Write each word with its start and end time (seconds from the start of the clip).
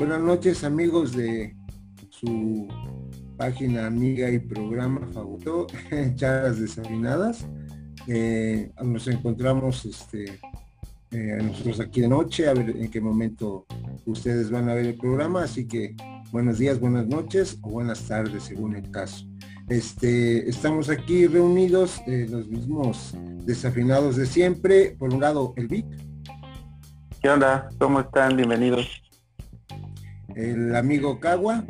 Buenas 0.00 0.22
noches 0.22 0.64
amigos 0.64 1.14
de 1.14 1.54
su 2.08 2.66
página 3.36 3.86
amiga 3.86 4.30
y 4.30 4.38
programa 4.38 5.06
favorito, 5.12 5.66
Charlas 6.14 6.58
Desafinadas. 6.58 7.46
Eh, 8.06 8.72
nos 8.82 9.06
encontramos 9.08 9.84
este, 9.84 10.40
eh, 11.10 11.38
nosotros 11.42 11.80
aquí 11.80 12.00
de 12.00 12.08
noche, 12.08 12.48
a 12.48 12.54
ver 12.54 12.70
en 12.70 12.90
qué 12.90 12.98
momento 12.98 13.66
ustedes 14.06 14.50
van 14.50 14.70
a 14.70 14.74
ver 14.74 14.86
el 14.86 14.94
programa, 14.94 15.42
así 15.42 15.68
que 15.68 15.94
buenos 16.32 16.56
días, 16.56 16.80
buenas 16.80 17.06
noches 17.06 17.58
o 17.60 17.68
buenas 17.68 18.08
tardes 18.08 18.44
según 18.44 18.76
el 18.76 18.90
caso. 18.90 19.26
Este, 19.68 20.48
estamos 20.48 20.88
aquí 20.88 21.26
reunidos, 21.26 22.00
eh, 22.06 22.26
los 22.26 22.48
mismos 22.48 23.14
desafinados 23.44 24.16
de 24.16 24.24
siempre. 24.24 24.96
Por 24.98 25.12
un 25.12 25.20
lado, 25.20 25.52
el 25.58 25.68
Vic. 25.68 25.84
¿Qué 27.20 27.28
onda? 27.28 27.68
¿Cómo 27.78 28.00
están? 28.00 28.34
Bienvenidos. 28.34 28.99
El 30.36 30.76
amigo 30.76 31.18
Cagua. 31.18 31.64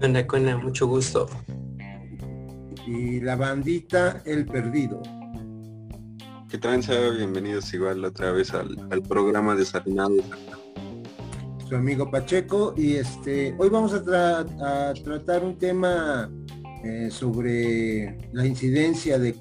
Anda, 0.00 0.26
Cona, 0.26 0.56
mucho 0.56 0.86
gusto. 0.86 1.26
Y 2.86 3.20
la 3.20 3.36
bandita 3.36 4.22
El 4.24 4.46
Perdido. 4.46 5.02
Que 6.48 6.58
tranza, 6.58 6.92
bienvenidos 7.10 7.74
igual 7.74 8.04
otra 8.04 8.30
vez 8.30 8.52
al, 8.54 9.02
programa 9.08 9.56
Desafinado. 9.56 10.16
Su 11.68 11.74
amigo 11.74 12.08
Pacheco 12.10 12.72
y 12.76 12.94
este 12.94 13.54
hoy 13.58 13.68
vamos 13.68 13.92
a, 13.92 14.94
tratar 15.02 15.42
un 15.42 15.58
tema 15.58 16.30
eh, 16.84 17.08
sobre 17.10 18.16
la 18.32 18.46
incidencia 18.46 19.18
de, 19.18 19.34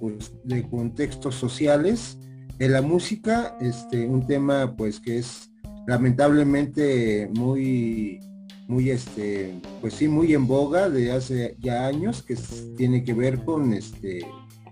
de, 0.44 0.68
contextos 0.68 1.36
sociales 1.36 2.18
en 2.58 2.74
la 2.74 2.82
música, 2.82 3.56
este 3.62 4.08
un 4.08 4.26
tema 4.26 4.76
pues 4.76 5.00
que 5.00 5.20
es 5.20 5.52
lamentablemente 5.88 7.30
muy 7.34 8.20
muy 8.68 8.90
este 8.90 9.62
pues 9.82 9.94
sí 9.94 10.08
muy 10.08 10.34
en 10.34 10.48
boga 10.48 10.90
de 10.90 11.12
hace 11.12 11.56
ya 11.60 11.86
años 11.86 12.24
que 12.24 12.36
tiene 12.78 13.04
que 13.04 13.14
ver 13.14 13.44
con 13.44 13.74
este 13.74 14.26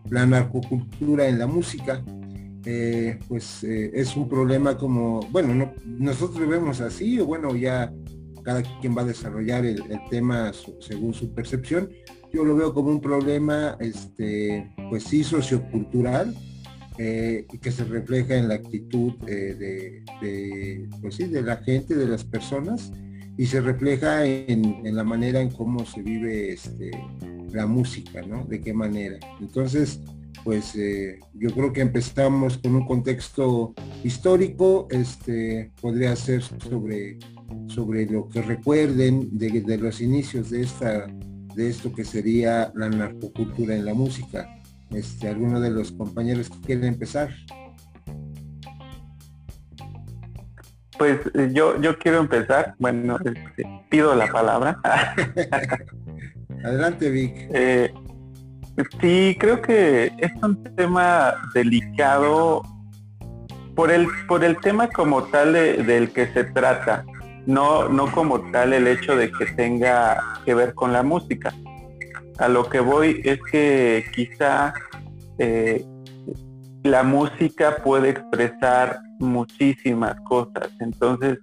la 0.09 0.25
narcocultura 0.25 1.27
en 1.27 1.39
la 1.39 1.47
música. 1.47 2.03
Eh, 2.65 3.19
pues 3.27 3.61
eh, 3.65 3.91
es 3.93 4.15
un 4.15 4.29
problema 4.29 4.77
como 4.77 5.19
bueno 5.31 5.53
no, 5.53 5.73
nosotros 5.85 6.39
lo 6.39 6.47
vemos 6.47 6.79
así 6.79 7.19
o 7.19 7.25
bueno 7.25 7.53
ya 7.57 7.91
cada 8.41 8.63
quien 8.79 8.95
va 8.95 9.01
a 9.01 9.05
desarrollar 9.05 9.65
el, 9.65 9.83
tema 10.09 10.51
según 10.79 11.13
su 11.13 11.33
percepción. 11.33 11.89
Yo 12.31 12.43
lo 12.45 12.55
veo 12.55 12.73
como 12.73 12.89
un 12.89 13.01
problema 13.01 13.77
este 13.79 14.73
pues 14.89 15.03
sí 15.03 15.23
sociocultural 15.23 16.33
eh, 16.97 17.45
que 17.61 17.71
se 17.71 17.83
refleja 17.85 18.35
en 18.35 18.47
la 18.47 18.55
actitud 18.55 19.13
de, 19.25 19.55
de, 19.55 20.89
pues 21.01 21.15
sí, 21.15 21.25
de 21.25 21.41
la 21.41 21.57
gente, 21.57 21.95
de 21.95 22.07
las 22.07 22.23
personas 22.23 22.91
y 23.37 23.45
se 23.45 23.61
refleja 23.61 24.25
en, 24.25 24.83
la 24.95 25.03
manera 25.03 25.41
en 25.41 25.49
cómo 25.49 25.85
se 25.85 26.01
vive 26.01 26.53
este, 26.53 26.91
la 27.51 27.65
música, 27.65 28.21
¿no? 28.21 28.45
De 28.45 28.61
qué 28.61 28.73
manera. 28.73 29.17
Entonces, 29.39 30.01
pues 30.43 30.75
eh, 30.75 31.19
yo 31.33 31.49
creo 31.51 31.73
que 31.73 31.81
empezamos 31.81 32.57
con 32.57 32.75
un 32.75 32.85
contexto 32.85 33.73
histórico, 34.03 34.87
este, 34.91 35.71
podría 35.81 36.15
ser 36.15 36.43
sobre, 36.43 37.17
sobre 37.67 38.05
lo 38.05 38.29
que 38.29 38.41
recuerden 38.41 39.29
de, 39.37 39.77
los 39.77 40.01
inicios 40.01 40.49
de, 40.51 40.61
esta, 40.61 41.07
de 41.55 41.69
esto 41.69 41.93
que 41.93 42.03
sería 42.03 42.71
la 42.75 42.89
narcocultura 42.89 43.75
en 43.75 43.85
la 43.85 43.93
música. 43.93 44.47
Este, 44.95 45.29
¿Alguno 45.29 45.59
de 45.59 45.71
los 45.71 45.91
compañeros 45.91 46.49
que 46.49 46.59
quieren 46.61 46.85
empezar? 46.85 47.29
Pues 50.97 51.19
eh, 51.33 51.49
yo, 51.51 51.81
yo 51.81 51.97
quiero 51.97 52.19
empezar, 52.19 52.75
bueno, 52.79 53.17
este, 53.25 53.67
pido 53.89 54.15
la 54.15 54.31
palabra. 54.31 54.79
Adelante, 56.63 57.09
Vic. 57.09 57.33
Eh, 57.53 57.93
sí, 59.01 59.35
creo 59.39 59.61
que 59.61 60.13
es 60.17 60.31
un 60.41 60.63
tema 60.75 61.33
delicado 61.53 62.61
por 63.75 63.91
el, 63.91 64.07
por 64.27 64.43
el 64.43 64.57
tema 64.57 64.87
como 64.87 65.23
tal 65.23 65.53
del 65.53 66.11
que 66.11 66.27
se 66.27 66.43
trata, 66.43 67.03
no, 67.45 67.89
no 67.89 68.11
como 68.11 68.39
tal 68.51 68.73
el 68.73 68.87
hecho 68.87 69.15
de 69.15 69.31
que 69.31 69.45
tenga 69.47 70.39
que 70.45 70.53
ver 70.53 70.73
con 70.73 70.93
la 70.93 71.03
música. 71.03 71.53
A 72.37 72.47
lo 72.47 72.67
que 72.69 72.79
voy 72.79 73.21
es 73.23 73.39
que 73.51 74.05
quizá 74.15 74.73
eh, 75.37 75.85
la 76.83 77.03
música 77.03 77.77
puede 77.83 78.09
expresar 78.09 78.99
muchísimas 79.19 80.19
cosas. 80.21 80.69
Entonces, 80.79 81.39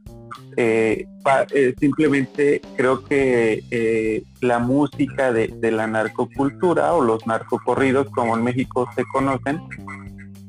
eh, 0.57 1.07
eh, 1.55 1.75
simplemente 1.79 2.61
creo 2.77 3.05
que 3.05 4.25
la 4.41 4.59
música 4.59 5.33
de, 5.33 5.71
la 5.71 5.87
narcocultura 5.87 6.93
o 6.93 7.03
los 7.03 7.27
narcocorridos, 7.27 8.09
como 8.11 8.37
en 8.37 8.45
México 8.45 8.89
se 8.95 9.05
conocen, 9.13 9.61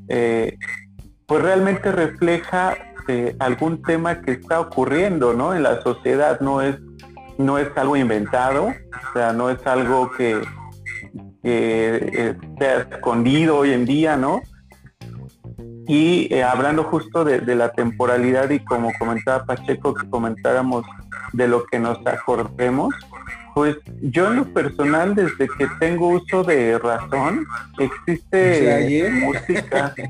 pues 0.08 1.42
realmente 1.42 1.92
refleja 1.92 2.78
algún 3.40 3.82
tema 3.82 4.22
que 4.22 4.34
está 4.34 4.60
ocurriendo 4.60 5.34
¿no? 5.34 5.54
en 5.54 5.64
la 5.64 5.82
sociedad. 5.82 6.40
No 6.42 6.62
es, 6.62 6.78
no 7.42 7.58
es 7.58 7.76
algo 7.76 7.98
inventado, 7.98 8.68
o 8.68 9.14
sea, 9.14 9.34
no 9.34 9.50
es 9.50 9.66
algo 9.66 10.12
que, 10.12 10.42
que 11.44 12.36
sea 12.58 12.88
escondido 12.90 13.58
hoy 13.58 13.72
en 13.72 13.86
día, 13.86 14.18
¿no? 14.18 14.42
Y 15.88 16.34
eh, 16.34 16.44
hablando 16.44 16.84
justo 16.84 17.26
de, 17.26 17.56
la 17.56 17.72
temporalidad 17.72 18.50
y 18.50 18.60
como 18.60 18.92
comentaba 18.98 19.46
Pacheco, 19.46 19.94
que 19.94 20.10
comentáramos 20.10 20.86
de 21.34 21.48
lo 21.48 21.66
que 21.66 21.80
nos 21.80 22.06
acordemos, 22.06 22.94
pues 23.54 23.78
yo 24.02 24.32
en 24.32 24.38
lo 24.38 24.46
personal, 24.46 25.16
desde 25.16 25.50
que 25.50 25.68
tengo 25.80 26.10
uso 26.10 26.44
de 26.44 26.80
razón, 26.80 27.46
existe 27.78 29.12
música. 29.12 29.94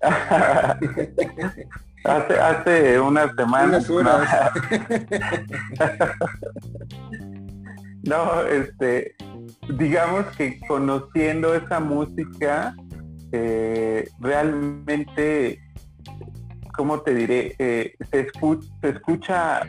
hace, 2.06 2.38
hace 2.38 3.00
unas 3.00 3.34
semanas. 3.34 3.88
no, 8.04 8.42
este, 8.42 9.14
digamos 9.78 10.26
que 10.36 10.60
conociendo 10.66 11.54
esa 11.54 11.80
música, 11.80 12.74
eh, 13.32 14.08
realmente, 14.20 15.60
¿cómo 16.76 17.00
te 17.00 17.14
diré? 17.14 17.54
Eh, 17.58 17.94
se, 18.10 18.20
escucha, 18.20 18.68
se 18.80 18.88
escucha 18.90 19.60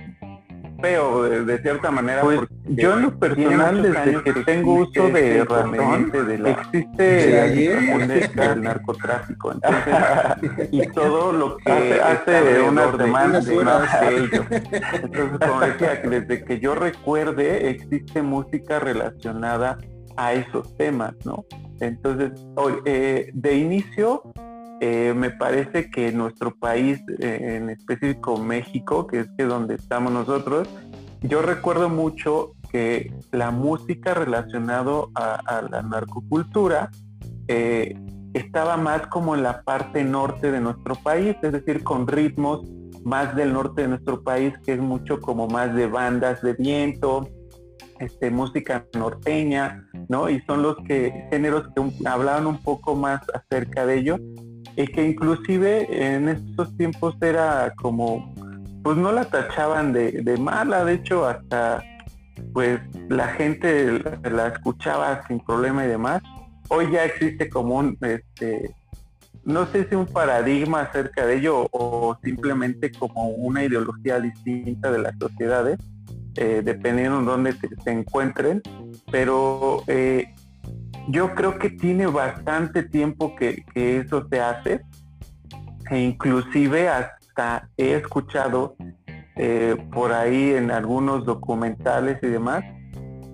feo 0.81 1.23
de, 1.23 1.57
cierta 1.59 1.91
manera. 1.91 2.21
Pues 2.21 2.41
yo 2.65 2.93
en 2.93 3.01
lo 3.03 3.19
personal 3.19 3.81
desde 3.81 4.23
que 4.23 4.33
tengo 4.43 4.73
uso 4.75 5.09
de 5.09 5.45
razón 5.45 6.11
de 6.11 6.37
la, 6.37 6.51
existe 6.51 8.51
el 8.51 8.61
narcotráfico 8.61 9.53
y 10.71 10.87
todo 10.87 11.31
lo 11.31 11.57
que 11.57 12.01
hace, 12.01 12.61
unas 12.61 12.97
semanas 12.97 13.45
de 13.45 14.17
ello. 14.17 14.45
Entonces 14.49 15.39
como 15.39 15.61
decía, 15.65 16.01
desde 16.03 16.43
que 16.43 16.59
yo 16.59 16.75
recuerde 16.75 17.69
existe 17.69 18.21
música 18.21 18.79
relacionada 18.79 19.77
a 20.17 20.33
esos 20.33 20.75
temas, 20.77 21.13
¿no? 21.25 21.45
Entonces, 21.79 22.31
eh, 22.85 23.29
de 23.33 23.55
inicio, 23.55 24.23
eh, 24.81 25.13
me 25.15 25.31
parece 25.31 25.89
que 25.89 26.11
nuestro 26.11 26.55
país, 26.55 27.01
eh, 27.19 27.57
en 27.57 27.69
específico 27.69 28.37
México, 28.37 29.07
que 29.07 29.21
es 29.21 29.27
que 29.37 29.45
donde 29.45 29.75
estamos 29.75 30.11
nosotros, 30.11 30.67
yo 31.21 31.41
recuerdo 31.41 31.89
mucho 31.89 32.53
que 32.71 33.13
la 33.31 33.51
música 33.51 34.13
relacionada 34.13 35.05
a, 35.15 35.61
la 35.69 35.81
narcocultura 35.81 36.91
estaba 38.33 38.77
más 38.77 39.07
como 39.07 39.35
en 39.35 39.43
la 39.43 39.63
parte 39.63 40.03
norte 40.03 40.51
de 40.51 40.59
nuestro 40.59 40.95
país, 40.95 41.35
es 41.41 41.51
decir, 41.53 41.83
con 41.83 42.07
ritmos 42.07 42.67
más 43.03 43.35
del 43.35 43.53
norte 43.53 43.83
de 43.83 43.87
nuestro 43.87 44.21
país, 44.21 44.53
que 44.65 44.73
es 44.73 44.79
mucho 44.79 45.21
como 45.21 45.47
más 45.47 45.73
de 45.73 45.87
bandas 45.87 46.41
de 46.41 46.53
viento, 46.53 47.29
este, 47.99 48.29
música 48.29 48.85
norteña, 48.93 49.87
¿no? 50.09 50.29
Y 50.29 50.41
son 50.41 50.61
los 50.61 50.75
que 50.87 51.27
géneros 51.31 51.67
que 51.73 52.07
hablaban 52.07 52.45
un 52.47 52.61
poco 52.61 52.95
más 52.95 53.21
acerca 53.33 53.85
de 53.85 53.99
ello 53.99 54.17
y 54.77 54.87
que 54.87 55.05
inclusive 55.05 56.15
en 56.15 56.29
estos 56.29 56.75
tiempos 56.77 57.15
era 57.19 57.73
como, 57.77 58.33
pues 58.83 58.95
no 58.95 59.11
la 59.11 59.25
tachaban 59.25 59.91
de, 59.91 60.37
mala, 60.39 60.85
de 60.85 60.93
hecho 60.93 61.25
hasta 61.25 61.83
pues 62.53 62.79
la 63.09 63.27
gente 63.29 63.99
la, 64.29 64.47
escuchaba 64.47 65.25
sin 65.27 65.39
problema 65.39 65.83
y 65.83 65.87
demás. 65.87 66.21
Hoy 66.69 66.91
ya 66.91 67.05
existe 67.05 67.49
como 67.49 67.75
un, 67.75 67.97
este, 68.01 68.75
no 69.43 69.65
sé 69.65 69.89
si 69.89 69.95
un 69.95 70.05
paradigma 70.05 70.81
acerca 70.81 71.25
de 71.25 71.37
ello 71.37 71.67
o 71.71 72.15
simplemente 72.23 72.91
como 72.91 73.29
una 73.29 73.63
ideología 73.63 74.19
distinta 74.19 74.91
de 74.91 74.99
las 74.99 75.15
sociedades 75.19 75.79
eh, 76.39 76.61
dependiendo 76.63 77.19
de 77.19 77.25
dónde 77.25 77.53
se, 77.83 77.91
encuentren, 77.91 78.61
pero 79.11 79.81
eh, 79.87 80.35
yo 81.07 81.33
creo 81.33 81.57
que 81.57 81.69
tiene 81.69 82.05
bastante 82.07 82.83
tiempo 82.83 83.35
que, 83.35 83.63
eso 83.75 84.27
se 84.29 84.39
hace 84.39 84.81
e 85.89 85.99
inclusive 85.99 86.89
hasta 86.89 87.69
he 87.77 87.93
escuchado 87.93 88.75
eh, 89.37 89.77
por 89.93 90.11
ahí 90.11 90.51
en 90.51 90.71
algunos 90.71 91.25
documentales 91.25 92.17
y 92.23 92.27
demás, 92.27 92.63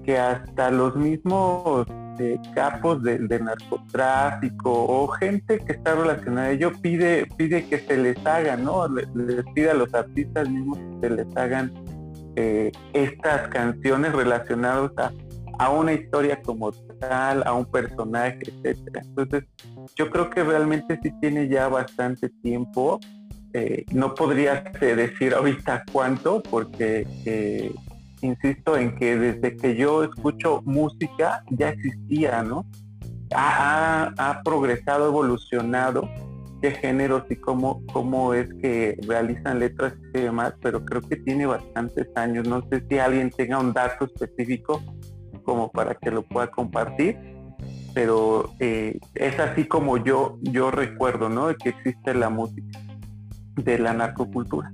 que 0.04 0.20
hasta 0.20 0.70
los 0.70 0.96
mismos 0.96 1.88
eh, 2.20 2.38
capos 2.54 3.02
del 3.02 3.28
narcotráfico 3.28 4.72
o 4.72 5.08
gente 5.08 5.58
que 5.60 5.72
está 5.72 5.96
relacionada 5.96 6.48
a 6.48 6.52
ello 6.52 6.72
pide, 6.80 7.26
pide 7.38 7.66
que 7.66 7.80
se 7.80 7.98
les 7.98 8.24
haga, 8.26 8.56
¿no? 8.56 8.88
Les, 8.88 9.08
pide 9.56 9.72
a 9.72 9.74
los 9.74 9.92
artistas 9.94 10.48
mismos 10.48 10.78
que 10.78 11.08
se 11.08 11.16
les 11.16 11.38
hagan 11.38 11.72
eh, 12.36 12.72
estas 12.94 13.48
canciones 13.48 14.14
relacionadas 14.14 14.92
a, 14.98 15.12
a 15.60 15.70
una 15.70 15.94
historia 15.94 16.42
como 16.42 16.72
tal, 17.00 17.44
a 17.46 17.54
un 17.54 17.66
personaje, 17.66 18.40
etcétera. 18.48 19.02
Entonces, 19.06 19.44
yo 19.96 20.10
creo 20.10 20.30
que 20.30 20.44
realmente 20.44 21.00
sí 21.02 21.12
tiene 21.22 21.48
ya 21.48 21.68
bastante 21.68 22.30
tiempo. 22.42 23.00
Eh, 23.54 23.86
no 23.92 24.16
podría 24.16 24.64
decir 24.80 25.34
ahorita 25.36 25.84
cuánto, 25.92 26.42
porque 26.42 27.06
eh, 27.26 27.72
insisto 28.22 28.78
en 28.78 28.96
que 28.96 29.16
desde 29.16 29.56
que 29.56 29.76
yo 29.76 30.04
escucho 30.04 30.62
música 30.66 31.44
ya 31.52 31.70
existía, 31.70 32.42
¿no? 32.42 32.66
Ha, 33.36 34.42
progresado, 34.44 35.08
evolucionado 35.08 36.08
de 36.62 36.72
géneros 36.72 37.24
y 37.30 37.36
cómo, 37.36 37.84
cómo 37.92 38.34
es 38.34 38.48
que 38.62 38.98
realizan 39.08 39.60
letras 39.60 39.94
y 40.14 40.20
demás, 40.20 40.54
pero 40.62 40.86
creo 40.86 41.02
que 41.02 41.18
tiene 41.18 41.46
bastantes 41.46 42.08
años. 42.16 42.48
No 42.48 42.62
sé 42.70 42.84
si 42.90 43.00
alguien 43.00 43.32
tenga 43.32 43.60
un 43.60 43.74
dato 43.74 44.06
específico 44.06 44.82
como 45.44 45.72
para 45.72 45.96
que 45.96 46.12
lo 46.12 46.24
pueda 46.24 46.50
compartir, 46.50 47.18
pero 47.94 48.54
eh, 48.60 49.00
es 49.16 49.40
así 49.40 49.66
como 49.66 49.98
yo, 49.98 50.38
yo 50.42 50.72
recuerdo, 50.72 51.30
¿no? 51.30 51.54
Que 51.56 51.70
existe 51.70 52.14
la 52.14 52.30
música 52.30 52.80
de 53.56 53.80
la 53.80 53.94
narcocultura. 53.94 54.72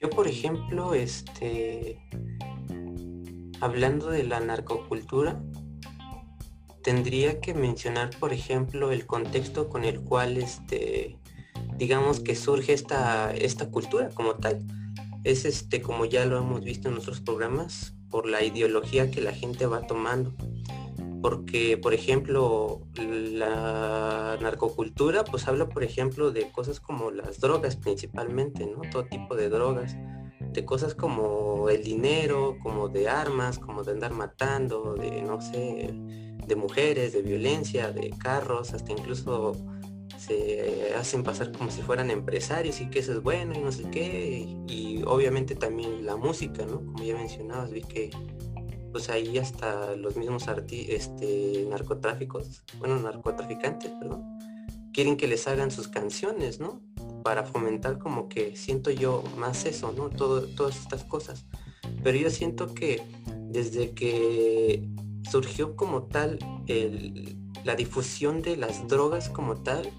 Yo, 0.00 0.10
por 0.10 0.28
ejemplo, 0.28 0.94
este, 0.94 1.98
hablando 3.60 4.10
de 4.10 4.22
la 4.22 4.40
narcocultura, 4.40 5.42
tendría 6.82 7.40
que 7.40 7.54
mencionar, 7.54 8.10
por 8.20 8.32
ejemplo, 8.32 8.92
el 8.92 9.06
contexto 9.06 9.68
con 9.68 9.84
el 9.84 10.00
cual, 10.00 10.36
este, 10.36 11.18
digamos 11.76 12.20
que 12.20 12.36
surge 12.36 12.72
esta, 12.72 13.34
esta 13.34 13.70
cultura 13.70 14.10
como 14.10 14.34
tal. 14.34 14.64
Es 15.24 15.44
este, 15.44 15.82
como 15.82 16.04
ya 16.04 16.24
lo 16.26 16.38
hemos 16.38 16.62
visto 16.62 16.88
en 16.88 16.96
otros 16.96 17.20
programas, 17.20 17.94
por 18.10 18.28
la 18.28 18.42
ideología 18.42 19.10
que 19.10 19.20
la 19.20 19.32
gente 19.32 19.66
va 19.66 19.86
tomando. 19.86 20.32
Porque, 21.20 21.76
por 21.76 21.94
ejemplo, 21.94 22.80
la 22.96 24.38
narcocultura, 24.40 25.24
pues 25.24 25.48
habla, 25.48 25.68
por 25.68 25.82
ejemplo, 25.82 26.30
de 26.30 26.50
cosas 26.52 26.78
como 26.80 27.10
las 27.10 27.40
drogas 27.40 27.76
principalmente, 27.76 28.66
¿no? 28.66 28.82
Todo 28.90 29.04
tipo 29.04 29.34
de 29.34 29.48
drogas, 29.48 29.96
de 30.52 30.64
cosas 30.64 30.94
como 30.94 31.68
el 31.70 31.82
dinero, 31.82 32.56
como 32.62 32.88
de 32.88 33.08
armas, 33.08 33.58
como 33.58 33.82
de 33.82 33.92
andar 33.92 34.12
matando, 34.12 34.94
de, 34.94 35.22
no 35.22 35.40
sé, 35.40 35.90
de 35.92 36.56
mujeres, 36.56 37.12
de 37.12 37.22
violencia, 37.22 37.90
de 37.90 38.10
carros, 38.10 38.72
hasta 38.72 38.92
incluso 38.92 39.56
se 40.18 40.94
hacen 40.96 41.22
pasar 41.22 41.52
como 41.52 41.70
si 41.70 41.82
fueran 41.82 42.10
empresarios 42.10 42.80
y 42.80 42.90
que 42.90 42.98
eso 42.98 43.12
es 43.12 43.22
bueno 43.22 43.54
y 43.54 43.58
no 43.60 43.72
sé 43.72 43.84
qué. 43.90 44.46
Y, 44.66 45.02
obviamente 45.06 45.54
también 45.54 46.04
la 46.04 46.16
música, 46.16 46.66
¿no? 46.66 46.78
Como 46.78 47.02
ya 47.02 47.14
mencionabas, 47.14 47.70
vi 47.70 47.82
que 47.82 48.10
pues 48.92 49.10
ahí 49.10 49.38
hasta 49.38 49.94
los 49.96 50.16
mismos 50.16 50.48
arti 50.48 50.86
este, 50.88 51.66
narcotráficos, 51.68 52.64
bueno, 52.78 52.98
narcotraficantes, 52.98 53.92
quieren 54.92 55.16
que 55.16 55.28
les 55.28 55.46
hagan 55.46 55.70
sus 55.70 55.88
canciones, 55.88 56.58
¿no? 56.58 56.80
Para 57.22 57.44
fomentar 57.44 57.98
como 57.98 58.28
que 58.28 58.56
siento 58.56 58.90
yo 58.90 59.22
más 59.36 59.66
eso, 59.66 59.92
¿no? 59.92 60.10
Todo, 60.10 60.46
todas 60.46 60.80
estas 60.80 61.04
cosas. 61.04 61.46
Pero 62.02 62.18
yo 62.18 62.30
siento 62.30 62.74
que 62.74 63.02
desde 63.50 63.92
que 63.92 64.88
surgió 65.22 65.76
como 65.76 66.04
tal 66.04 66.38
la 67.64 67.74
difusión 67.74 68.42
de 68.42 68.56
las 68.56 68.86
drogas 68.88 69.28
como 69.28 69.62
tal, 69.62 69.90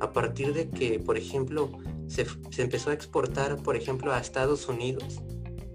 a 0.00 0.12
partir 0.12 0.52
de 0.52 0.70
que, 0.70 0.98
por 0.98 1.16
ejemplo, 1.16 1.70
se, 2.06 2.26
empezó 2.58 2.90
a 2.90 2.94
exportar, 2.94 3.62
por 3.62 3.76
ejemplo, 3.76 4.12
a 4.12 4.18
Estados 4.18 4.68
Unidos, 4.68 5.20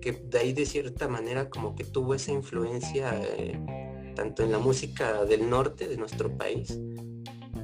que 0.01 0.13
de 0.13 0.39
ahí 0.39 0.53
de 0.53 0.65
cierta 0.65 1.07
manera 1.07 1.49
como 1.49 1.75
que 1.75 1.83
tuvo 1.83 2.13
esa 2.13 2.31
influencia 2.31 3.19
eh, 3.21 3.59
tanto 4.15 4.43
en 4.43 4.51
la 4.51 4.59
música 4.59 5.25
del 5.25 5.49
norte 5.49 5.87
de 5.87 5.97
nuestro 5.97 6.37
país, 6.37 6.79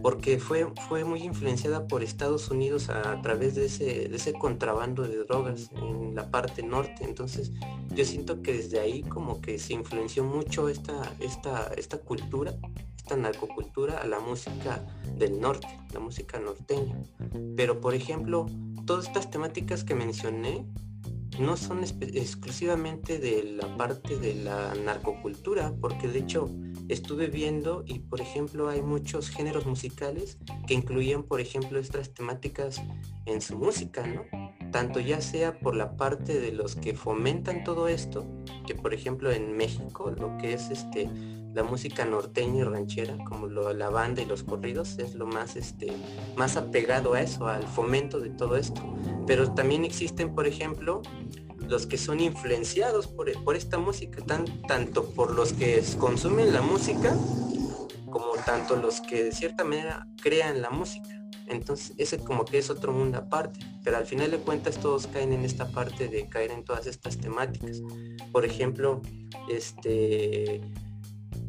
porque 0.06 0.38
fue, 0.38 0.68
fue 0.88 1.04
muy 1.04 1.24
influenciada 1.24 1.88
por 1.88 2.04
Estados 2.04 2.52
Unidos 2.52 2.90
a, 2.90 3.20
través 3.24 3.56
de 3.56 3.66
ese, 3.66 4.08
de 4.08 4.16
ese 4.16 4.34
contrabando 4.34 5.02
de 5.02 5.18
drogas 5.18 5.72
en 5.72 6.14
la 6.14 6.30
parte 6.30 6.62
norte. 6.62 7.04
Entonces 7.04 7.52
yo 7.90 8.06
siento 8.06 8.44
que 8.44 8.54
desde 8.54 8.80
ahí 8.80 9.02
como 9.02 9.42
que 9.42 9.58
se 9.58 9.74
influenció 9.74 10.24
mucho 10.24 10.70
esta, 10.70 11.12
esta, 11.20 11.72
esta 11.76 11.98
cultura 11.98 12.54
esta 12.96 13.16
narcocultura 13.16 13.98
a 13.98 14.06
la 14.06 14.20
música 14.20 14.86
del 15.18 15.42
norte, 15.42 15.68
la 15.92 16.00
música 16.00 16.40
norteña. 16.40 17.02
Pero 17.58 17.82
por 17.82 17.96
ejemplo, 17.96 18.46
todas 18.86 19.08
estas 19.08 19.32
temáticas 19.32 19.84
que 19.84 19.96
mencioné 19.96 20.68
no 21.40 21.58
son 21.58 21.84
exclusivamente 21.84 23.20
de 23.20 23.44
la 23.44 23.76
parte 23.78 24.18
de 24.18 24.36
la 24.36 24.74
narcocultura, 24.76 25.74
porque 25.82 26.08
de 26.08 26.20
hecho 26.20 26.50
estuve 26.88 27.28
viendo 27.28 27.84
y 27.86 28.00
por 28.00 28.22
ejemplo 28.22 28.70
hay 28.70 28.82
muchos 28.82 29.30
géneros 29.30 29.66
musicales 29.66 30.38
que 30.68 30.74
incluían 30.74 31.24
por 31.24 31.42
ejemplo 31.42 31.80
estas 31.80 32.14
temáticas 32.14 32.82
en 33.26 33.42
su 33.42 33.58
música, 33.58 34.06
¿no? 34.06 34.24
Tanto 34.72 35.00
ya 35.00 35.22
sea 35.22 35.60
por 35.60 35.76
la 35.76 35.96
parte 35.96 36.40
de 36.40 36.52
los 36.52 36.76
que 36.76 36.94
fomentan 36.94 37.64
todo 37.64 37.88
esto, 37.88 38.26
que 38.68 38.76
por 38.76 38.94
ejemplo 38.94 39.32
en 39.32 39.56
México 39.56 40.12
lo 40.12 40.38
que 40.38 40.54
es 40.54 40.70
este 40.70 41.10
la 41.56 41.64
música 41.64 42.04
norteña 42.04 42.60
y 42.60 42.64
ranchera, 42.64 43.18
como 43.24 43.48
la 43.48 43.90
banda 43.90 44.22
y 44.22 44.26
los 44.26 44.44
corridos, 44.44 45.00
es 45.00 45.16
lo 45.16 45.26
más, 45.26 45.56
este, 45.56 45.94
más 46.36 46.58
apegado 46.58 47.14
a 47.14 47.22
eso, 47.22 47.48
al 47.48 47.64
fomento 47.64 48.20
de 48.20 48.30
todo 48.30 48.58
esto. 48.58 48.82
Pero 49.26 49.54
también 49.54 49.86
existen, 49.86 50.36
por 50.36 50.48
ejemplo, 50.48 51.02
los 51.70 51.88
que 51.88 51.98
son 51.98 52.20
influenciados 52.20 53.08
por, 53.08 53.56
esta 53.56 53.78
música, 53.78 54.22
tanto 54.68 55.06
por 55.12 55.34
los 55.34 55.54
que 55.54 55.82
consumen 55.98 56.52
la 56.52 56.62
música, 56.62 57.16
como 58.12 58.34
tanto 58.46 58.76
los 58.76 59.00
que 59.00 59.24
de 59.24 59.32
cierta 59.32 59.64
manera 59.64 60.08
crean 60.22 60.62
la 60.62 60.70
música. 60.70 61.15
Entonces, 61.48 61.94
ese 61.98 62.18
como 62.18 62.46
que 62.46 62.58
es 62.58 62.70
otro 62.70 62.92
mundo 62.92 63.20
aparte, 63.20 63.60
pero 63.84 63.98
al 63.98 64.06
final 64.06 64.32
de 64.32 64.38
cuentas 64.38 64.80
todos 64.80 65.08
caen 65.08 65.34
en 65.34 65.46
esta 65.46 65.68
parte 65.70 66.08
de 66.08 66.28
caer 66.28 66.52
en 66.52 66.64
todas 66.64 66.88
estas 66.88 67.18
temáticas. 67.18 67.82
Por 68.32 68.46
ejemplo, 68.46 69.02
este 69.50 70.62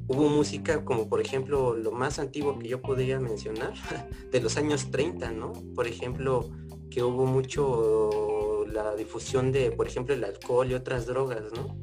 hubo 0.09 0.29
música 0.29 0.85
como 0.85 1.09
por 1.09 1.21
ejemplo 1.21 1.75
lo 1.75 1.91
más 1.91 2.21
antiguo 2.21 2.59
que 2.59 2.69
yo 2.69 2.81
podría 2.81 3.19
mencionar, 3.19 3.75
de 4.33 4.41
los 4.41 4.57
años 4.57 4.91
30, 4.91 5.33
¿no? 5.33 5.53
Por 5.75 5.87
ejemplo, 5.87 6.51
que 6.91 7.03
hubo 7.03 7.27
mucho 7.27 8.65
la 8.67 8.95
difusión 8.95 9.53
de, 9.53 9.71
por 9.71 9.87
ejemplo, 9.87 10.15
el 10.15 10.25
alcohol 10.25 10.71
y 10.71 10.75
otras 10.75 11.07
drogas, 11.07 11.43
¿no? 11.55 11.79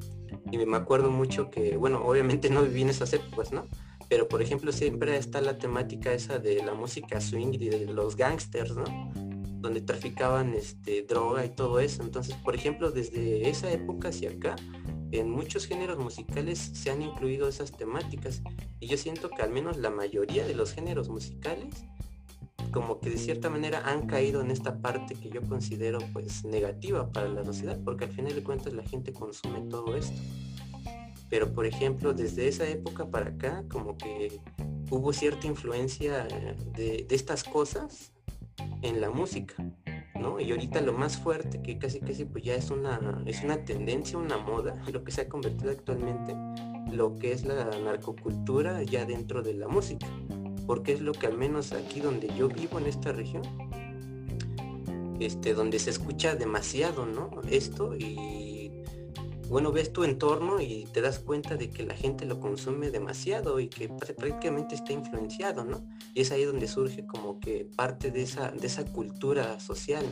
Y 0.51 0.57
me 0.57 0.77
acuerdo 0.77 1.09
mucho 1.09 1.49
que, 1.49 1.77
bueno, 1.77 2.03
obviamente 2.05 2.49
no 2.49 2.61
viví 2.61 2.83
en 2.83 2.89
esas 2.89 3.11
épocas, 3.13 3.51
¿no? 3.51 3.67
Pero 4.13 4.27
por 4.27 4.43
ejemplo 4.43 4.71
siempre 4.71 5.17
está 5.17 5.41
la 5.41 5.57
temática 5.57 6.13
esa 6.13 6.37
de 6.37 6.63
la 6.63 6.75
música 6.75 7.19
swing 7.19 7.53
y 7.53 7.69
de 7.69 7.87
los 7.87 8.15
gangsters, 8.15 8.75
¿no? 8.75 8.83
Donde 9.59 9.81
traficaban 9.81 10.53
este, 10.53 11.01
droga 11.01 11.43
y 11.43 11.49
todo 11.49 11.79
eso. 11.79 12.03
Entonces, 12.03 12.35
por 12.35 12.53
ejemplo, 12.53 12.91
desde 12.91 13.49
esa 13.49 13.71
época 13.71 14.09
hacia 14.09 14.29
acá, 14.29 14.55
en 15.11 15.31
muchos 15.31 15.65
géneros 15.65 15.97
musicales 15.97 16.59
se 16.59 16.91
han 16.91 17.01
incluido 17.01 17.47
esas 17.47 17.71
temáticas 17.71 18.43
y 18.79 18.85
yo 18.85 18.97
siento 18.97 19.31
que 19.31 19.41
al 19.41 19.49
menos 19.49 19.77
la 19.77 19.89
mayoría 19.89 20.45
de 20.45 20.53
los 20.53 20.73
géneros 20.73 21.09
musicales 21.09 21.73
como 22.71 22.99
que 22.99 23.09
de 23.09 23.17
cierta 23.17 23.49
manera 23.49 23.81
han 23.83 24.05
caído 24.05 24.41
en 24.41 24.51
esta 24.51 24.79
parte 24.79 25.15
que 25.15 25.31
yo 25.31 25.41
considero 25.41 25.97
pues 26.13 26.45
negativa 26.45 27.11
para 27.11 27.29
la 27.29 27.43
sociedad 27.43 27.79
porque 27.83 28.05
al 28.05 28.11
final 28.11 28.35
de 28.35 28.43
cuentas 28.43 28.73
la 28.73 28.83
gente 28.83 29.11
consume 29.11 29.61
todo 29.71 29.95
esto 29.95 30.21
pero 31.33 31.51
por 31.51 31.65
ejemplo 31.65 32.13
desde 32.13 32.47
esa 32.47 32.69
época 32.69 33.09
para 33.09 33.29
acá 33.29 33.63
como 33.67 33.97
que 33.97 34.39
hubo 34.91 35.11
cierta 35.13 35.47
influencia 35.47 36.27
de, 36.75 37.07
de 37.09 37.15
estas 37.15 37.43
cosas 37.43 38.13
en 38.83 39.01
la 39.01 39.09
música 39.09 39.55
y 40.39 40.51
ahorita 40.51 40.81
lo 40.81 40.93
más 40.93 41.17
fuerte, 41.17 41.59
que 41.63 41.79
casi 41.79 41.99
casi 41.99 42.25
pues 42.25 42.43
ya 42.43 42.53
es 42.53 42.69
una, 42.69 43.23
es 43.25 43.43
una 43.43 43.65
tendencia, 43.65 44.15
una 44.15 44.37
moda, 44.37 44.79
lo 44.93 45.03
que 45.03 45.11
se 45.11 45.21
ha 45.21 45.27
convertido 45.27 45.71
actualmente, 45.71 46.35
lo 46.95 47.15
que 47.15 47.31
es 47.31 47.45
la 47.45 47.65
narcocultura 47.79 48.83
ya 48.83 49.03
dentro 49.03 49.41
de 49.41 49.55
la 49.55 49.67
música, 49.67 50.05
porque 50.67 50.93
es 50.93 51.01
lo 51.01 51.13
que 51.13 51.25
al 51.25 51.35
menos 51.35 51.73
aquí 51.73 51.99
donde 51.99 52.27
yo 52.37 52.47
vivo 52.47 52.77
en 52.77 52.85
esta 52.85 53.11
región, 53.11 53.41
este, 55.19 55.55
donde 55.55 55.79
se 55.79 55.89
escucha 55.89 56.35
demasiado, 56.35 57.07
¿no? 57.07 57.41
Esto 57.49 57.95
y 57.97 58.52
bueno, 59.49 59.71
ves 59.71 59.91
tu 59.93 60.03
entorno 60.03 60.61
y 60.61 60.85
te 60.93 61.01
das 61.01 61.19
cuenta 61.19 61.55
de 61.55 61.69
que 61.69 61.83
la 61.83 61.95
gente 61.95 62.25
lo 62.25 62.39
consume 62.39 62.91
demasiado 62.91 63.59
y 63.59 63.67
que 63.67 63.89
prácticamente 63.89 64.75
está 64.75 64.93
influenciado, 64.93 65.63
¿no? 65.63 65.85
Y 66.13 66.21
es 66.21 66.31
ahí 66.31 66.43
donde 66.43 66.67
surge 66.67 67.05
como 67.05 67.39
que 67.39 67.67
parte 67.75 68.11
de 68.11 68.23
esa, 68.23 68.51
de 68.51 68.67
esa 68.67 68.85
cultura 68.85 69.59
social. 69.59 70.05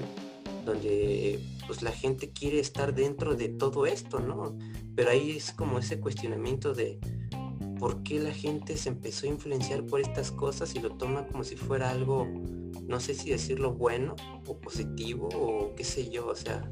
donde 0.66 1.40
pues 1.66 1.82
la 1.82 1.92
gente 1.92 2.30
quiere 2.32 2.60
estar 2.60 2.94
dentro 2.94 3.34
de 3.36 3.50
todo 3.50 3.88
esto, 3.88 4.20
¿no? 4.20 4.56
Pero 4.96 5.10
ahí 5.10 5.32
es 5.32 5.54
como 5.54 5.80
ese 5.80 6.00
cuestionamiento 6.00 6.74
de 6.76 7.00
por 7.82 8.04
qué 8.04 8.20
la 8.20 8.32
gente 8.32 8.78
se 8.78 8.90
empezó 8.90 9.26
a 9.26 9.30
influenciar 9.30 9.84
por 9.88 10.02
estas 10.02 10.32
cosas 10.32 10.76
y 10.76 10.80
lo 10.80 10.92
toma 10.98 11.26
como 11.26 11.44
si 11.44 11.56
fuera 11.56 11.90
algo, 11.90 12.28
no 12.88 13.00
sé 13.00 13.16
si 13.16 13.32
decirlo 13.32 13.74
bueno 13.74 14.16
o 14.46 14.60
positivo 14.60 15.30
o 15.34 15.74
qué 15.74 15.84
sé 15.84 16.08
yo, 16.08 16.28
o 16.28 16.36
sea, 16.36 16.72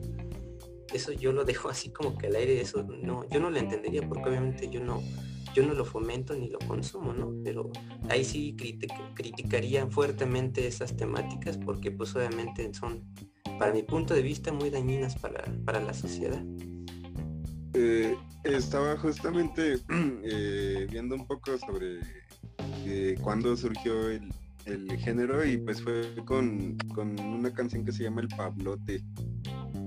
eso 0.94 1.12
yo 1.12 1.32
lo 1.32 1.44
dejo 1.44 1.70
así 1.70 1.92
como 1.92 2.18
que 2.18 2.28
al 2.28 2.36
aire, 2.36 2.62
eso 2.62 2.84
no, 2.84 3.28
yo 3.30 3.40
no 3.40 3.50
lo 3.50 3.58
entendería 3.58 4.08
porque 4.08 4.30
obviamente 4.30 4.70
yo 4.70 4.84
no, 4.84 5.02
yo 5.54 5.66
no 5.66 5.74
lo 5.74 5.86
fomento 5.86 6.36
ni 6.36 6.50
lo 6.50 6.60
consumo, 6.60 7.14
¿no? 7.14 7.34
Pero 7.44 7.72
ahí 8.10 8.24
sí 8.24 8.56
criticaría 9.16 9.88
fuertemente 9.88 10.68
esas 10.68 10.96
temáticas 10.96 11.58
porque 11.58 11.92
pues 11.92 12.16
obviamente 12.16 12.72
son, 12.74 13.04
para 13.58 13.74
mi 13.74 13.84
punto 13.84 14.14
de 14.14 14.22
vista, 14.22 14.52
muy 14.52 14.70
dañinas 14.70 15.16
para, 15.18 15.44
para 15.66 15.80
la 15.82 15.94
sociedad. 15.94 16.44
Eh, 17.74 18.16
estaba 18.44 18.98
justamente 18.98 19.80
eh, 20.24 20.88
viendo 20.90 21.16
un 21.16 21.28
poco 21.28 21.58
sobre 21.58 22.00
eh, 22.86 23.16
cuándo 23.22 23.56
surgió 23.56 24.10
el, 24.10 24.32
género 25.00 25.44
y 25.44 25.58
pues 25.58 25.82
fue 25.82 26.14
con, 26.26 26.78
con, 26.94 27.20
una 27.20 27.52
canción 27.52 27.84
que 27.84 27.92
se 27.92 28.04
llama 28.04 28.22
El 28.22 28.28
Pablote 28.28 29.02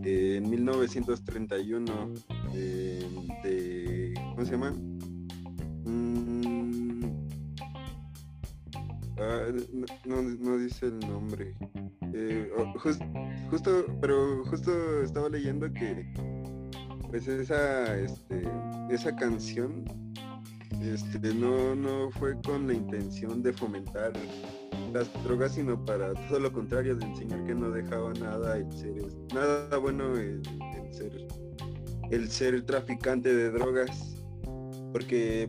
en 0.04 0.50
1931 0.50 2.12
de 2.52 4.14
¿cómo 4.30 4.44
se 4.44 4.52
llama? 4.52 4.72
Mm, 5.84 7.02
ah, 9.18 9.46
no, 10.04 10.58
dice 10.58 10.86
el 10.86 10.98
nombre 11.00 11.54
oh, 12.56 12.78
justo 12.78 13.86
pero 14.00 14.44
justo 14.46 15.02
estaba 15.02 15.28
leyendo 15.28 15.72
que 15.72 16.06
pues 17.10 17.28
esa, 17.28 17.98
este, 17.98 18.42
esa 18.90 19.14
canción 19.14 19.84
este, 20.80 21.34
no, 21.34 21.74
no 21.74 22.10
fue 22.12 22.34
con 22.42 22.66
la 22.66 22.74
intención 22.74 23.42
de 23.42 23.52
fomentar 23.52 24.12
las 24.92 25.24
drogas, 25.24 25.52
sino 25.54 25.82
para 25.84 26.12
todo 26.28 26.40
lo 26.40 26.52
contrario, 26.52 26.96
de 26.96 27.06
enseñar 27.06 27.44
que 27.44 27.54
no 27.54 27.70
dejaba 27.70 28.12
nada 28.14 28.56
el 28.56 28.70
ser, 28.72 28.94
nada 29.34 29.76
bueno 29.78 30.16
el, 30.16 30.42
ser, 30.92 31.26
el 32.10 32.28
ser 32.28 32.62
traficante 32.62 33.34
de 33.34 33.50
drogas. 33.50 34.08
Porque 34.92 35.44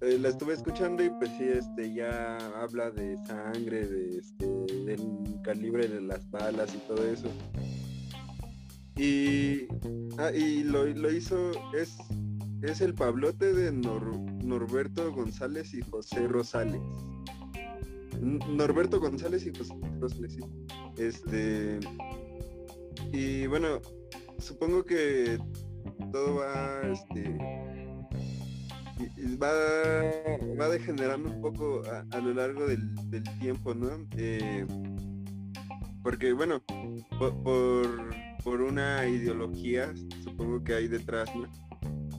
eh, 0.00 0.18
la 0.18 0.28
estuve 0.30 0.54
escuchando 0.54 1.04
y 1.04 1.10
pues 1.10 1.30
sí, 1.36 1.44
este, 1.44 1.92
ya 1.92 2.38
habla 2.58 2.90
de 2.90 3.18
sangre, 3.26 3.86
de, 3.86 4.16
este, 4.16 4.46
del 4.46 5.38
calibre 5.42 5.86
de 5.88 6.00
las 6.00 6.28
balas 6.30 6.74
y 6.74 6.78
todo 6.88 7.06
eso. 7.06 7.28
Y, 8.96 9.68
ah, 10.16 10.32
y 10.32 10.64
lo, 10.64 10.88
hizo, 11.10 11.52
es, 11.74 11.98
es 12.62 12.80
el 12.80 12.94
Pablote 12.94 13.52
de 13.52 13.70
Norberto 13.70 15.12
González 15.12 15.74
y 15.74 15.82
José 15.82 16.26
Rosales. 16.26 16.80
Norberto 18.20 19.00
González 19.00 19.46
y 19.46 19.56
José 19.56 19.74
Rosales. 20.00 20.36
Este, 20.96 21.80
y 23.12 23.46
bueno, 23.46 23.80
supongo 24.38 24.84
que 24.84 25.38
todo 26.12 26.36
va, 26.36 26.82
este, 26.82 27.38
va, 29.40 29.52
va 30.60 30.68
degenerando 30.68 31.30
un 31.30 31.40
poco 31.40 31.82
a, 32.10 32.18
lo 32.18 32.34
largo 32.34 32.66
del, 32.66 32.92
tiempo, 33.40 33.74
¿no? 33.74 33.90
Eh, 34.16 34.66
porque 36.02 36.32
bueno, 36.32 36.62
por 37.18 38.18
por 38.48 38.62
una 38.62 39.06
ideología, 39.06 39.92
supongo 40.22 40.64
que 40.64 40.74
hay 40.74 40.88
detrás, 40.88 41.28
¿no? 41.34 41.48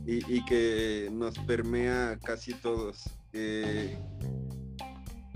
Y, 0.05 0.43
que 0.45 1.09
nos 1.11 1.37
permea 1.39 2.17
casi 2.23 2.53
todos. 2.53 3.09
Eh, 3.33 3.95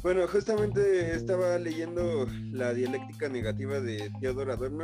bueno, 0.03 0.27
justamente 0.27 1.15
estaba 1.15 1.57
leyendo 1.57 2.27
la 2.51 2.74
dialéctica 2.74 3.29
negativa 3.29 3.79
de 3.79 4.12
Theodor 4.19 4.51
Adorno, 4.51 4.83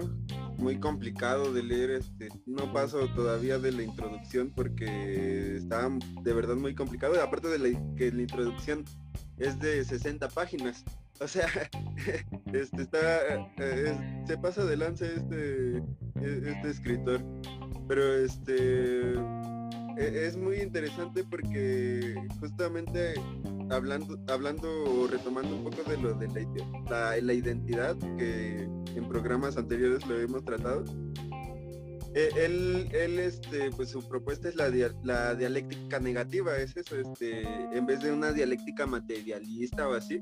muy 0.57 0.79
complicado 0.79 1.53
de 1.53 1.61
leer, 1.61 1.91
este, 1.91 2.29
no 2.45 2.71
paso 2.71 3.07
todavía 3.09 3.59
de 3.59 3.73
la 3.73 3.83
introducción 3.83 4.51
porque 4.55 5.57
está 5.57 5.89
de 6.23 6.33
verdad 6.33 6.55
muy 6.55 6.73
complicado, 6.73 7.21
aparte 7.21 7.49
de 7.49 7.77
que 7.97 8.11
la 8.11 8.21
introducción 8.21 8.85
es 9.37 9.59
de 9.59 9.83
60 9.83 10.29
páginas. 10.29 10.83
O 11.19 11.27
sea, 11.27 11.47
este 12.53 12.81
está 12.81 13.49
eh, 13.57 14.23
se 14.25 14.37
pasa 14.37 14.63
de 14.63 14.77
lanza 14.77 15.05
este 15.05 15.77
e, 16.21 16.41
este 16.45 16.69
escritor. 16.69 17.21
Pero 17.87 18.15
este 18.15 19.15
es 19.99 20.37
muy 20.37 20.57
interesante 20.57 21.23
porque 21.23 22.15
justamente 22.39 23.13
hablando 23.69 24.17
hablando 24.27 25.07
retomando 25.07 25.55
un 25.55 25.63
poco 25.63 25.89
de 25.89 25.97
lo 25.97 26.13
de 26.13 26.27
la, 26.89 27.17
la, 27.21 27.33
identidad 27.33 27.97
que 28.17 28.67
en 28.95 29.07
programas 29.07 29.57
anteriores 29.57 30.05
lo 30.07 30.19
hemos 30.19 30.43
tratado. 30.43 30.83
E, 32.15 32.29
él, 32.43 32.89
él, 32.91 33.19
este, 33.19 33.69
pues 33.71 33.89
su 33.89 34.01
propuesta 34.07 34.49
es 34.49 34.55
la, 34.55 34.71
la 35.03 35.35
dialéctica 35.35 35.99
negativa, 35.99 36.57
es 36.57 36.75
eso, 36.75 36.95
este, 36.95 37.43
en 37.71 37.85
vez 37.85 38.01
de 38.01 38.11
una 38.11 38.31
dialéctica 38.31 38.87
materialista 38.87 39.87
o 39.87 39.93
así, 39.93 40.19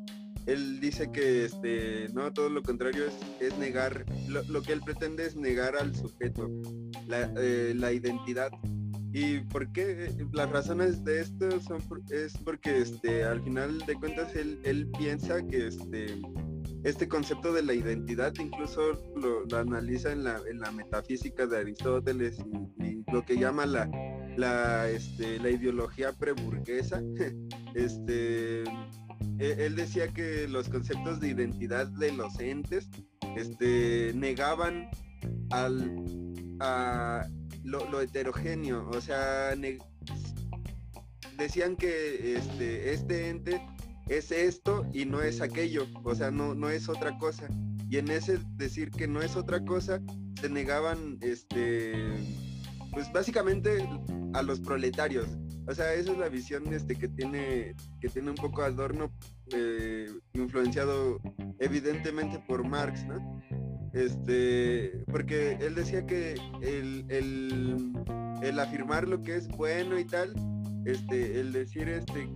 él 0.48 0.79
dice 0.79 1.12
que 1.12 1.46
este, 1.46 2.07
no, 2.13 2.31
todo 2.31 2.50
lo 2.50 2.63
contrario 2.63 3.03
es, 3.39 3.57
negar, 3.57 4.05
lo, 4.27 4.62
que 4.62 4.72
él 4.72 4.81
pretende 4.81 5.25
es 5.25 5.36
negar 5.36 5.75
al 5.75 5.93
sujeto, 5.93 6.50
la, 7.07 7.31
eh, 7.38 7.75
identidad. 7.93 8.50
¿Y 9.19 9.39
por 9.39 9.71
qué? 9.71 10.13
Las 10.31 10.51
razones 10.51 11.03
de 11.03 11.21
esto 11.21 11.59
son 11.59 11.81
es 12.12 12.38
porque 12.38 12.81
este, 12.81 13.24
al 13.24 13.41
final 13.41 13.79
de 13.88 13.95
cuentas 13.95 14.36
él, 14.36 14.59
él 14.63 14.91
piensa 14.95 15.41
que 15.47 15.69
este, 15.69 16.21
este 16.83 17.07
concepto 17.07 17.51
de 17.51 17.63
la 17.63 17.74
identidad 17.74 18.31
incluso 18.39 18.79
lo, 19.15 19.57
analiza 19.57 20.12
en 20.12 20.24
la, 20.24 20.39
en 20.47 20.59
la, 20.59 20.69
metafísica 20.69 21.47
de 21.47 21.57
Aristóteles 21.57 22.38
y, 22.77 23.03
lo 23.12 23.25
que 23.25 23.39
llama 23.39 23.65
la, 23.65 23.89
la, 24.38 24.88
este, 24.88 25.39
la 25.39 25.50
ideología 25.50 26.13
preburguesa. 26.13 27.01
este, 27.74 28.65
eh, 28.65 29.55
él 29.57 29.75
decía 29.75 30.09
que 30.09 30.47
los 30.47 30.69
conceptos 30.69 31.19
de 31.19 31.29
identidad 31.29 31.88
de 31.88 32.12
los 32.12 32.39
entes 32.39 32.88
este, 33.36 34.12
negaban 34.13 34.88
al, 35.50 36.05
a 36.59 37.27
lo, 37.67 38.01
heterogéneo, 38.01 38.89
o 38.89 39.01
sea, 39.01 39.53
decían 41.38 41.75
que 41.75 42.36
este, 42.36 42.93
este 42.93 43.29
ente 43.29 43.62
es 44.07 44.31
esto 44.31 44.86
y 44.93 45.05
no 45.05 45.21
es 45.21 45.41
aquello, 45.41 45.86
o 46.03 46.15
sea, 46.15 46.31
no, 46.31 46.55
no 46.55 46.69
es 46.69 46.88
otra 46.88 47.17
cosa. 47.17 47.47
Y 47.89 47.97
en 47.97 48.09
ese 48.09 48.39
decir 48.55 48.91
que 48.91 49.07
no 49.07 49.21
es 49.21 49.36
otra 49.36 49.63
cosa, 49.63 50.01
se 50.39 50.50
negaban, 50.50 51.17
este, 51.21 51.93
pues 52.91 53.12
básicamente 53.12 53.88
a 54.33 54.41
los 54.41 54.59
proletarios. 54.59 55.27
O 55.67 55.74
sea, 55.74 55.93
esa 55.93 56.13
es 56.13 56.17
la 56.17 56.29
visión 56.29 56.71
este, 56.74 56.95
que 56.95 57.09
tiene 57.09 57.75
que 58.00 58.07
tiene 58.07 58.29
un 58.29 58.36
poco 58.36 58.62
Adorno 58.62 59.12
eh, 59.53 60.07
influenciado 60.33 61.19
evidentemente 61.59 62.39
por 62.47 62.65
Marx, 62.65 63.05
¿no? 63.05 63.41
Este, 63.93 65.03
porque 65.12 65.57
él 65.59 65.75
decía 65.75 66.05
que 66.05 66.36
el, 66.62 67.05
el, 67.09 68.59
afirmar 68.59 69.07
lo 69.07 69.21
que 69.24 69.36
es 69.36 69.47
bueno 69.50 70.00
y 70.00 70.05
tal, 70.05 70.33
este, 70.86 71.39
el 71.39 71.51
decir 71.51 71.89
este, 71.89 72.29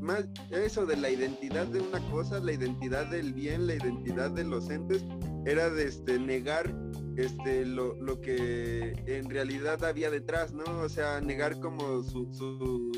más 0.00 0.26
eso 0.50 0.86
de 0.86 0.96
la 0.96 1.10
identidad 1.10 1.66
de 1.66 1.80
una 1.80 2.00
cosa, 2.10 2.40
la 2.40 2.52
identidad 2.52 3.06
del 3.10 3.32
bien, 3.32 3.66
la 3.66 3.74
identidad 3.74 4.30
de 4.30 4.44
los 4.44 4.70
entes, 4.70 5.04
era 5.44 5.70
de 5.70 5.84
este, 5.84 6.18
negar 6.18 6.74
este, 7.16 7.64
lo, 7.66 7.94
lo, 8.00 8.20
que 8.20 8.94
en 9.06 9.28
realidad 9.28 9.84
había 9.84 10.10
detrás, 10.10 10.52
¿no? 10.52 10.64
O 10.80 10.88
sea, 10.88 11.20
negar 11.20 11.60
como 11.60 12.02
su, 12.02 12.32
su, 12.32 12.92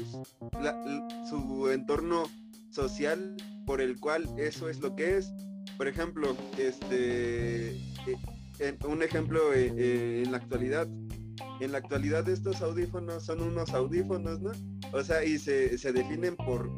su 1.29 1.71
entorno 1.71 2.25
social 2.71 3.37
por 3.67 3.81
el 3.81 3.99
cual 3.99 4.29
eso 4.39 4.69
es 4.69 4.81
lo 4.81 4.95
que 4.95 5.19
es. 5.19 5.33
Por 5.77 5.89
ejemplo, 5.89 6.37
este, 6.59 7.71
eh, 8.59 8.79
un 8.87 9.03
ejemplo 9.03 9.53
eh, 9.53 9.73
eh, 9.77 10.23
en 10.25 10.33
la 10.33 10.39
actualidad, 10.39 10.89
en 11.61 11.73
la 11.73 11.79
actualidad 11.79 12.29
estos 12.29 12.63
audífonos 12.63 13.25
son 13.25 13.43
unos 13.43 13.71
audífonos, 13.71 14.41
¿no? 14.41 14.53
O 14.93 15.03
sea, 15.03 15.25
y 15.25 15.39
se, 15.39 15.77
se 15.79 15.93
definen 15.93 16.37
por, 16.37 16.71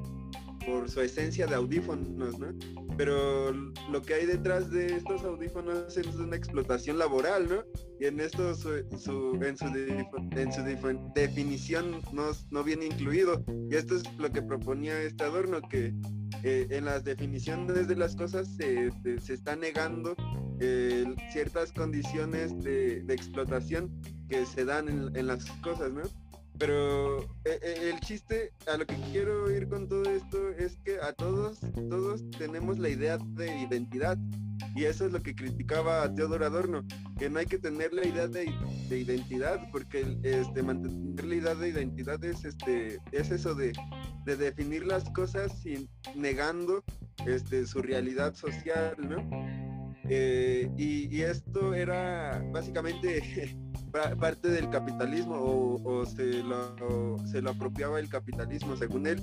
por 0.67 0.91
su 0.91 1.01
esencia 1.01 1.47
de 1.47 1.55
audífonos, 1.55 2.39
¿no? 2.39 2.49
Pero 2.97 3.53
lo 3.53 4.03
que 4.03 4.15
hay 4.15 4.27
detrás 4.27 4.71
de 4.71 4.97
estos 4.97 5.23
audífonos 5.23 5.97
es 5.97 6.07
una 6.17 6.37
explotación 6.37 6.99
laboral, 6.99 7.49
¿no? 7.49 7.65
Y 8.01 8.07
en 8.07 8.21
esto 8.21 8.55
su, 8.55 8.75
en, 8.75 8.99
su, 8.99 9.39
en 9.41 10.53
su 10.53 10.63
definición 11.15 12.03
no, 12.13 12.25
no, 12.51 12.65
viene 12.65 12.87
incluido. 12.87 13.45
Y 13.71 13.77
esto 13.77 13.97
es 13.97 14.03
lo 14.19 14.31
que 14.31 14.43
proponía 14.43 15.01
este 15.03 15.25
adorno, 15.25 15.61
que 15.69 15.95
eh, 16.43 16.67
en 16.71 16.85
las 16.85 17.05
definiciones 17.05 17.89
de 17.89 17.97
las 17.97 18.17
cosas 18.17 18.49
se, 18.57 18.91
se, 19.21 19.33
está 19.33 19.57
negando 19.57 20.15
ciertas 21.33 21.73
condiciones 21.73 22.59
de, 22.63 23.05
explotación 23.09 23.91
que 24.29 24.47
se 24.47 24.65
dan 24.65 24.89
en, 25.15 25.27
las 25.27 25.45
cosas, 25.63 25.93
¿no? 25.93 26.03
Pero 26.59 27.21
e, 27.45 27.59
e, 27.63 27.91
el 27.91 28.01
chiste, 28.01 28.53
a 28.73 28.77
lo 28.77 28.87
que 28.87 28.97
quiero 29.13 29.51
ir 29.51 29.69
con 29.69 29.89
todo 29.89 30.05
esto 30.05 30.51
es 30.51 30.77
que 30.85 30.99
a 31.01 31.13
todos, 31.13 31.61
todos 31.91 32.23
tenemos 32.39 32.79
la 32.79 32.89
idea 32.89 33.19
de 33.19 33.59
identidad. 33.59 34.19
Y 34.75 34.85
eso 34.85 35.07
es 35.07 35.13
lo 35.13 35.23
que 35.23 35.35
criticaba 35.35 36.03
a 36.03 36.15
Teodoro 36.15 36.47
Adorno, 36.47 36.85
que 37.19 37.29
no 37.29 37.39
hay 37.39 37.47
que 37.47 37.59
tener 37.59 37.93
la 37.93 38.07
idea 38.07 38.27
de, 38.27 38.47
identidad, 38.91 39.61
porque 39.71 40.19
este, 40.23 40.63
mantener 40.63 41.25
la 41.25 41.35
idea 41.35 41.55
de 41.55 41.69
identidad 41.69 42.23
es, 42.25 42.45
este, 42.45 42.99
es 43.13 43.31
eso 43.31 43.55
de, 43.55 43.73
definir 44.25 44.85
las 44.85 45.05
cosas 45.11 45.53
sin 45.63 45.89
negando 46.15 46.83
este, 47.27 47.67
su 47.67 47.81
realidad 47.81 48.35
social, 48.35 48.97
¿no? 48.99 49.67
Eh, 50.09 50.71
y, 50.77 51.23
esto 51.23 51.75
era 51.75 52.43
básicamente 52.53 53.57
parte 53.93 54.49
del 54.49 54.69
capitalismo 54.71 55.37
o, 55.85 56.07
se, 56.07 56.43
lo, 56.43 57.19
se, 57.27 57.41
lo, 57.43 57.51
apropiaba 57.51 57.99
el 57.99 58.09
capitalismo 58.09 58.77
según 58.77 59.07
él. 59.07 59.21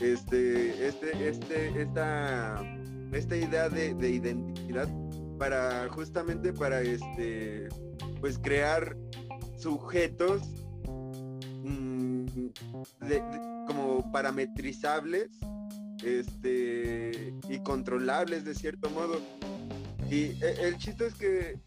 Este, 0.00 0.86
este, 0.88 1.28
este, 1.28 1.82
esta 1.82 2.62
esta 3.12 3.36
idea 3.36 3.68
de, 3.68 4.08
identidad 4.08 4.88
para 5.38 5.88
justamente 5.88 6.52
para 6.52 6.80
este 6.80 7.68
pues 8.20 8.38
crear 8.38 8.96
sujetos 9.58 10.42
mm, 11.64 12.26
como 13.66 14.10
parametrizables 14.12 15.30
este 16.04 17.34
y 17.48 17.58
controlables 17.60 18.44
de 18.44 18.54
cierto 18.54 18.90
modo 18.90 19.20
y 20.10 20.36
e, 20.42 20.56
el 20.62 20.76
chiste 20.78 21.06
es 21.06 21.14
que 21.14 21.58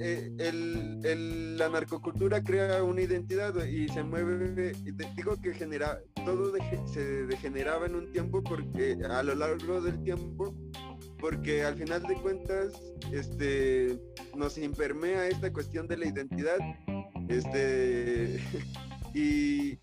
eh, 0.00 0.30
el, 0.38 1.56
la 1.58 1.68
narcocultura 1.68 2.42
crea 2.42 2.82
una 2.82 3.02
identidad 3.02 3.54
y 3.64 3.88
se 3.88 4.02
mueve, 4.02 4.72
digo 5.16 5.36
que 5.42 5.52
genera, 5.54 6.00
todo 6.24 6.52
se 6.86 7.26
degeneraba 7.26 7.86
en 7.86 7.94
un 7.96 8.12
tiempo 8.12 8.42
porque 8.42 8.96
a 9.08 9.22
lo 9.22 9.34
largo 9.34 9.80
del 9.80 10.02
tiempo, 10.02 10.54
porque 11.18 11.64
al 11.64 11.76
final 11.76 12.02
de 12.02 12.14
cuentas 12.14 12.72
este, 13.12 13.98
nos 14.36 14.58
impermea 14.58 15.28
esta 15.28 15.52
cuestión 15.52 15.86
de 15.88 15.96
la 15.98 16.06
identidad. 16.06 16.58
Este, 17.28 18.40
y, 19.14 19.76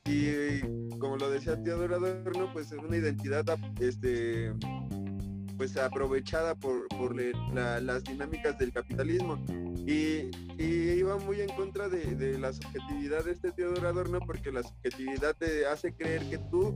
como 0.99 1.17
lo 1.17 1.29
decía 1.29 1.61
Teodoro 1.61 1.95
Adorno, 1.95 2.51
pues 2.53 2.71
es 2.71 2.79
una 2.79 2.97
identidad 2.97 3.45
este, 3.79 4.53
pues 5.57 5.75
aprovechada 5.77 6.55
por, 6.55 6.87
las 7.53 8.03
dinámicas 8.03 8.57
del 8.57 8.71
capitalismo. 8.71 9.43
Y, 9.85 10.29
iba 10.59 11.17
muy 11.17 11.41
en 11.41 11.49
contra 11.49 11.87
de, 11.89 12.37
la 12.37 12.51
subjetividad 12.53 13.25
de 13.25 13.31
este 13.31 13.51
Teodoro 13.51 13.87
Adorno 13.87 14.19
porque 14.25 14.51
la 14.51 14.63
subjetividad 14.63 15.35
te 15.35 15.65
hace 15.65 15.93
creer 15.93 16.27
que 16.29 16.37
tú 16.37 16.75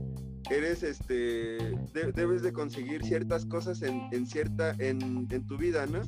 eres 0.50 0.82
este 0.82 1.58
debes 1.92 2.42
de 2.42 2.52
conseguir 2.52 3.04
ciertas 3.04 3.46
cosas 3.46 3.82
en, 3.82 4.26
cierta 4.26 4.74
en, 4.78 5.28
tu 5.46 5.56
vida 5.56 5.86
no 5.86 6.02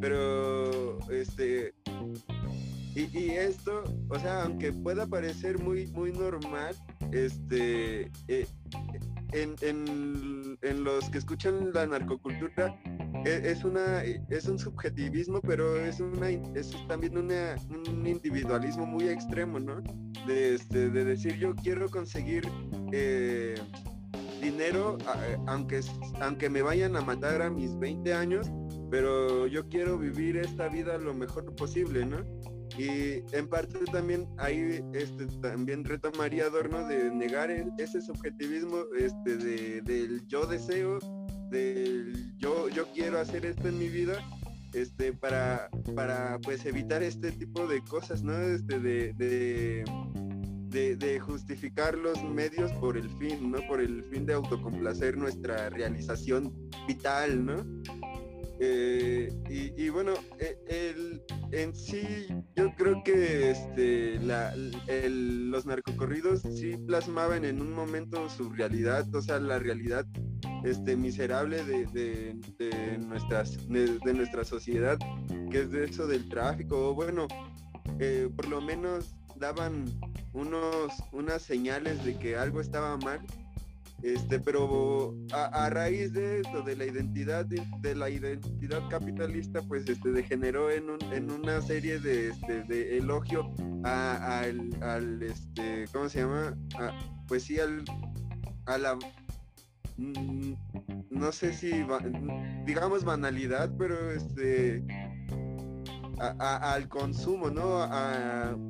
pero 0.00 0.98
este 1.10 1.74
y, 2.94 3.30
esto 3.30 3.84
o 4.08 4.18
sea 4.18 4.44
aunque 4.44 4.72
pueda 4.72 5.06
parecer 5.06 5.58
muy 5.58 5.86
muy 5.88 6.12
normal 6.12 6.74
este 7.12 8.10
eh, 8.28 8.46
en, 9.34 10.84
los 10.84 11.10
que 11.10 11.18
escuchan 11.18 11.72
la 11.72 11.86
narcocultura 11.86 12.78
e, 13.24 13.50
es, 13.50 13.64
una 13.64 14.02
es 14.02 14.46
un 14.46 14.58
subjetivismo 14.58 15.40
pero 15.40 15.76
es 15.76 16.00
una 16.00 16.30
es 16.30 16.72
también 16.88 17.18
un 17.18 18.06
individualismo 18.06 18.86
muy 18.86 19.08
extremo 19.08 19.58
no 19.58 19.82
de, 20.26 20.54
este, 20.54 20.90
de 20.90 21.04
decir 21.04 21.36
yo 21.36 21.54
quiero 21.56 21.88
conseguir 21.88 22.48
eh, 22.92 23.54
dinero 24.40 24.98
aunque 25.46 25.80
aunque 26.20 26.48
me 26.48 26.62
vayan 26.62 26.96
a 26.96 27.00
matar 27.00 27.42
a 27.42 27.50
mis 27.50 27.76
20 27.78 28.14
años 28.14 28.50
pero 28.90 29.46
yo 29.46 29.68
quiero 29.68 29.98
vivir 29.98 30.36
esta 30.36 30.68
vida 30.68 30.98
lo 30.98 31.14
mejor 31.14 31.54
posible 31.56 32.04
no 32.04 32.24
y 32.76 33.22
en 33.32 33.48
parte 33.48 33.78
también 33.92 34.26
ahí 34.38 34.80
este, 34.92 35.26
también 35.40 35.84
retomaría 35.84 36.46
Adorno 36.46 36.86
de 36.88 37.10
negar 37.10 37.50
ese 37.78 38.00
subjetivismo 38.00 38.84
este, 38.98 39.36
de, 39.36 39.80
del 39.82 40.26
yo 40.26 40.46
deseo, 40.46 40.98
del 41.50 42.36
yo, 42.36 42.68
yo 42.68 42.86
quiero 42.92 43.20
hacer 43.20 43.46
esto 43.46 43.68
en 43.68 43.78
mi 43.78 43.88
vida, 43.88 44.18
este, 44.72 45.12
para, 45.12 45.68
para 45.94 46.38
pues 46.40 46.66
evitar 46.66 47.02
este 47.02 47.30
tipo 47.32 47.66
de 47.66 47.80
cosas, 47.82 48.22
¿no? 48.22 48.36
Este, 48.36 48.80
de, 48.80 49.12
de, 49.14 49.84
de, 50.96 51.20
justificar 51.20 51.96
los 51.96 52.22
medios 52.24 52.72
por 52.72 52.96
el 52.96 53.08
fin, 53.18 53.52
¿no? 53.52 53.58
Por 53.68 53.80
el 53.80 54.02
fin 54.04 54.26
de 54.26 54.34
autocomplacer 54.34 55.16
nuestra 55.16 55.70
realización 55.70 56.52
vital, 56.88 57.46
¿no? 57.46 57.64
Eh, 58.60 59.32
y, 59.48 59.88
bueno, 59.88 60.12
eh, 60.38 60.56
el, 60.68 61.22
en 61.52 61.74
sí 61.74 62.28
yo 62.54 62.72
creo 62.76 63.02
que 63.04 63.50
este, 63.50 64.18
los 64.20 65.66
narcocorridos 65.66 66.42
sí 66.42 66.76
plasmaban 66.86 67.44
en 67.44 67.60
un 67.60 67.72
momento 67.72 68.28
su 68.28 68.50
realidad, 68.50 69.12
o 69.14 69.20
sea, 69.20 69.40
la 69.40 69.58
realidad 69.58 70.06
este, 70.64 70.96
miserable 70.96 71.64
de, 71.64 72.36
nuestras, 73.00 73.68
de, 73.68 74.14
nuestra 74.14 74.44
sociedad, 74.44 74.98
que 75.50 75.62
es 75.62 75.70
de 75.70 75.84
eso 75.84 76.06
del 76.06 76.28
tráfico, 76.28 76.90
o 76.90 76.94
bueno, 76.94 77.26
eh, 77.98 78.28
por 78.34 78.48
lo 78.48 78.60
menos 78.60 79.16
daban 79.36 79.84
unos, 80.32 80.92
unas 81.12 81.42
señales 81.42 82.04
de 82.04 82.16
que 82.18 82.36
algo 82.36 82.60
estaba 82.60 82.96
mal 82.98 83.20
este, 84.04 84.38
pero 84.38 85.16
a, 85.32 85.70
raíz 85.70 86.12
de 86.12 86.40
esto, 86.40 86.60
de 86.60 86.76
la 86.76 86.84
identidad, 86.84 87.46
de, 87.46 87.94
la 87.94 88.10
identidad 88.10 88.86
capitalista, 88.90 89.62
pues 89.62 89.88
este, 89.88 90.10
degeneró 90.10 90.70
en, 90.70 90.84
en 91.10 91.30
una 91.30 91.62
serie 91.62 91.98
de, 91.98 92.28
este, 92.28 92.64
de 92.64 92.98
elogio 92.98 93.50
al, 93.82 95.22
este, 95.22 95.86
¿cómo 95.90 96.10
se 96.10 96.20
llama? 96.20 96.54
pues 97.26 97.44
sí, 97.44 97.58
al, 97.58 97.82
a 98.66 98.76
la, 98.76 98.98
mm, 99.96 100.52
no 101.08 101.32
sé 101.32 101.54
si, 101.54 101.70
digamos 102.66 103.04
banalidad, 103.04 103.72
pero 103.78 104.10
este, 104.10 104.84
al 106.18 106.88
consumo, 106.88 107.50
¿no? 107.50 107.88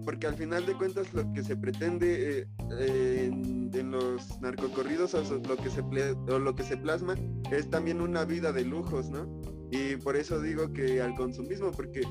porque 0.04 0.26
al 0.26 0.34
final 0.34 0.64
de 0.66 0.74
cuentas 0.74 1.12
lo 1.12 1.30
que 1.32 1.42
se 1.42 1.56
pretende 1.56 2.46
eh, 2.78 3.26
en, 3.26 3.90
los 3.90 4.40
narcocorridos 4.40 5.14
o 5.14 5.22
lo 5.22 5.56
que 5.56 5.70
se 5.70 5.80
o 5.80 6.38
lo 6.38 6.54
que 6.54 6.62
se 6.62 6.76
plasma 6.76 7.14
es 7.50 7.68
también 7.70 8.00
una 8.00 8.24
vida 8.24 8.52
de 8.52 8.64
lujos, 8.64 9.10
¿no? 9.10 9.42
Y 9.70 9.96
por 9.96 10.16
eso 10.16 10.40
digo 10.40 10.72
que 10.72 11.00
al 11.02 11.14
consumismo, 11.14 11.70
porque 11.70 12.02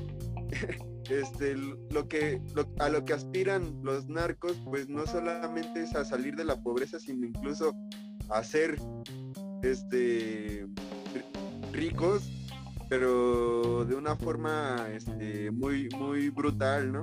este 1.10 1.56
lo 1.56 2.08
que 2.08 2.40
a 2.78 2.88
lo 2.88 3.04
que 3.04 3.14
aspiran 3.14 3.80
los 3.82 4.06
narcos, 4.08 4.60
pues 4.64 4.88
no 4.88 5.06
solamente 5.06 5.82
es 5.82 5.94
a 5.94 6.04
salir 6.04 6.36
de 6.36 6.44
la 6.44 6.62
pobreza, 6.62 6.98
sino 6.98 7.26
incluso 7.26 7.74
a 8.30 8.42
ser 8.44 8.78
este 9.62 10.66
ricos 11.72 12.30
pero 12.88 13.84
de 13.84 13.94
una 13.94 14.16
forma 14.16 14.86
este, 14.92 15.50
muy, 15.50 15.88
muy 15.98 16.30
brutal, 16.30 16.92
¿no? 16.92 17.02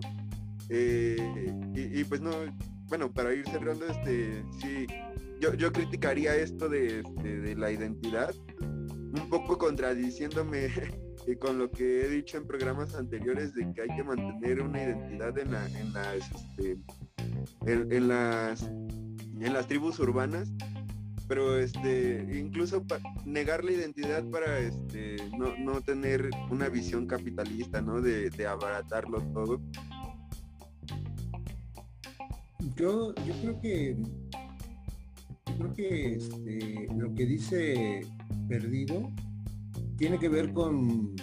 Eh, 0.70 1.54
y, 1.76 2.04
pues 2.06 2.22
no, 2.22 2.32
bueno, 2.88 3.12
para 3.12 3.34
ir 3.34 3.46
cerrando, 3.50 3.86
este, 3.88 4.44
sí, 4.62 4.88
yo, 5.40 5.54
yo 5.54 5.72
criticaría 5.72 6.36
esto 6.36 6.72
este, 6.72 7.42
de, 7.42 7.56
la 7.56 7.72
identidad, 7.72 8.34
un 8.62 9.30
poco 9.30 9.58
contradiciéndome 9.58 10.70
con 11.40 11.58
lo 11.58 11.70
que 11.70 12.06
he 12.06 12.10
dicho 12.10 12.38
en 12.38 12.48
programas 12.48 12.96
anteriores 12.96 13.54
de 13.54 13.74
que 13.74 13.82
hay 13.82 13.96
que 13.96 14.04
mantener 14.04 14.62
una 14.62 14.84
identidad 14.84 15.38
en, 15.38 15.52
la, 15.52 15.68
en 15.68 15.94
las, 15.94 16.32
este, 16.32 16.78
en, 17.66 18.08
las, 18.08 18.64
en 18.64 19.54
las 19.54 19.68
tribus 19.68 20.00
urbanas 20.00 20.52
pero 21.32 21.58
este 21.58 22.28
incluso 22.38 22.84
negar 23.24 23.64
la 23.64 23.72
identidad 23.72 24.22
para 24.30 24.60
este 24.60 25.16
no, 25.38 25.80
tener 25.80 26.30
una 26.50 26.68
visión 26.68 27.08
capitalista 27.08 27.82
no 27.82 28.02
de, 28.02 28.30
abaratarlo 28.46 29.22
todo. 29.32 29.62
Yo 32.76 33.16
yo 33.16 33.34
creo 33.42 33.62
que 33.62 33.98
yo 35.48 35.58
creo 35.58 35.74
que 35.74 36.16
este, 36.16 36.90
lo 36.98 37.16
que 37.16 37.26
dice 37.26 38.02
perdido 38.50 39.10
tiene 39.96 40.20
que 40.20 40.28
ver 40.28 40.52
con 40.52 41.16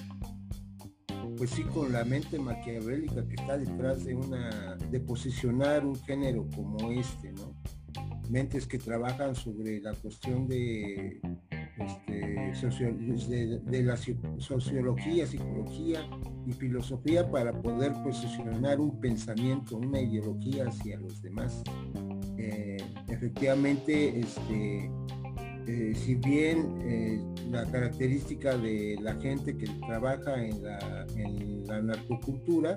pues 1.36 1.50
sí 1.50 1.64
con 1.64 1.92
la 1.92 2.06
mente 2.06 2.38
maquiavélica 2.38 3.28
que 3.28 3.34
está 3.34 3.58
detrás 3.58 4.06
de 4.06 4.14
una 4.14 4.76
de 4.90 5.00
posicionar 5.00 5.84
un 5.84 5.96
género 5.96 6.48
como 6.56 6.92
este 6.92 7.30
no 7.32 7.57
mentes 8.30 8.66
que 8.66 8.78
trabajan 8.78 9.34
sobre 9.34 9.80
la 9.80 9.94
cuestión 9.94 10.46
de, 10.48 11.20
este, 11.78 13.58
de, 13.60 13.82
la 13.82 13.96
sociología, 14.38 15.26
psicología 15.26 16.00
y 16.46 16.52
filosofía 16.52 17.30
para 17.30 17.52
poder 17.52 17.92
posicionar 18.02 18.80
un 18.80 19.00
pensamiento, 19.00 19.76
una 19.76 20.00
ideología 20.00 20.68
hacia 20.68 20.98
los 20.98 21.22
demás. 21.22 21.62
Eh, 22.36 22.78
efectivamente, 23.08 24.20
este, 24.20 24.90
eh, 25.66 25.94
si 25.94 26.14
bien 26.14 26.78
eh, 26.82 27.20
la 27.50 27.64
característica 27.70 28.56
de 28.56 28.96
la 29.00 29.14
gente 29.16 29.56
que 29.56 29.66
trabaja 29.86 30.42
en 30.44 30.62
la, 30.62 31.06
en 31.16 31.66
la 31.66 31.82
narcocultura 31.82 32.76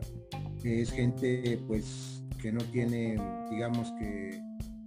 es 0.64 0.92
gente 0.92 1.60
pues 1.68 2.24
que 2.42 2.52
no 2.52 2.62
tiene, 2.66 3.18
digamos 3.50 3.92
que 4.00 4.40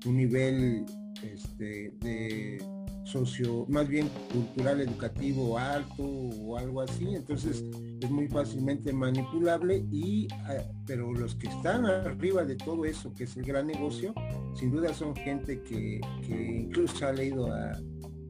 un 0.07 0.17
nivel 0.17 0.85
este, 1.23 1.93
de 2.01 2.59
socio, 3.05 3.67
más 3.69 3.87
bien 3.87 4.09
cultural, 4.33 4.81
educativo 4.81 5.59
alto 5.59 6.03
o 6.03 6.57
algo 6.57 6.81
así, 6.81 7.15
entonces 7.15 7.65
es 8.01 8.11
muy 8.11 8.29
fácilmente 8.29 8.93
manipulable 8.93 9.85
y, 9.91 10.27
ah, 10.33 10.65
pero 10.87 11.13
los 11.13 11.35
que 11.35 11.49
están 11.49 11.85
arriba 11.85 12.45
de 12.45 12.57
todo 12.57 12.85
eso, 12.85 13.13
que 13.15 13.25
es 13.25 13.37
el 13.37 13.45
gran 13.45 13.67
negocio, 13.67 14.15
sin 14.55 14.71
duda 14.71 14.93
son 14.95 15.15
gente 15.15 15.63
que, 15.63 16.01
incluso 16.29 17.07
ha 17.07 17.13
leído 17.13 17.53
a 17.53 17.79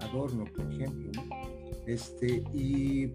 Adorno, 0.00 0.44
por 0.54 0.70
ejemplo, 0.72 1.12
este, 1.86 2.42
y 2.52 3.12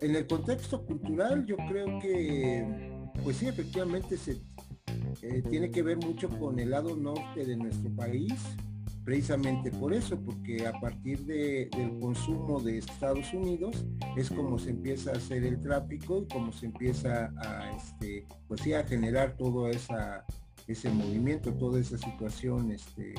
en 0.00 0.14
el 0.14 0.26
contexto 0.26 0.84
cultural 0.86 1.44
yo 1.44 1.56
creo 1.68 1.98
que, 2.00 2.64
pues 3.24 3.38
sí, 3.38 3.48
efectivamente 3.48 4.16
se 4.16 4.36
eh, 5.22 5.42
tiene 5.48 5.70
que 5.70 5.82
ver 5.82 5.96
mucho 5.98 6.28
con 6.28 6.58
el 6.58 6.70
lado 6.70 6.96
norte 6.96 7.44
de 7.44 7.56
nuestro 7.56 7.90
país, 7.90 8.32
precisamente 9.04 9.70
por 9.70 9.94
eso, 9.94 10.18
porque 10.20 10.66
a 10.66 10.72
partir 10.80 11.24
del 11.26 11.70
consumo 12.00 12.60
de 12.60 12.78
Estados 12.78 13.32
Unidos 13.32 13.86
es 14.16 14.28
como 14.30 14.58
se 14.58 14.70
empieza 14.70 15.12
a 15.12 15.16
hacer 15.16 15.44
el 15.44 15.60
tráfico 15.60 16.22
y 16.22 16.34
como 16.34 16.52
se 16.52 16.66
empieza 16.66 17.32
a, 17.38 17.70
este, 17.76 18.26
pues 18.48 18.60
sí, 18.62 18.72
a 18.72 18.84
generar 18.84 19.36
todo 19.36 19.68
esa, 19.68 20.24
ese 20.66 20.90
movimiento, 20.90 21.52
toda 21.54 21.80
esa 21.80 21.96
situación 21.96 22.72
este, 22.72 23.14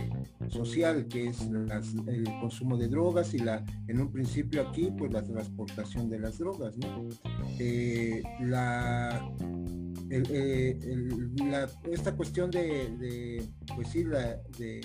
social 0.49 1.07
que 1.07 1.27
es 1.27 1.41
el 1.41 2.23
consumo 2.41 2.77
de 2.77 2.87
drogas 2.87 3.33
y 3.33 3.39
la, 3.39 3.63
en 3.87 4.01
un 4.01 4.11
principio 4.11 4.67
aquí, 4.67 4.91
pues 4.97 5.11
la 5.11 5.23
transportación 5.23 6.09
de 6.09 6.19
las 6.19 6.37
drogas, 6.37 6.75
eh, 7.59 8.21
la, 8.41 9.31
eh, 10.09 10.77
esta 11.91 12.15
cuestión 12.15 12.51
de, 12.51 13.43
pues 13.75 13.89
sí, 13.89 14.03
la, 14.03 14.37
de 14.57 14.81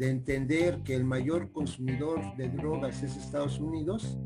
de 0.00 0.08
entender 0.08 0.82
que 0.82 0.94
el 0.94 1.04
mayor 1.04 1.52
consumidor 1.52 2.34
de 2.38 2.48
drogas 2.48 3.02
es 3.02 3.18
Estados 3.18 3.60
Unidos 3.60 4.16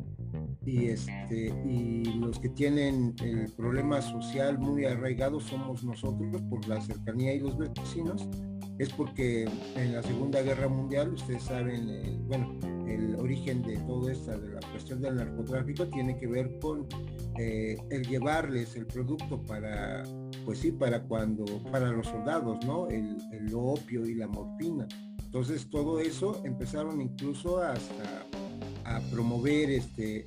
y, 0.66 0.86
este, 0.86 1.52
y 1.66 2.04
los 2.18 2.38
que 2.38 2.48
tienen 2.50 3.14
el 3.22 3.50
problema 3.52 4.00
social 4.00 4.58
muy 4.58 4.84
arraigado 4.84 5.40
somos 5.40 5.84
nosotros 5.84 6.40
por 6.48 6.66
la 6.66 6.80
cercanía 6.80 7.34
y 7.34 7.40
los 7.40 7.56
vecinos, 7.58 8.28
es 8.78 8.92
porque 8.92 9.48
en 9.76 9.94
la 9.94 10.02
Segunda 10.02 10.42
Guerra 10.42 10.68
Mundial, 10.68 11.14
ustedes 11.14 11.44
saben, 11.44 11.88
eh, 11.88 12.18
bueno, 12.26 12.58
el 12.88 13.14
origen 13.16 13.62
de 13.62 13.76
todo 13.78 14.10
esta, 14.10 14.36
de 14.36 14.54
la 14.54 14.60
cuestión 14.72 15.00
del 15.00 15.16
narcotráfico, 15.16 15.86
tiene 15.88 16.16
que 16.18 16.26
ver 16.26 16.58
con 16.60 16.86
eh, 17.38 17.76
el 17.90 18.06
llevarles 18.06 18.74
el 18.76 18.86
producto 18.86 19.40
para, 19.42 20.02
pues 20.44 20.58
sí, 20.58 20.72
para 20.72 21.02
cuando, 21.02 21.44
para 21.70 21.90
los 21.90 22.06
soldados, 22.06 22.64
¿no? 22.66 22.88
El, 22.88 23.16
el 23.32 23.54
opio 23.54 24.06
y 24.06 24.14
la 24.14 24.26
morfina. 24.26 24.88
Entonces 25.24 25.68
todo 25.68 25.98
eso 25.98 26.40
empezaron 26.44 27.00
incluso 27.00 27.58
hasta 27.60 28.24
a 28.84 29.00
promover 29.10 29.70
este, 29.70 30.26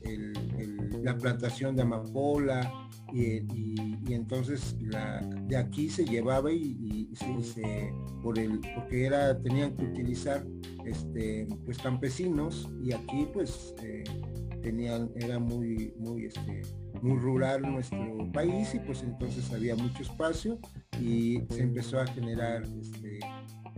la 1.03 1.17
plantación 1.17 1.75
de 1.75 1.83
amapola 1.83 2.89
y, 3.13 4.13
entonces 4.13 4.75
de 5.47 5.57
aquí 5.57 5.89
se 5.89 6.05
llevaba 6.05 6.51
y, 6.51 7.09
se, 7.15 7.93
por 8.21 8.37
el, 8.39 8.59
porque 8.75 9.05
era, 9.05 9.39
tenían 9.41 9.75
que 9.75 9.85
utilizar 9.85 10.45
este, 10.85 11.47
pues 11.65 11.77
campesinos 11.77 12.69
y 12.83 12.93
aquí 12.93 13.27
pues 13.33 13.75
eh, 13.83 14.03
tenían, 14.61 15.11
era 15.15 15.39
muy, 15.39 15.93
muy, 15.97 16.25
este, 16.25 16.61
muy 17.01 17.17
rural 17.17 17.61
nuestro 17.61 18.29
país 18.31 18.73
y 18.73 18.79
pues 18.79 19.03
entonces 19.03 19.51
había 19.51 19.75
mucho 19.75 20.01
espacio 20.01 20.59
y 20.99 21.41
se 21.49 21.61
empezó 21.61 21.99
a 21.99 22.07
generar 22.07 22.63
este, 22.63 23.19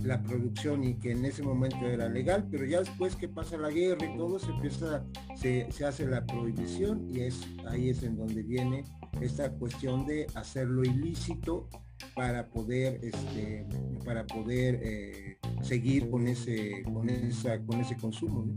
la 0.04 0.22
producción 0.22 0.84
y 0.84 0.96
que 0.96 1.12
en 1.12 1.26
ese 1.26 1.44
momento 1.44 1.86
era 1.88 2.10
legal, 2.10 2.48
pero 2.50 2.66
ya 2.66 2.80
después 2.80 3.16
que 3.16 3.28
pasa 3.28 3.58
la 3.58 3.70
guerra 3.70 4.06
y 4.06 4.18
todo, 4.18 4.40
se 4.40 4.52
empieza, 4.52 5.06
se, 5.36 5.68
hace 5.86 6.06
la 6.06 6.26
prohibición 6.26 7.08
y 7.10 7.22
es 7.22 7.42
ahí 7.68 7.90
es 7.90 8.04
en 8.04 8.18
donde 8.18 8.44
viene 8.44 8.84
esta 9.22 9.52
cuestión 9.52 10.06
de 10.06 10.28
hacerlo 10.36 10.84
ilícito 10.84 11.70
para 12.16 12.50
poder 12.50 13.00
este 13.04 13.66
para 14.06 14.26
poder 14.26 14.80
eh, 14.82 15.38
seguir 15.62 16.10
con 16.10 16.28
ese 16.28 16.84
con 16.84 17.10
esa 17.10 17.60
con 17.66 17.82
ese 17.82 17.98
consumo 17.98 18.54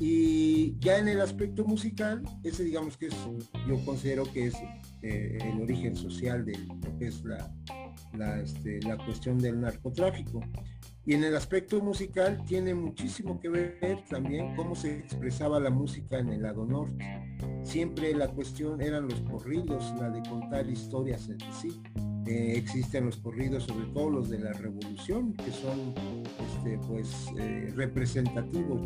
y 0.00 0.76
ya 0.80 0.98
en 0.98 1.06
el 1.06 1.20
aspecto 1.20 1.64
musical 1.64 2.22
ese 2.42 2.64
digamos 2.64 2.96
que 2.96 3.06
es 3.06 3.14
yo 3.68 3.84
considero 3.84 4.24
que 4.32 4.46
es 4.46 4.54
eh, 5.02 5.38
el 5.42 5.60
origen 5.60 5.94
social 5.94 6.44
de 6.44 6.58
lo 6.58 6.98
que 6.98 7.06
es 7.06 7.22
la 7.22 7.54
este, 8.42 8.80
la 8.82 8.96
cuestión 8.96 9.38
del 9.38 9.60
narcotráfico. 9.60 10.40
Y 11.04 11.14
en 11.14 11.24
el 11.24 11.34
aspecto 11.34 11.80
musical 11.80 12.44
tiene 12.46 12.74
muchísimo 12.74 13.40
que 13.40 13.48
ver 13.48 14.04
también 14.08 14.54
cómo 14.54 14.76
se 14.76 14.98
expresaba 14.98 15.58
la 15.58 15.70
música 15.70 16.18
en 16.18 16.28
el 16.28 16.42
lado 16.42 16.64
norte. 16.64 17.04
Siempre 17.64 18.14
la 18.14 18.28
cuestión 18.28 18.80
eran 18.80 19.08
los 19.08 19.20
corridos, 19.22 19.92
la 19.98 20.10
de 20.10 20.22
contar 20.28 20.68
historias 20.68 21.28
en 21.28 21.38
sí. 21.52 21.82
Eh, 22.26 22.54
existen 22.56 23.06
los 23.06 23.16
corridos, 23.16 23.64
sobre 23.64 23.86
todo 23.86 24.10
los 24.10 24.30
de 24.30 24.38
la 24.38 24.52
revolución, 24.52 25.32
que 25.32 25.50
son 25.50 25.92
este, 26.38 26.78
pues 26.86 27.26
eh, 27.36 27.72
representativos. 27.74 28.80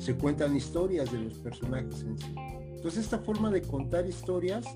Se 0.00 0.16
cuentan 0.16 0.56
historias 0.56 1.12
de 1.12 1.20
los 1.20 1.38
personajes 1.38 2.02
en 2.02 2.18
sí. 2.18 2.34
Entonces 2.74 3.04
esta 3.04 3.20
forma 3.20 3.50
de 3.50 3.62
contar 3.62 4.06
historias 4.06 4.66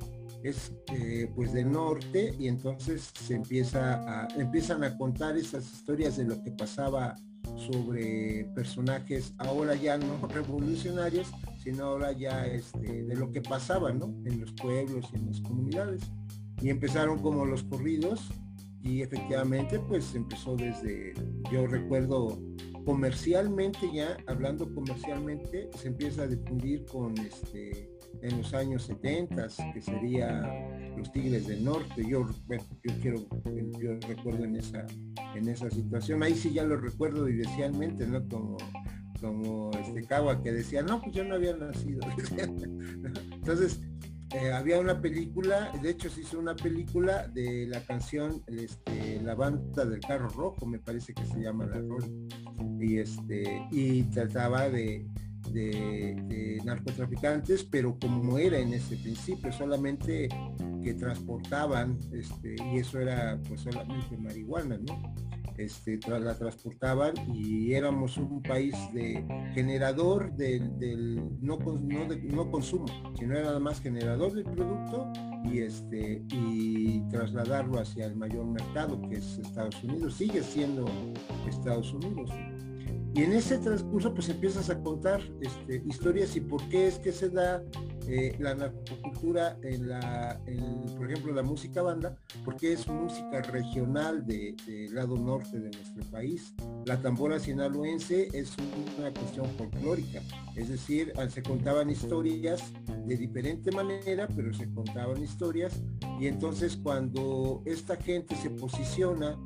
es 0.42 0.72
eh, 0.92 1.30
pues 1.34 1.52
del 1.52 1.70
norte 1.70 2.34
y 2.38 2.48
entonces 2.48 3.10
se 3.14 3.34
empieza 3.34 4.22
a, 4.24 4.28
empiezan 4.36 4.84
a 4.84 4.96
contar 4.96 5.36
esas 5.36 5.64
historias 5.72 6.16
de 6.16 6.24
lo 6.24 6.42
que 6.42 6.52
pasaba 6.52 7.16
sobre 7.56 8.44
personajes 8.54 9.34
ahora 9.38 9.74
ya 9.74 9.98
no 9.98 10.26
revolucionarios, 10.28 11.28
sino 11.62 11.84
ahora 11.84 12.12
ya 12.12 12.46
este, 12.46 13.04
de 13.04 13.16
lo 13.16 13.32
que 13.32 13.40
pasaba 13.40 13.92
¿no? 13.92 14.06
en 14.24 14.40
los 14.40 14.52
pueblos 14.52 15.06
y 15.12 15.16
en 15.16 15.26
las 15.26 15.40
comunidades. 15.40 16.02
Y 16.60 16.70
empezaron 16.70 17.20
como 17.20 17.44
los 17.44 17.62
corridos 17.64 18.28
y 18.82 19.02
efectivamente 19.02 19.78
pues 19.80 20.14
empezó 20.14 20.56
desde, 20.56 21.14
yo 21.52 21.66
recuerdo 21.66 22.38
comercialmente 22.84 23.90
ya, 23.92 24.16
hablando 24.26 24.72
comercialmente, 24.74 25.68
se 25.76 25.88
empieza 25.88 26.22
a 26.22 26.26
difundir 26.26 26.84
con 26.86 27.16
este 27.18 27.97
en 28.22 28.38
los 28.38 28.52
años 28.54 28.84
70, 28.84 29.48
que 29.72 29.80
sería 29.80 30.42
los 30.96 31.10
Tigres 31.12 31.46
del 31.46 31.64
Norte. 31.64 32.02
Yo, 32.06 32.28
yo 32.48 32.92
quiero, 33.00 33.26
yo 33.78 33.98
recuerdo 34.06 34.44
en 34.44 34.56
esa, 34.56 34.86
en 35.34 35.48
esa 35.48 35.70
situación. 35.70 36.22
Ahí 36.22 36.34
sí 36.34 36.52
ya 36.52 36.64
lo 36.64 36.76
recuerdo 36.76 37.24
vivencialmente, 37.24 38.06
¿no? 38.06 38.26
Como, 38.28 38.56
como 39.20 39.70
este 39.72 40.04
Cagua 40.04 40.42
que 40.42 40.52
decía, 40.52 40.82
no, 40.82 41.00
pues 41.00 41.14
yo 41.14 41.24
no 41.24 41.36
había 41.36 41.56
nacido. 41.56 42.00
Entonces, 43.32 43.80
eh, 44.34 44.52
había 44.52 44.78
una 44.78 45.00
película, 45.00 45.72
de 45.80 45.90
hecho 45.90 46.10
se 46.10 46.20
hizo 46.20 46.38
una 46.38 46.54
película 46.54 47.28
de 47.28 47.66
la 47.66 47.82
canción 47.82 48.42
este, 48.46 49.22
La 49.22 49.34
banda 49.34 49.86
del 49.86 50.00
carro 50.00 50.28
rojo, 50.28 50.66
me 50.66 50.78
parece 50.78 51.14
que 51.14 51.24
se 51.24 51.40
llama 51.40 51.64
la 51.64 51.80
rol. 51.80 52.28
Y 52.78 52.98
este, 52.98 53.66
y 53.70 54.02
trataba 54.04 54.68
de, 54.68 55.06
de, 55.52 56.60
narcotraficantes, 56.64 57.64
pero 57.64 57.98
como 57.98 58.38
era 58.38 58.58
en 58.58 58.74
ese 58.74 58.96
principio, 58.96 59.52
solamente 59.52 60.28
que 60.82 60.94
transportaban, 60.94 61.98
este, 62.12 62.56
y 62.72 62.78
eso 62.78 63.00
era 63.00 63.38
pues 63.48 63.62
solamente 63.62 64.16
marihuana, 64.16 64.78
¿no? 64.78 65.14
Este, 65.58 65.98
la 66.08 66.38
transportaban 66.38 67.14
y 67.34 67.72
éramos 67.72 68.16
un 68.16 68.40
país 68.42 68.76
de 68.92 69.26
generador 69.54 70.32
del, 70.36 71.16
no, 71.40 71.58
no, 71.58 72.06
no, 72.06 72.50
consumo, 72.52 72.86
sino 73.18 73.34
era 73.34 73.46
nada 73.46 73.58
más 73.58 73.80
generador 73.80 74.34
del 74.34 74.44
producto 74.44 75.10
y, 75.44 75.58
este, 75.58 76.22
y 76.30 77.00
trasladarlo 77.10 77.80
hacia 77.80 78.06
el 78.06 78.14
mayor 78.14 78.46
mercado 78.46 79.02
que 79.08 79.16
es 79.16 79.38
Estados 79.38 79.82
Unidos, 79.82 80.14
sigue 80.14 80.44
siendo 80.44 80.84
Estados 81.48 81.92
Unidos. 81.92 82.30
Y 83.14 83.22
en 83.22 83.32
ese 83.32 83.58
transcurso 83.58 84.14
pues 84.14 84.28
empiezas 84.28 84.70
a 84.70 84.80
contar 84.80 85.20
este, 85.40 85.82
historias 85.86 86.36
y 86.36 86.40
por 86.40 86.62
qué 86.68 86.88
es 86.88 86.98
que 86.98 87.12
se 87.12 87.30
da 87.30 87.62
eh, 88.06 88.34
la 88.38 88.54
narcocultura 88.54 89.58
en 89.62 89.88
la, 89.88 90.40
por 90.96 91.10
ejemplo, 91.10 91.34
la 91.34 91.42
música 91.42 91.82
banda, 91.82 92.16
porque 92.44 92.72
es 92.72 92.88
música 92.88 93.42
regional 93.42 94.24
del 94.26 94.94
lado 94.94 95.16
norte 95.16 95.58
de 95.58 95.70
nuestro 95.70 96.04
país. 96.10 96.54
La 96.86 97.00
tambora 97.00 97.38
sinaloense 97.38 98.28
es 98.32 98.56
una 98.98 99.12
cuestión 99.12 99.46
folclórica, 99.58 100.22
es 100.56 100.70
decir, 100.70 101.12
se 101.28 101.42
contaban 101.42 101.90
historias 101.90 102.62
de 103.06 103.16
diferente 103.16 103.70
manera, 103.72 104.26
pero 104.34 104.54
se 104.54 104.70
contaban 104.70 105.22
historias 105.22 105.82
y 106.18 106.28
entonces 106.28 106.76
cuando 106.76 107.62
esta 107.66 107.96
gente 107.96 108.34
se 108.36 108.50
posiciona 108.50 109.38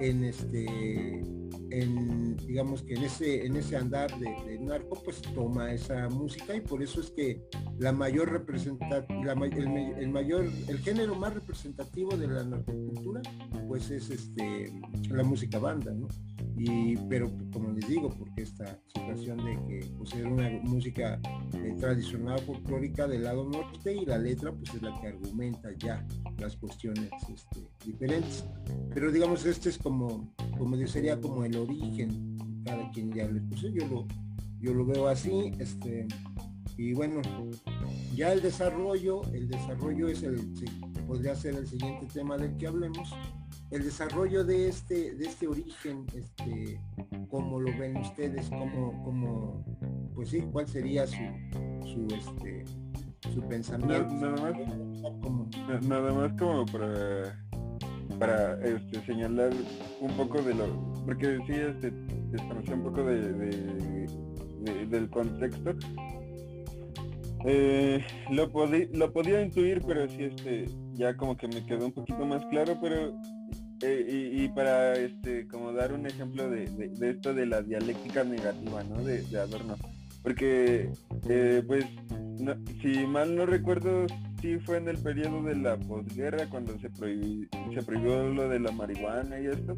en 0.00 0.24
este 0.24 1.22
en 1.70 2.36
digamos 2.36 2.82
que 2.82 2.94
en 2.94 3.04
ese 3.04 3.46
en 3.46 3.56
ese 3.56 3.76
andar 3.76 4.10
de, 4.18 4.58
narco 4.60 5.02
pues 5.02 5.20
toma 5.34 5.72
esa 5.72 6.08
música 6.08 6.54
y 6.54 6.60
por 6.60 6.82
eso 6.82 7.00
es 7.00 7.10
que 7.10 7.42
la 7.78 7.92
mayor 7.92 8.30
representación 8.30 9.26
el, 9.52 10.08
mayor 10.08 10.46
el 10.68 10.78
género 10.78 11.14
más 11.14 11.34
representativo 11.34 12.16
de 12.16 12.28
la 12.28 12.44
narcocultura 12.44 13.22
pues 13.68 13.90
es 13.90 14.10
este 14.10 14.72
la 15.10 15.22
música 15.22 15.58
banda 15.58 15.92
¿no? 15.92 16.08
Pero 17.10 17.30
como 17.52 17.70
les 17.72 17.86
digo 17.86 18.08
porque 18.08 18.42
esta 18.42 18.78
situación 18.94 19.38
de 19.38 19.54
que 19.68 19.86
pues 19.98 20.14
una 20.14 20.48
música 20.62 21.20
eh, 21.52 21.74
tradicional 21.78 22.38
folclórica 22.40 23.06
del 23.06 23.24
lado 23.24 23.44
norte 23.44 23.94
y 23.94 24.06
la 24.06 24.16
letra 24.16 24.52
pues 24.52 24.74
es 24.74 24.82
la 24.82 24.98
que 25.00 25.08
argumenta 25.08 25.68
ya 25.78 26.06
las 26.38 26.56
cuestiones 26.56 27.10
este, 27.32 27.68
diferentes. 27.84 28.44
Pero 28.94 29.12
digamos 29.12 29.44
este 29.44 29.68
es 29.68 29.78
como 29.78 30.32
como 30.56 30.76
sería 30.86 31.20
como 31.20 31.44
el 31.44 31.56
origen 31.56 32.36
cada 32.64 32.90
quien 32.90 33.12
ya 33.12 33.28
puse 33.50 33.72
yo 33.72 33.86
lo 33.86 34.06
yo 34.58 34.72
lo 34.72 34.86
veo 34.86 35.08
así 35.08 35.52
este 35.58 36.06
y 36.78 36.94
bueno 36.94 37.20
ya 38.14 38.32
el 38.32 38.40
desarrollo 38.40 39.22
el 39.32 39.48
desarrollo 39.48 40.08
es 40.08 40.22
el 40.22 40.40
podría 41.06 41.34
ser 41.34 41.54
el 41.54 41.66
siguiente 41.66 42.06
tema 42.06 42.36
del 42.36 42.56
que 42.56 42.66
hablemos 42.66 43.14
el 43.70 43.84
desarrollo 43.84 44.44
de 44.44 44.68
este, 44.68 45.14
de 45.14 45.26
este 45.26 45.48
origen, 45.48 46.06
este, 46.14 46.80
cómo 47.28 47.60
lo 47.60 47.76
ven 47.78 47.96
ustedes, 47.96 48.48
cómo, 48.48 49.02
cómo 49.04 49.64
pues 50.14 50.30
sí, 50.30 50.40
cuál 50.52 50.68
sería 50.68 51.06
su, 51.06 51.16
su 51.84 52.06
este, 52.14 52.64
su 53.34 53.40
pensamiento. 53.42 54.14
Nada, 54.14 54.36
más, 54.40 55.82
nada 55.82 56.12
más 56.12 56.32
como 56.38 56.64
para 56.66 57.46
para 58.18 58.54
este, 58.64 59.04
señalar 59.04 59.52
un 60.00 60.10
poco 60.12 60.40
de 60.40 60.54
lo 60.54 60.66
porque 61.04 61.38
sí 61.46 61.52
este 61.52 61.92
un 62.72 62.82
poco 62.82 63.04
de, 63.04 64.06
del 64.88 65.10
contexto. 65.10 65.74
Eh, 67.44 68.04
lo, 68.30 68.50
lo 68.92 69.12
podía 69.12 69.42
intuir 69.42 69.82
pero 69.86 70.08
sí 70.08 70.24
este 70.24 70.66
ya 70.94 71.16
como 71.16 71.36
que 71.36 71.46
me 71.46 71.64
quedó 71.64 71.86
un 71.86 71.92
poquito 71.92 72.24
más 72.26 72.44
claro 72.46 72.76
pero 72.80 73.14
eh, 73.82 74.32
y, 74.32 74.48
para 74.48 74.94
este 74.94 75.46
como 75.48 75.72
dar 75.72 75.92
un 75.92 76.06
ejemplo 76.06 76.48
de, 76.48 76.64
esto 77.02 77.34
de 77.34 77.46
la 77.46 77.62
dialéctica 77.62 78.24
negativa 78.24 78.82
no 78.84 79.02
de, 79.02 79.24
Adorno. 79.38 79.76
Porque 80.22 80.90
eh, 81.28 81.62
pues 81.66 81.84
si 82.80 83.06
mal 83.06 83.36
no 83.36 83.46
recuerdo 83.46 84.06
sí 84.40 84.58
fue 84.58 84.78
en 84.78 84.88
el 84.88 84.98
periodo 84.98 85.42
de 85.42 85.56
la 85.56 85.76
posguerra 85.76 86.48
cuando 86.48 86.78
se 86.78 86.90
prohibió 86.90 87.48
se 87.74 87.82
prohibió 87.82 88.28
lo 88.28 88.48
de 88.48 88.60
la 88.60 88.72
marihuana 88.72 89.40
y 89.40 89.46
esto. 89.46 89.76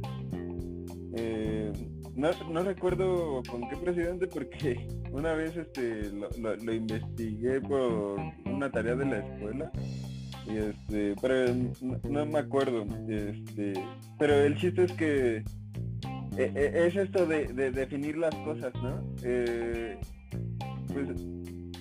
Eh, 1.17 1.73
no, 2.15 2.63
recuerdo 2.63 3.43
con 3.49 3.69
qué 3.69 3.77
presidente 3.77 4.27
porque 4.27 4.87
una 5.13 5.33
vez 5.33 5.57
este 5.57 6.11
lo 6.11 6.73
investigué 6.73 7.61
por 7.61 8.21
una 8.45 8.71
tarea 8.71 8.95
de 8.95 9.07
la 9.07 9.19
escuela 9.19 9.73
este, 10.49 11.15
pero 11.21 11.55
no, 12.09 12.27
me 12.27 12.39
acuerdo. 12.39 12.87
Este, 13.09 13.75
pero 14.19 14.35
el 14.35 14.57
chiste 14.57 14.85
es 14.85 14.93
que 14.93 15.37
e, 16.37 16.53
e, 16.55 16.87
es 16.87 16.97
esto 16.97 17.27
de, 17.27 17.47
definir 17.73 18.17
las 18.17 18.35
cosas, 18.37 18.73
¿no? 18.83 19.03
Eh, 19.23 19.99
pues 20.93 21.09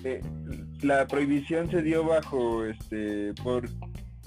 eh, 0.04 0.20
la 0.82 1.06
prohibición 1.06 1.70
se 1.70 1.82
dio 1.82 2.04
bajo 2.04 2.64
este 2.64 3.34
por 3.42 3.68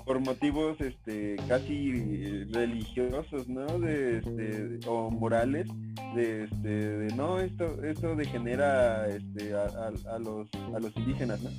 por 0.06 0.20
motivos 0.20 0.80
este 0.82 1.38
casi 1.48 2.44
religiosos 2.46 3.48
no 3.48 3.80
de 3.80 4.18
este 4.18 4.80
o 4.88 5.10
morales 5.12 5.68
de 6.16 6.46
este 6.46 6.98
de 6.98 7.16
no 7.16 7.40
esto 7.40 7.82
esto 7.84 8.16
degenera 8.16 9.08
este 9.08 9.54
a, 9.54 10.20
los 10.20 10.50
a 10.76 10.80
los 10.80 10.96
indígenas 10.98 11.42
no 11.42 11.52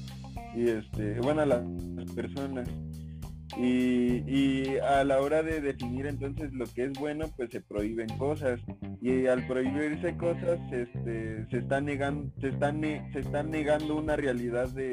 y 0.54 0.68
este, 0.68 1.20
bueno, 1.20 1.42
a 1.42 1.46
las 1.46 1.64
personas. 2.14 2.68
Y, 3.56 4.78
a 4.78 5.04
la 5.04 5.20
hora 5.20 5.42
de 5.42 5.60
definir 5.60 6.06
entonces 6.06 6.52
lo 6.52 6.64
que 6.66 6.84
es 6.84 6.92
bueno, 6.98 7.26
pues 7.36 7.50
se 7.50 7.60
prohíben 7.60 8.08
cosas. 8.18 8.60
Y 9.00 9.26
al 9.26 9.46
prohibirse 9.46 10.16
cosas, 10.16 10.58
este, 10.72 11.46
se 11.50 11.58
está 11.58 11.80
negando, 11.80 12.32
se 12.40 12.48
está, 12.48 12.72
se 13.12 13.18
está 13.18 13.42
negando 13.42 13.96
una 13.96 14.16
realidad 14.16 14.68
de, 14.70 14.92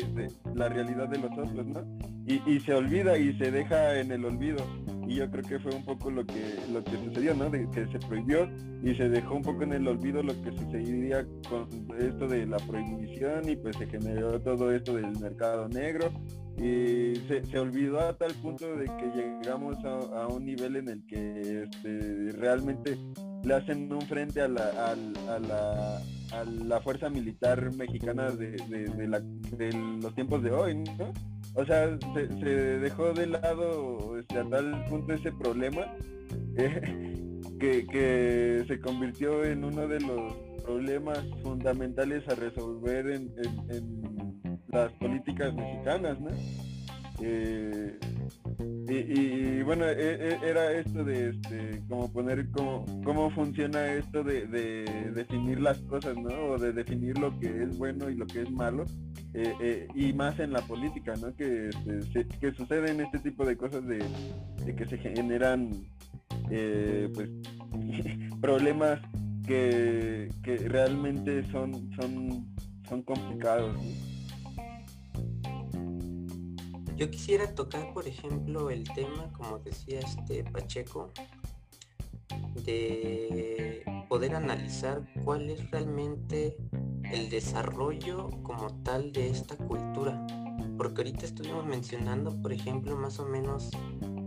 la 0.55 0.69
realidad 0.69 1.07
de 1.07 1.19
los 1.19 1.31
otros, 1.31 1.65
¿no? 1.65 1.85
Y, 2.25 2.41
y, 2.51 2.59
se 2.59 2.73
olvida 2.73 3.17
y 3.17 3.37
se 3.37 3.51
deja 3.51 3.99
en 3.99 4.11
el 4.11 4.25
olvido. 4.25 4.65
Y 5.07 5.15
yo 5.15 5.31
creo 5.31 5.43
que 5.43 5.59
fue 5.59 5.73
un 5.73 5.83
poco 5.85 6.11
lo 6.11 6.25
que, 6.25 6.55
lo 6.71 6.83
que 6.83 6.91
sucedió, 6.91 7.33
¿no? 7.33 7.49
De 7.49 7.67
que 7.71 7.87
se 7.87 7.99
prohibió 8.07 8.47
y 8.83 8.93
se 8.95 9.09
dejó 9.09 9.35
un 9.35 9.41
poco 9.41 9.63
en 9.63 9.73
el 9.73 9.87
olvido 9.87 10.21
lo 10.21 10.33
que 10.41 10.51
sucedería 10.51 11.25
con 11.49 11.67
esto 11.99 12.27
de 12.27 12.45
la 12.45 12.57
prohibición 12.57 13.49
y 13.49 13.55
pues 13.55 13.75
se 13.77 13.87
generó 13.87 14.39
todo 14.39 14.71
esto 14.71 14.95
del 14.95 15.19
mercado 15.19 15.67
negro 15.67 16.11
y 16.59 17.15
se, 17.27 17.57
olvidó 17.57 17.99
a 18.01 18.17
tal 18.17 18.33
punto 18.35 18.75
de 18.75 18.85
que 18.85 19.11
llegamos 19.15 19.77
a, 19.85 20.27
un 20.27 20.45
nivel 20.45 20.75
en 20.75 20.89
el 20.89 21.05
que 21.05 21.63
este, 21.63 22.31
realmente 22.37 22.97
le 23.43 23.53
hacen 23.53 23.91
un 23.91 24.01
frente 24.01 24.41
a 24.41 24.47
la, 24.49 24.95
a 26.31 26.43
la, 26.43 26.81
fuerza 26.81 27.09
militar 27.09 27.73
mexicana 27.75 28.31
de, 28.31 28.57
los 30.01 30.15
tiempos 30.15 30.43
de 30.43 30.51
hoy. 30.51 30.83
O 31.55 31.65
sea, 31.65 31.97
se, 32.13 32.27
dejó 32.79 33.13
de 33.13 33.27
lado 33.27 34.17
este, 34.17 34.39
a 34.39 34.49
tal 34.49 34.85
punto 34.89 35.13
ese 35.13 35.31
problema 35.31 35.85
que, 37.59 37.87
que 37.87 38.65
se 38.67 38.79
convirtió 38.81 39.45
en 39.45 39.63
uno 39.63 39.87
de 39.87 40.01
los 40.01 40.33
problemas 40.69 41.19
fundamentales 41.41 42.27
a 42.27 42.35
resolver 42.35 43.09
en, 43.09 44.28
las 44.71 44.91
políticas 44.93 45.53
mexicanas, 45.53 46.19
¿no? 46.19 46.29
Eh, 47.21 47.99
y, 48.87 49.61
bueno, 49.63 49.85
e, 49.85 49.91
e, 49.93 50.39
era 50.41 50.71
esto 50.71 51.03
de 51.03 51.29
este, 51.29 51.81
como 51.89 52.11
poner 52.11 52.49
cómo, 52.51 52.85
cómo 53.03 53.29
funciona 53.31 53.93
esto 53.93 54.23
de, 54.23 54.45
definir 55.13 55.59
las 55.59 55.77
cosas, 55.79 56.15
¿no? 56.15 56.53
O 56.53 56.57
de 56.57 56.71
definir 56.71 57.17
lo 57.17 57.37
que 57.39 57.63
es 57.63 57.77
bueno 57.77 58.09
y 58.09 58.15
lo 58.15 58.25
que 58.25 58.41
es 58.41 58.51
malo. 58.51 58.85
Eh, 59.33 59.53
eh, 59.61 59.87
y 59.93 60.13
más 60.13 60.39
en 60.39 60.53
la 60.53 60.61
política, 60.61 61.13
¿no? 61.21 61.35
Que, 61.35 61.69
este, 61.69 62.27
que 62.39 62.51
suceden 62.53 63.01
este 63.01 63.19
tipo 63.19 63.45
de 63.45 63.57
cosas 63.57 63.85
de, 63.85 63.99
que 64.75 64.85
se 64.85 64.97
generan 64.97 65.69
pues 66.47 67.29
problemas 68.41 68.99
que, 69.45 70.29
que 70.41 70.57
realmente 70.57 71.43
son, 71.51 71.91
son, 71.95 72.47
son 72.87 73.01
complicados. 73.03 73.75
Yo 76.99 77.09
quisiera 77.09 77.55
tocar, 77.55 77.93
por 77.93 78.09
ejemplo, 78.09 78.69
el 78.69 78.83
tema, 78.83 79.31
como 79.31 79.59
decía 79.59 80.01
este 80.01 80.43
Pacheco, 80.43 81.13
de 82.65 83.85
poder 84.09 84.35
analizar 84.35 85.07
cuál 85.23 85.49
es 85.49 85.71
realmente 85.71 86.57
el 87.09 87.29
desarrollo 87.29 88.29
como 88.43 88.83
tal 88.83 89.13
de 89.13 89.29
esta 89.29 89.55
cultura. 89.55 90.27
Porque 90.77 90.97
ahorita 90.97 91.25
estuvimos 91.25 91.65
mencionando, 91.65 92.37
por 92.41 92.51
ejemplo, 92.51 92.97
más 92.97 93.17
o 93.19 93.25
menos 93.25 93.69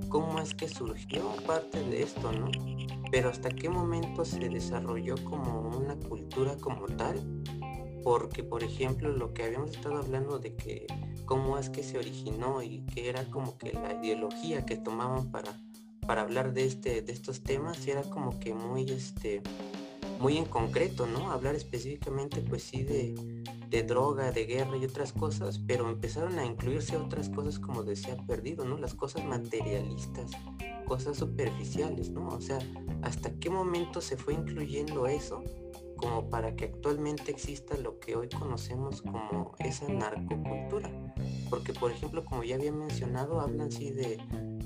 cómo 0.08 0.38
es 0.38 0.54
que 0.54 0.66
surgió 0.66 1.30
parte 1.46 1.78
de 1.78 2.02
esto, 2.02 2.32
¿no? 2.32 2.50
Pero 3.10 3.28
hasta 3.28 3.50
qué 3.50 3.68
momento 3.68 4.24
se 4.24 4.48
desarrolló 4.48 5.16
como 5.24 5.76
una 5.76 5.96
cultura 5.96 6.56
como 6.56 6.86
tal. 6.86 7.20
Porque, 8.02 8.42
por 8.42 8.64
ejemplo, 8.64 9.10
lo 9.10 9.34
que 9.34 9.42
habíamos 9.42 9.72
estado 9.72 9.98
hablando 9.98 10.38
de 10.38 10.56
que 10.56 10.86
cómo 11.32 11.56
es 11.56 11.70
que 11.70 11.82
se 11.82 11.96
originó 11.96 12.60
y 12.60 12.84
que 12.84 13.08
era 13.08 13.24
como 13.30 13.56
que 13.56 13.72
la 13.72 13.94
ideología 13.94 14.66
que 14.66 14.76
tomaban 14.76 15.30
para, 15.30 15.58
para 16.06 16.20
hablar 16.20 16.52
de, 16.52 16.66
este, 16.66 17.00
de 17.00 17.10
estos 17.10 17.42
temas 17.42 17.86
era 17.86 18.02
como 18.02 18.38
que 18.38 18.52
muy, 18.52 18.82
este, 18.90 19.42
muy 20.20 20.36
en 20.36 20.44
concreto, 20.44 21.06
¿no? 21.06 21.30
Hablar 21.30 21.54
específicamente 21.54 22.42
pues 22.42 22.64
sí 22.64 22.82
de, 22.82 23.14
de 23.70 23.82
droga, 23.82 24.30
de 24.30 24.44
guerra 24.44 24.76
y 24.76 24.84
otras 24.84 25.14
cosas, 25.14 25.58
pero 25.58 25.88
empezaron 25.88 26.38
a 26.38 26.44
incluirse 26.44 26.98
otras 26.98 27.30
cosas 27.30 27.58
como 27.58 27.82
decía 27.82 28.14
Perdido, 28.26 28.66
¿no? 28.66 28.76
Las 28.76 28.92
cosas 28.92 29.24
materialistas, 29.24 30.32
cosas 30.86 31.16
superficiales, 31.16 32.10
¿no? 32.10 32.28
O 32.28 32.42
sea, 32.42 32.58
¿hasta 33.00 33.32
qué 33.38 33.48
momento 33.48 34.02
se 34.02 34.18
fue 34.18 34.34
incluyendo 34.34 35.06
eso? 35.06 35.42
Como 36.02 36.28
para 36.28 36.56
que 36.56 36.64
actualmente 36.64 37.30
exista 37.30 37.76
lo 37.76 38.00
que 38.00 38.16
hoy 38.16 38.28
conocemos 38.28 39.02
como 39.02 39.52
esa 39.60 39.88
narcocultura. 39.88 40.90
Porque, 41.48 41.72
por 41.72 41.92
ejemplo, 41.92 42.24
como 42.24 42.42
ya 42.42 42.56
había 42.56 42.72
mencionado, 42.72 43.40
hablan 43.40 43.70
sí 43.70 43.90
de, 43.90 44.18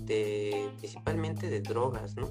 de 0.03 0.71
principalmente 0.79 1.51
de 1.51 1.61
drogas, 1.61 2.17
¿no? 2.17 2.31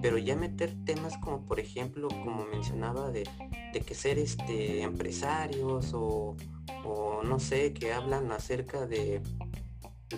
Pero 0.00 0.18
ya 0.18 0.36
meter 0.36 0.76
temas 0.84 1.16
como, 1.18 1.44
por 1.44 1.58
ejemplo, 1.58 2.06
como 2.08 2.44
mencionaba, 2.46 3.10
de, 3.10 3.28
de 3.72 3.80
que 3.80 3.94
ser 3.94 4.18
este, 4.18 4.82
empresarios 4.82 5.92
o, 5.92 6.36
o 6.84 7.22
no 7.24 7.40
sé, 7.40 7.72
que 7.72 7.92
hablan 7.92 8.30
acerca 8.30 8.86
de, 8.86 9.20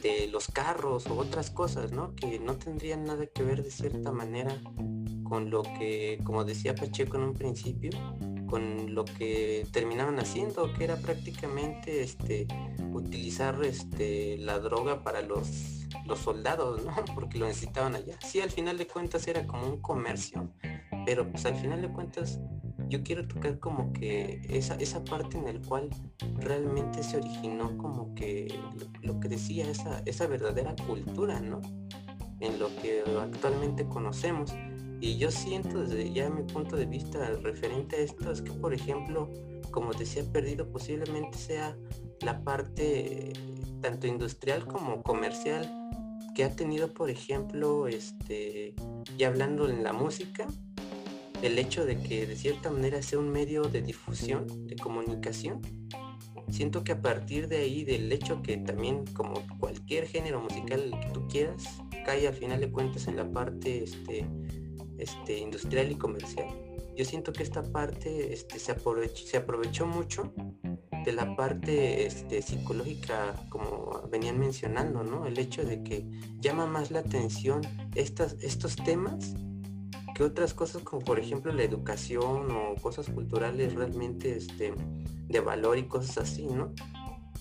de 0.02 0.28
los 0.28 0.48
carros 0.48 1.06
o 1.06 1.16
otras 1.16 1.50
cosas, 1.50 1.92
¿no? 1.92 2.14
Que 2.14 2.38
no 2.38 2.56
tendrían 2.56 3.04
nada 3.04 3.26
que 3.26 3.42
ver 3.42 3.62
de 3.62 3.70
cierta 3.70 4.12
manera 4.12 4.60
con 5.24 5.50
lo 5.50 5.62
que, 5.62 6.20
como 6.24 6.44
decía 6.44 6.74
Pacheco 6.74 7.16
en 7.16 7.22
un 7.22 7.34
principio, 7.34 7.90
con 8.48 8.94
lo 8.94 9.04
que 9.04 9.66
terminaban 9.72 10.18
haciendo, 10.18 10.72
que 10.72 10.84
era 10.84 10.96
prácticamente 10.96 12.02
este 12.02 12.48
utilizar 12.92 13.64
este 13.64 14.38
la 14.38 14.58
droga 14.58 15.04
para 15.04 15.22
los 15.22 15.86
los 16.06 16.18
soldados, 16.18 16.84
¿no? 16.84 16.92
Porque 17.14 17.38
lo 17.38 17.46
necesitaban 17.46 17.94
allá. 17.94 18.18
Sí, 18.20 18.40
al 18.40 18.50
final 18.50 18.76
de 18.78 18.86
cuentas 18.86 19.26
era 19.28 19.46
como 19.46 19.66
un 19.66 19.80
comercio, 19.80 20.52
pero 21.06 21.30
pues 21.30 21.46
al 21.46 21.56
final 21.56 21.80
de 21.82 21.88
cuentas 21.88 22.40
yo 22.90 23.02
quiero 23.02 23.26
tocar 23.26 23.58
como 23.58 23.92
que 23.92 24.42
esa, 24.48 24.74
esa 24.74 25.02
parte 25.04 25.38
en 25.38 25.48
el 25.48 25.60
cual 25.60 25.88
realmente 26.38 27.02
se 27.02 27.16
originó 27.16 27.78
como 27.78 28.14
que 28.14 28.52
lo, 29.02 29.20
que 29.20 29.28
decía, 29.28 29.70
esa, 29.70 30.02
esa 30.04 30.26
verdadera 30.26 30.74
cultura, 30.86 31.40
¿no? 31.40 31.62
En 32.40 32.58
lo 32.58 32.68
que 32.82 33.04
actualmente 33.20 33.86
conocemos. 33.86 34.52
Y 35.00 35.16
yo 35.16 35.30
siento 35.30 35.82
desde 35.82 36.12
ya 36.12 36.28
mi 36.28 36.42
punto 36.42 36.76
de 36.76 36.84
vista 36.84 37.24
referente 37.42 37.96
a 37.96 37.98
esto 38.00 38.30
es 38.32 38.42
que, 38.42 38.52
por 38.52 38.74
ejemplo, 38.74 39.30
como 39.70 39.92
decía, 39.92 40.24
perdido 40.30 40.70
posiblemente 40.70 41.38
sea 41.38 41.76
la 42.20 42.42
parte 42.42 43.32
tanto 43.80 44.06
industrial 44.06 44.66
como 44.66 45.02
comercial 45.02 45.70
que 46.34 46.44
ha 46.44 46.54
tenido, 46.54 46.92
por 46.92 47.08
ejemplo, 47.08 47.86
este, 47.86 48.74
y 49.16 49.24
hablando 49.24 49.68
en 49.68 49.82
la 49.82 49.92
música, 49.92 50.46
el 51.42 51.58
hecho 51.58 51.84
de 51.84 51.98
que 51.98 52.26
de 52.26 52.36
cierta 52.36 52.70
manera 52.70 53.02
sea 53.02 53.18
un 53.18 53.30
medio 53.30 53.62
de 53.62 53.82
difusión, 53.82 54.66
de 54.66 54.76
comunicación. 54.76 55.60
Siento 56.50 56.82
que 56.82 56.92
a 56.92 57.00
partir 57.00 57.48
de 57.48 57.58
ahí, 57.58 57.84
del 57.84 58.10
hecho 58.12 58.42
que 58.42 58.56
también 58.56 59.04
como 59.14 59.34
cualquier 59.58 60.06
género 60.06 60.40
musical 60.40 60.90
que 61.00 61.10
tú 61.12 61.26
quieras, 61.28 61.64
cae 62.04 62.26
al 62.26 62.34
final 62.34 62.60
de 62.60 62.70
cuentas 62.70 63.06
en 63.06 63.16
la 63.16 63.30
parte 63.30 63.84
este, 63.84 64.26
este, 64.98 65.38
industrial 65.38 65.90
y 65.92 65.94
comercial. 65.94 66.48
Yo 66.96 67.04
siento 67.04 67.32
que 67.32 67.42
esta 67.42 67.62
parte 67.62 68.32
este, 68.32 68.58
se, 68.58 68.72
aprovechó, 68.72 69.26
se 69.26 69.36
aprovechó 69.36 69.86
mucho 69.86 70.34
de 71.04 71.12
la 71.12 71.34
parte 71.36 72.04
este, 72.04 72.42
psicológica, 72.42 73.34
como 73.48 74.08
venían 74.10 74.38
mencionando, 74.38 75.02
¿no? 75.02 75.26
El 75.26 75.38
hecho 75.38 75.64
de 75.64 75.82
que 75.82 76.04
llama 76.40 76.66
más 76.66 76.90
la 76.90 77.00
atención 77.00 77.62
estas, 77.94 78.36
estos 78.42 78.76
temas 78.76 79.34
otras 80.22 80.54
cosas 80.54 80.82
como 80.82 81.02
por 81.02 81.18
ejemplo 81.18 81.52
la 81.52 81.62
educación 81.62 82.50
o 82.50 82.74
cosas 82.80 83.08
culturales 83.08 83.74
realmente 83.74 84.36
este, 84.36 84.74
de 85.28 85.40
valor 85.40 85.78
y 85.78 85.84
cosas 85.84 86.18
así, 86.18 86.46
¿no? 86.46 86.72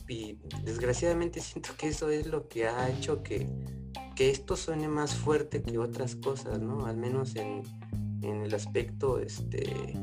Y 0.08 0.40
desgraciadamente 0.64 1.40
siento 1.40 1.70
que 1.78 1.88
eso 1.88 2.10
es 2.10 2.28
lo 2.28 2.48
que 2.48 2.68
ha 2.68 2.90
hecho 2.90 3.22
que, 3.22 3.48
que 4.16 4.32
esto 4.32 4.56
suene 4.56 4.88
más 4.88 5.14
fuerte 5.16 5.62
que 5.62 5.78
otras 5.78 6.16
cosas, 6.16 6.60
¿no? 6.60 6.86
Al 6.88 6.98
menos 6.98 7.36
en, 7.36 7.62
en 8.22 8.42
el 8.42 8.54
aspecto, 8.56 9.20
este, 9.20 9.94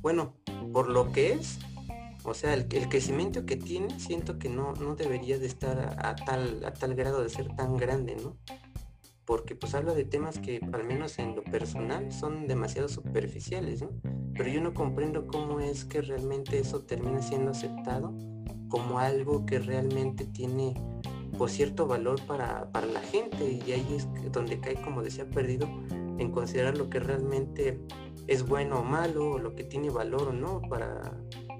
bueno, 0.00 0.36
por 0.72 0.88
lo 0.88 1.12
que 1.12 1.32
es, 1.32 1.58
o 2.24 2.34
sea, 2.34 2.54
el, 2.54 2.68
crecimiento 2.68 3.44
que 3.46 3.56
tiene, 3.56 3.98
siento 3.98 4.38
que 4.38 4.48
no, 4.48 4.74
no 4.74 4.94
debería 4.94 5.38
de 5.38 5.46
estar 5.46 5.96
a, 5.98 6.14
tal, 6.14 6.64
a 6.64 6.72
tal 6.72 6.94
grado 6.94 7.22
de 7.22 7.28
ser 7.28 7.48
tan 7.56 7.76
grande, 7.76 8.16
¿no? 8.16 8.36
Porque 9.32 9.54
pues 9.54 9.74
habla 9.74 9.94
de 9.94 10.04
temas 10.04 10.38
que 10.38 10.60
al 10.74 10.84
menos 10.84 11.18
en 11.18 11.34
lo 11.34 11.42
personal 11.42 12.12
son 12.12 12.46
demasiado 12.46 12.86
superficiales, 12.90 13.80
¿no? 13.80 13.88
Pero 14.36 14.50
yo 14.50 14.60
no 14.60 14.74
comprendo 14.74 15.26
cómo 15.26 15.58
es 15.58 15.86
que 15.86 16.02
realmente 16.02 16.58
eso 16.58 16.82
termina 16.82 17.22
siendo 17.22 17.52
aceptado 17.52 18.12
como 18.68 18.98
algo 18.98 19.46
que 19.46 19.58
realmente 19.58 20.26
tiene 20.26 20.74
por 21.38 21.48
cierto 21.48 21.86
valor 21.86 22.20
para, 22.26 22.68
la 22.74 23.00
gente 23.00 23.58
y 23.66 23.72
ahí 23.72 23.96
es 23.96 24.06
donde 24.32 24.60
cae, 24.60 24.74
como 24.82 25.02
decía, 25.02 25.26
perdido 25.30 25.66
en 26.18 26.30
considerar 26.30 26.76
lo 26.76 26.90
que 26.90 27.00
realmente 27.00 27.80
es 28.26 28.46
bueno 28.46 28.80
o 28.80 28.84
malo, 28.84 29.30
o 29.30 29.38
lo 29.38 29.54
que 29.54 29.64
tiene 29.64 29.88
valor 29.88 30.28
o 30.28 30.32
no 30.34 30.60
para, 30.68 31.10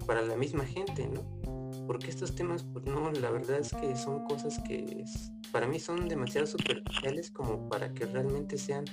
para 0.06 0.20
la 0.20 0.36
misma 0.36 0.66
gente, 0.66 1.08
¿no? 1.08 1.22
Porque 1.86 2.10
estos 2.10 2.34
temas, 2.34 2.64
pues 2.64 2.84
no, 2.86 3.10
la 3.12 3.30
verdad 3.30 3.58
es 3.58 3.72
que 3.72 3.96
son 3.96 4.24
cosas 4.24 4.60
que 4.60 5.04
para 5.50 5.66
mí 5.66 5.78
son 5.80 6.08
demasiado 6.08 6.46
superficiales 6.46 7.30
como 7.30 7.68
para 7.68 7.92
que 7.92 8.06
realmente 8.06 8.58
sean 8.58 8.84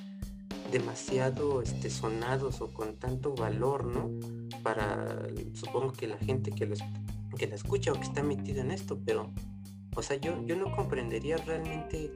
demasiado 0.72 1.62
este, 1.62 1.90
sonados 1.90 2.62
o 2.62 2.72
con 2.74 2.96
tanto 2.96 3.34
valor, 3.34 3.86
¿no? 3.86 4.12
Para, 4.64 5.28
supongo 5.54 5.94
que 5.94 6.08
la 6.08 6.18
gente 6.18 6.52
que, 6.52 6.72
que 7.38 7.48
la 7.48 7.56
escucha 7.56 7.92
o 7.92 7.96
que 7.96 8.04
está 8.04 8.24
metida 8.24 8.62
en 8.62 8.72
esto, 8.72 9.00
pero 9.06 9.32
o 9.96 10.02
sea, 10.02 10.18
yo, 10.18 10.46
yo 10.46 10.56
no 10.56 10.72
comprendería 10.76 11.38
realmente 11.38 12.12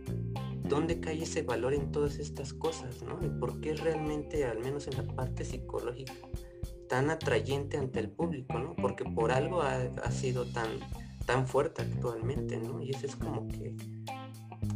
dónde 0.63 0.99
cae 0.99 1.23
ese 1.23 1.41
valor 1.41 1.73
en 1.73 1.91
todas 1.91 2.19
estas 2.19 2.53
cosas, 2.53 3.01
¿no? 3.03 3.19
Y 3.25 3.29
por 3.29 3.59
qué 3.59 3.73
realmente, 3.73 4.45
al 4.45 4.59
menos 4.59 4.87
en 4.87 4.97
la 4.97 5.03
parte 5.03 5.43
psicológica, 5.43 6.13
tan 6.93 7.09
atrayente 7.09 7.75
ante 7.79 7.99
el 8.01 8.09
público, 8.11 8.59
¿no? 8.59 8.75
Porque 8.75 9.03
por 9.03 9.31
algo 9.31 9.63
ha, 9.63 10.11
sido 10.11 10.45
tan, 10.45 10.67
tan 11.25 11.47
fuerte 11.47 11.81
actualmente, 11.81 12.59
¿no? 12.59 12.83
Y 12.83 12.91
ese 12.91 13.07
es 13.07 13.15
como 13.15 13.47
que, 13.47 13.75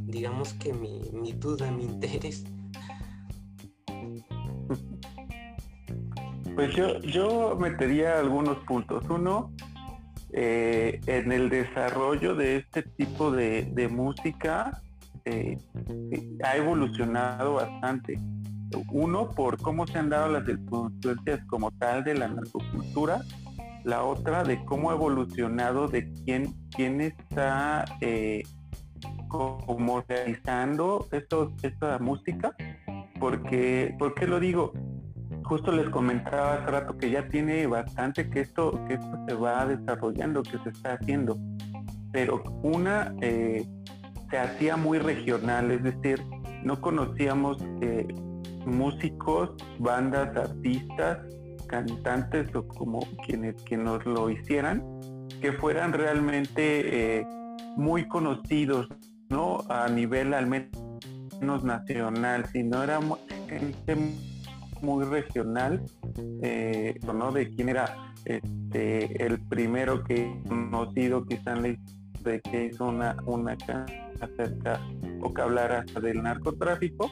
digamos 0.08 0.53
que 0.53 0.73
mi, 0.73 1.12
mi 1.13 1.34
duda, 1.34 1.69
mi 1.69 1.84
interés. 1.93 2.43
Pues 6.56 6.75
yo, 6.75 6.99
yo 7.01 7.56
metería 7.56 8.17
algunos 8.19 8.58
puntos. 8.65 9.08
Uno, 9.12 9.53
eh, 10.34 10.99
en 11.06 11.32
el 11.32 11.49
desarrollo 11.49 12.34
de 12.34 12.56
este 12.56 12.82
tipo 12.82 13.30
de, 13.30 13.88
música 13.91 14.82
eh, 15.23 15.60
ha 16.43 16.58
evolucionado 16.58 17.53
bastante. 17.53 18.19
Uno, 18.91 19.30
por 19.30 19.58
cómo 19.62 19.88
se 19.88 19.97
han 19.97 20.10
dado 20.10 20.32
las 20.32 20.45
circunstancias 20.45 21.41
como 21.47 21.71
tal 21.71 22.03
de 22.03 22.15
la 22.15 22.27
narcocultura. 22.27 23.21
La 23.84 24.03
otra, 24.03 24.43
de 24.43 24.63
cómo 24.65 24.91
ha 24.91 24.93
evolucionado 24.93 25.88
de 25.88 26.12
quién, 26.25 26.53
quién 26.75 26.99
está 26.99 27.86
eh, 28.01 28.43
como 29.30 30.03
realizando 30.08 31.08
esto, 31.12 31.53
esta 31.62 31.99
música. 31.99 32.56
Porque, 33.19 33.95
¿Por 33.97 34.13
qué 34.13 34.27
lo 34.27 34.39
digo? 34.39 34.73
justo 35.47 35.71
les 35.71 35.89
comentaba 35.89 36.56
hace 36.56 36.65
rato 36.71 36.97
que 36.97 37.10
ya 37.10 37.27
tiene 37.30 37.65
bastante 37.67 38.30
que 38.30 38.41
esto, 38.41 38.84
que 38.88 38.95
esto 38.95 39.17
se 39.27 39.34
va 39.34 39.65
desarrollando, 39.65 40.43
que 40.43 40.58
se 40.60 40.69
está 40.69 40.93
haciendo. 40.93 41.38
Pero 42.12 42.43
una 42.63 43.15
eh, 43.21 43.65
se 44.30 44.38
hacía 44.38 44.75
muy 44.75 44.99
regional, 44.99 45.71
es 45.71 45.84
decir, 45.84 46.21
no 46.63 46.82
conocíamos 46.82 47.58
eh, 47.82 48.08
músicos, 48.67 49.51
bandas, 49.80 50.36
artistas, 50.36 51.19
cantantes 51.67 52.53
o 52.56 52.67
como 52.67 52.99
quienes 53.25 53.62
que 53.63 53.77
nos 53.77 54.06
lo 54.06 54.30
hicieran, 54.30 54.84
que 55.41 55.51
fueran 55.53 55.93
realmente 55.93 57.19
eh, 57.19 57.27
muy 57.75 58.08
conocidos, 58.08 58.88
¿no? 59.30 59.60
A 59.69 59.88
nivel 59.89 60.34
al 60.34 60.47
menos 60.47 61.63
nacional, 61.63 62.45
sino 62.51 62.84
era 62.84 62.99
gente 63.47 63.95
muy 64.82 65.06
regional, 65.06 65.84
eh, 66.41 66.99
¿no? 67.13 67.32
De 67.32 67.49
quién 67.49 67.69
era 67.69 68.13
este, 68.25 69.25
el 69.25 69.39
primero 69.39 70.03
que 70.03 70.41
conocido 70.47 71.25
quizá 71.25 71.53
de 71.53 72.41
que 72.41 72.65
hizo 72.65 72.88
una, 72.88 73.15
una 73.25 73.56
acerca 74.21 74.82
o 75.21 75.34
que 75.34 75.41
hablara 75.41 75.86
del 76.01 76.21
narcotráfico. 76.23 77.10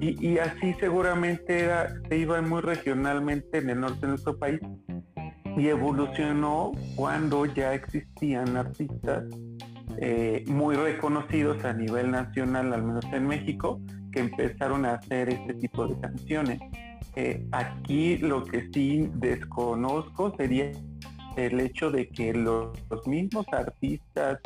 Y, 0.00 0.38
así 0.38 0.74
seguramente 0.78 1.60
era, 1.60 1.94
se 2.08 2.18
iba 2.18 2.40
muy 2.42 2.60
regionalmente 2.60 3.58
en 3.58 3.70
el 3.70 3.80
norte 3.80 4.00
de 4.02 4.08
nuestro 4.08 4.38
país 4.38 4.60
y 5.56 5.68
evolucionó 5.68 6.72
cuando 6.96 7.46
ya 7.46 7.72
existían 7.72 8.56
artistas 8.56 9.24
eh, 9.98 10.44
muy 10.48 10.76
reconocidos 10.76 11.64
a 11.64 11.72
nivel 11.72 12.10
nacional, 12.10 12.74
al 12.74 12.82
menos 12.82 13.04
en 13.12 13.26
México, 13.26 13.80
que 14.12 14.20
empezaron 14.20 14.84
a 14.84 14.94
hacer 14.94 15.30
este 15.30 15.54
tipo 15.54 15.86
de 15.86 15.98
canciones. 16.00 16.60
Eh, 17.14 17.46
aquí 17.52 18.18
lo 18.18 18.44
que 18.44 18.68
sí 18.72 19.08
desconozco 19.14 20.34
sería 20.36 20.70
el 21.36 21.60
hecho 21.60 21.90
de 21.90 22.08
que 22.08 22.34
los, 22.34 22.72
mismos 23.06 23.46
artistas 23.52 24.40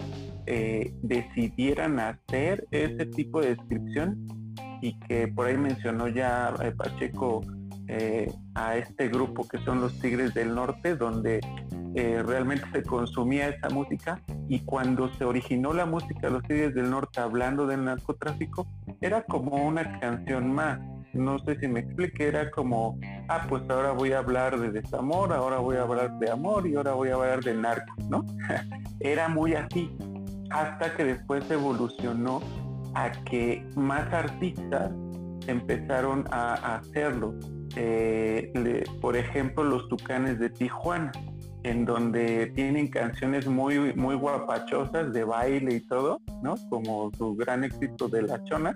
eh, 0.47 0.93
decidieran 1.03 1.99
hacer 1.99 2.67
ese 2.71 3.07
tipo 3.07 3.41
de 3.41 3.57
descripción 3.57 4.40
y 4.81 4.99
que 5.01 5.29
por 5.29 5.47
ahí 5.47 5.57
mencionó 5.57 6.09
ya 6.09 6.55
eh, 6.63 6.73
Pacheco 6.73 7.43
eh, 7.89 8.33
a 8.55 8.77
este 8.77 9.09
grupo 9.09 9.49
que 9.49 9.59
son 9.65 9.81
los 9.81 9.99
Tigres 9.99 10.33
del 10.35 10.55
Norte, 10.55 10.95
donde 10.95 11.41
eh, 11.97 12.23
realmente 12.25 12.65
se 12.73 12.85
consumía 12.85 13.49
esa 13.49 13.69
música 13.69 14.21
y 14.49 14.61
cuando 14.61 15.13
se 15.15 15.25
originó 15.25 15.73
la 15.73 15.87
música 15.87 16.29
de 16.29 16.31
los 16.31 16.43
Tigres 16.45 16.73
del 16.75 16.89
Norte 16.89 17.21
hablando 17.21 17.67
del 17.67 17.85
narcotráfico, 17.85 18.69
era 19.01 19.23
como 19.23 19.57
una 19.57 19.99
canción 19.99 20.53
más. 20.53 20.79
No 21.13 21.41
sé 21.41 21.59
si 21.59 21.67
me 21.67 21.81
explique, 21.81 22.29
era 22.29 22.49
como, 22.53 22.97
ah, 23.29 23.45
pues 23.49 23.65
ahora 23.69 23.91
voy 23.91 24.13
a 24.13 24.19
hablar 24.19 24.61
de 24.61 24.71
desamor, 24.71 25.33
ahora 25.33 25.59
voy 25.59 25.77
a 25.77 25.83
hablar 25.83 26.17
de 26.21 26.31
amor 26.31 26.69
y 26.69 26.77
ahora 26.77 26.93
voy 26.93 27.09
a 27.09 27.15
hablar 27.15 27.43
de 27.43 27.55
narco, 27.55 27.93
¿no? 28.09 28.25
era 29.01 29.29
muy 29.29 29.55
así, 29.55 29.91
hasta 30.51 30.95
que 30.95 31.05
después 31.05 31.51
evolucionó 31.51 32.41
a 32.95 33.11
que 33.25 33.67
más 33.77 34.13
artistas 34.13 34.93
empezaron 35.47 36.25
a, 36.31 36.77
hacerlo. 36.77 37.35
Eh, 37.77 38.53
por 39.01 39.17
ejemplo, 39.17 39.65
los 39.65 39.89
Tucanes 39.89 40.39
de 40.39 40.51
Tijuana, 40.51 41.13
en 41.63 41.85
donde 41.85 42.47
tienen 42.55 42.89
canciones 42.89 43.47
muy, 43.47 43.95
muy 43.95 44.17
guapachosas 44.17 45.13
de 45.13 45.25
baile 45.25 45.75
y 45.75 45.81
todo, 45.87 46.21
¿no? 46.43 46.55
Como 46.69 47.11
su 47.17 47.37
gran 47.37 47.65
éxito 47.65 48.09
de 48.09 48.23
La 48.23 48.43
Chona. 48.45 48.75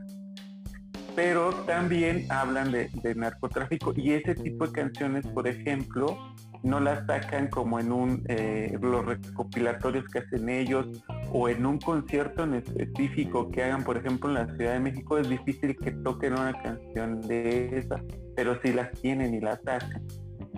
Pero 1.17 1.53
también 1.65 2.27
hablan 2.31 2.73
de, 2.73 2.91
narcotráfico 3.15 3.93
y 3.97 4.13
ese 4.13 4.35
tipo 4.35 4.67
de 4.67 4.73
canciones, 4.73 5.27
por 5.29 5.47
ejemplo, 5.47 6.19
no 6.65 6.81
las 6.81 7.07
sacan 7.07 7.49
como 7.49 7.79
en 7.79 7.93
un 7.93 8.25
eh, 8.29 8.77
los 8.81 9.05
recopilatorios 9.05 10.07
que 10.09 10.21
hacen 10.21 10.49
ellos 10.49 10.87
o 11.31 11.49
en 11.49 11.65
un 11.67 11.79
concierto 11.79 12.45
en 12.45 12.55
específico 12.55 13.51
que 13.51 13.63
hagan, 13.63 13.85
por 13.85 13.99
ejemplo, 13.99 14.31
en 14.31 14.35
la 14.35 14.57
Ciudad 14.57 14.73
de 14.73 14.81
México, 14.81 15.19
es 15.19 15.29
difícil 15.29 15.77
que 15.77 15.91
toquen 15.91 16.33
una 16.33 16.55
canción 16.55 17.21
de 17.21 17.79
esas, 17.79 18.03
pero 18.35 18.59
sí 18.63 18.73
las 18.73 18.91
tienen 19.01 19.35
y 19.35 19.41
las 19.41 19.61
sacan. 19.63 20.03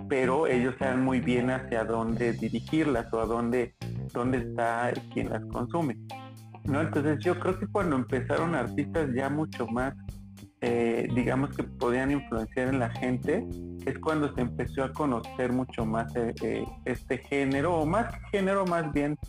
Pero 0.07 0.47
ellos 0.47 0.75
saben 0.79 1.01
muy 1.01 1.19
bien 1.19 1.49
hacia 1.49 1.83
dónde 1.83 2.31
dirigirlas 2.31 3.11
o 3.13 3.19
a 3.19 3.25
dónde, 3.25 3.75
dónde 4.13 4.37
está 4.37 4.93
quien 5.13 5.29
las 5.29 5.43
consume. 5.47 5.97
¿no? 6.63 6.81
Entonces 6.81 7.19
yo 7.19 7.37
creo 7.37 7.59
que 7.59 7.67
cuando 7.67 7.97
empezaron 7.97 8.55
artistas 8.55 9.09
ya 9.13 9.29
mucho 9.29 9.67
más, 9.67 9.93
eh, 10.61 11.07
digamos 11.13 11.55
que 11.55 11.61
podían 11.61 12.09
influenciar 12.09 12.69
en 12.69 12.79
la 12.79 12.89
gente, 12.89 13.45
es 13.85 13.99
cuando 13.99 14.33
se 14.33 14.41
empezó 14.41 14.83
a 14.83 14.91
conocer 14.91 15.53
mucho 15.53 15.85
más 15.85 16.15
eh, 16.15 16.33
eh, 16.41 16.65
este 16.85 17.19
género, 17.19 17.75
o 17.75 17.85
más 17.85 18.11
género 18.31 18.65
más 18.65 18.91
bien 18.91 19.19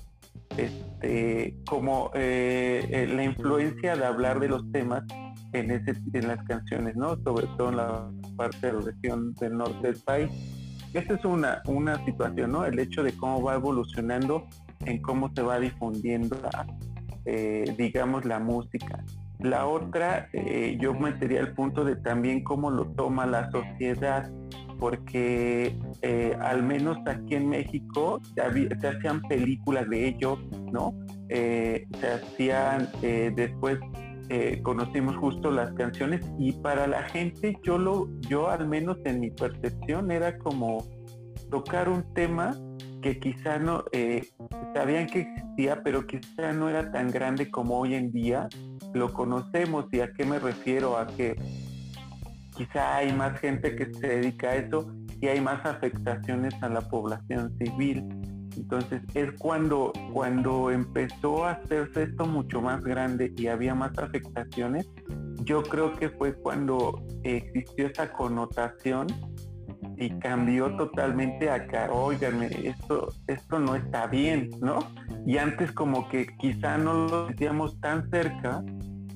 este, 0.56 1.54
como 1.68 2.10
la 2.14 3.22
influencia 3.24 3.94
de 3.94 4.06
hablar 4.06 4.40
de 4.40 4.48
los 4.48 4.72
temas 4.72 5.04
en, 5.52 5.70
ese, 5.70 5.92
en 6.14 6.28
las 6.28 6.42
canciones, 6.44 6.96
¿no? 6.96 7.16
Sobre 7.22 7.46
todo 7.58 7.68
en 7.68 7.76
la 7.76 8.10
parte 8.36 8.66
de 8.66 8.72
la 8.72 8.80
región 8.80 9.34
del 9.34 9.58
norte 9.58 9.86
del 9.86 10.00
país. 10.00 10.30
Esta 10.94 11.14
es 11.14 11.24
una, 11.26 11.62
una 11.66 12.02
situación, 12.06 12.52
¿no? 12.52 12.64
El 12.64 12.78
hecho 12.78 13.02
de 13.02 13.12
cómo 13.12 13.42
va 13.42 13.54
evolucionando 13.54 14.46
en 14.86 15.02
cómo 15.02 15.30
se 15.34 15.42
va 15.42 15.60
difundiendo, 15.60 16.38
digamos, 17.76 18.24
la 18.24 18.38
música. 18.38 19.04
La 19.40 19.66
otra, 19.66 20.28
yo 20.80 20.94
metería 20.94 21.40
el 21.40 21.54
punto 21.54 21.84
de 21.84 21.96
también 21.96 22.42
cómo 22.42 22.70
lo 22.70 22.86
toma 22.92 23.24
la 23.24 23.50
sociedad 23.50 24.28
porque 24.78 25.76
eh, 26.02 26.36
al 26.40 26.62
menos 26.62 26.98
aquí 27.06 27.34
en 27.34 27.48
México 27.48 28.20
se, 28.34 28.88
hacían 28.88 29.20
películas 29.22 29.88
de 29.88 30.08
ello, 30.08 30.38
¿no? 30.72 30.94
Eh, 31.28 31.86
se 32.00 32.08
hacían, 32.08 32.88
eh, 33.02 33.32
después 33.34 33.78
conocimos 34.62 35.16
justo 35.16 35.50
las 35.50 35.72
canciones 35.72 36.20
y 36.38 36.52
para 36.52 36.86
la 36.86 37.02
gente 37.04 37.56
yo 37.62 37.78
lo, 37.78 38.10
yo 38.28 38.50
al 38.50 38.68
menos 38.68 38.98
en 39.06 39.20
mi 39.20 39.30
percepción 39.30 40.10
era 40.10 40.36
como 40.36 40.84
tocar 41.50 41.88
un 41.88 42.04
tema 42.12 42.54
que 43.00 43.18
quizá 43.18 43.58
no 43.58 43.84
sabían 44.74 45.06
que 45.06 45.20
existía, 45.20 45.82
pero 45.82 46.06
quizá 46.06 46.52
no 46.52 46.68
era 46.68 46.92
tan 46.92 47.10
grande 47.10 47.50
como 47.50 47.78
hoy 47.78 47.94
en 47.94 48.12
día 48.12 48.50
lo 48.94 49.12
conocemos 49.12 49.86
y 49.92 50.00
a 50.00 50.12
qué 50.12 50.24
me 50.24 50.38
refiero 50.38 50.96
a 50.98 51.06
que 51.06 51.36
quizá 52.56 52.96
hay 52.96 53.12
más 53.12 53.38
gente 53.40 53.76
que 53.76 53.92
se 53.94 54.06
dedica 54.06 54.48
a 54.50 54.56
eso 54.56 54.92
y 55.20 55.28
hay 55.28 55.40
más 55.40 55.64
afectaciones 55.64 56.54
a 56.62 56.68
la 56.68 56.80
población 56.80 57.56
civil. 57.58 58.04
Entonces 58.56 59.02
es 59.14 59.30
cuando, 59.38 59.92
cuando 60.12 60.70
empezó 60.70 61.44
a 61.44 61.52
hacerse 61.52 62.04
esto 62.04 62.26
mucho 62.26 62.60
más 62.60 62.82
grande 62.82 63.32
y 63.36 63.46
había 63.46 63.74
más 63.74 63.96
afectaciones, 63.98 64.88
yo 65.44 65.62
creo 65.62 65.94
que 65.94 66.10
fue 66.10 66.34
cuando 66.34 67.00
existió 67.22 67.86
esa 67.86 68.12
connotación 68.12 69.06
y 69.98 70.10
cambió 70.20 70.76
totalmente 70.76 71.50
acá, 71.50 71.90
oigan, 71.90 72.42
esto, 72.42 73.12
esto 73.26 73.58
no 73.58 73.74
está 73.74 74.06
bien, 74.06 74.50
¿no? 74.60 74.78
Y 75.26 75.38
antes 75.38 75.72
como 75.72 76.08
que 76.08 76.26
quizá 76.38 76.78
no 76.78 77.06
lo 77.08 77.26
sentíamos 77.26 77.80
tan 77.80 78.08
cerca 78.10 78.62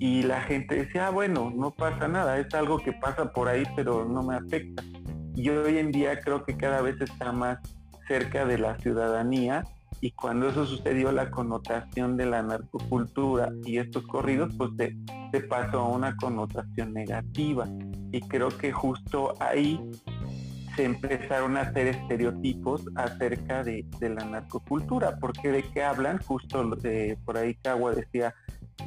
y 0.01 0.23
la 0.23 0.41
gente 0.41 0.75
decía, 0.75 1.07
ah, 1.07 1.11
bueno, 1.11 1.53
no 1.55 1.71
pasa 1.71 2.09
nada, 2.09 2.39
es 2.39 2.53
algo 2.55 2.79
que 2.79 2.93
pasa 2.93 3.33
por 3.33 3.49
ahí, 3.49 3.63
pero 3.77 4.05
no 4.05 4.25
me 4.25 4.35
afecta. 4.35 4.83
Y 5.37 5.49
hoy 5.51 5.79
en 5.79 5.93
día 5.93 6.19
creo 6.21 6.45
que 6.45 6.57
cada 6.57 6.83
vez 6.83 7.01
está 7.01 7.31
más 7.31 7.59
cerca 8.09 8.45
de 8.45 8.59
la 8.59 8.77
ciudadanía 8.81 9.63
y 10.01 10.11
cuando 10.11 10.49
eso 10.49 10.67
sucedió 10.67 11.13
la 11.13 11.31
connotación 11.31 12.17
de 12.17 12.27
la 12.27 12.43
narcocultura 12.43 13.53
y 13.65 13.79
estos 13.79 14.05
corridos 14.09 14.53
pues 14.59 14.73
se, 14.77 14.97
se 15.31 15.41
pasó 15.43 15.81
a 15.81 15.89
una 15.89 16.17
connotación 16.17 16.93
negativa 16.93 17.69
y 18.11 18.21
creo 18.23 18.49
que 18.49 18.73
justo 18.73 19.35
ahí 19.39 19.81
se 20.77 20.85
empezaron 20.85 21.57
a 21.57 21.63
hacer 21.63 21.89
estereotipos 21.89 22.83
acerca 22.95 23.63
de, 23.63 23.85
de 23.99 24.09
la 24.11 24.25
narcocultura 24.25 25.17
porque 25.21 25.51
de 25.51 25.63
qué 25.63 25.83
hablan 25.83 26.19
justo 26.19 26.69
por 27.25 27.37
ahí 27.37 27.55
Cagua 27.55 27.95
decía 27.95 28.35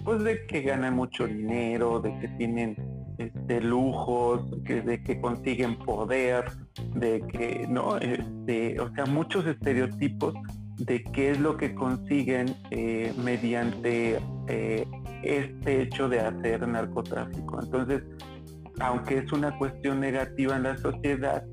pues 0.04 0.24
de 0.24 0.46
que 0.46 0.62
ganan 0.62 0.96
mucho 0.96 1.28
dinero, 1.28 2.00
de 2.00 2.18
que 2.20 2.28
tienen 2.30 2.76
este, 3.18 3.62
lujos, 3.62 4.42
que, 4.66 4.82
de 4.82 5.02
que 5.04 5.20
consiguen 5.20 5.78
poder, 5.78 6.46
de 6.96 7.22
que, 7.28 7.66
¿no? 7.70 7.98
Este, 7.98 8.80
o 8.80 8.94
sea, 8.94 9.06
muchos 9.06 9.46
estereotipos 9.46 10.34
de 10.78 11.04
qué 11.04 11.32
es 11.32 11.40
lo 11.40 11.56
que 11.56 11.74
consiguen 11.74 12.56
eh, 12.72 13.14
mediante 13.24 14.20
eh, 14.48 14.86
este 15.24 15.84
hecho 15.84 16.10
de 16.10 16.20
hacer 16.20 16.68
narcotráfico. 16.68 17.62
Entonces, 17.64 18.04
aunque 18.80 19.20
es 19.20 19.32
una 19.32 19.58
cuestión 19.58 20.02
negativa 20.02 20.58
en 20.58 20.64
la 20.64 20.78
sociedad, 20.78 21.46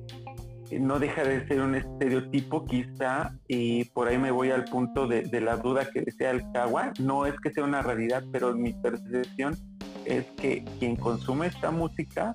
no 0.81 0.99
deja 0.99 1.25
de 1.25 1.47
ser 1.47 1.61
un 1.61 1.75
estereotipo 1.75 2.64
quizá, 2.64 3.35
y 3.49 3.85
por 3.87 4.09
ahí 4.09 4.18
me 4.18 4.31
voy 4.31 4.51
al 4.51 4.64
punto 4.64 5.07
de, 5.07 5.41
la 5.41 5.57
duda 5.57 5.89
que 5.93 6.03
decía 6.03 6.31
el 6.31 6.43
Kawa, 6.53 6.93
no 7.01 7.27
es 7.27 7.35
que 7.41 7.51
sea 7.51 7.64
una 7.64 7.83
realidad, 7.83 8.25
pero 8.33 8.55
mi 8.55 8.73
percepción 8.73 9.57
es 10.05 10.25
que 10.37 10.64
quien 10.79 10.97
consume 10.97 11.47
esta 11.47 11.70
música 11.70 12.35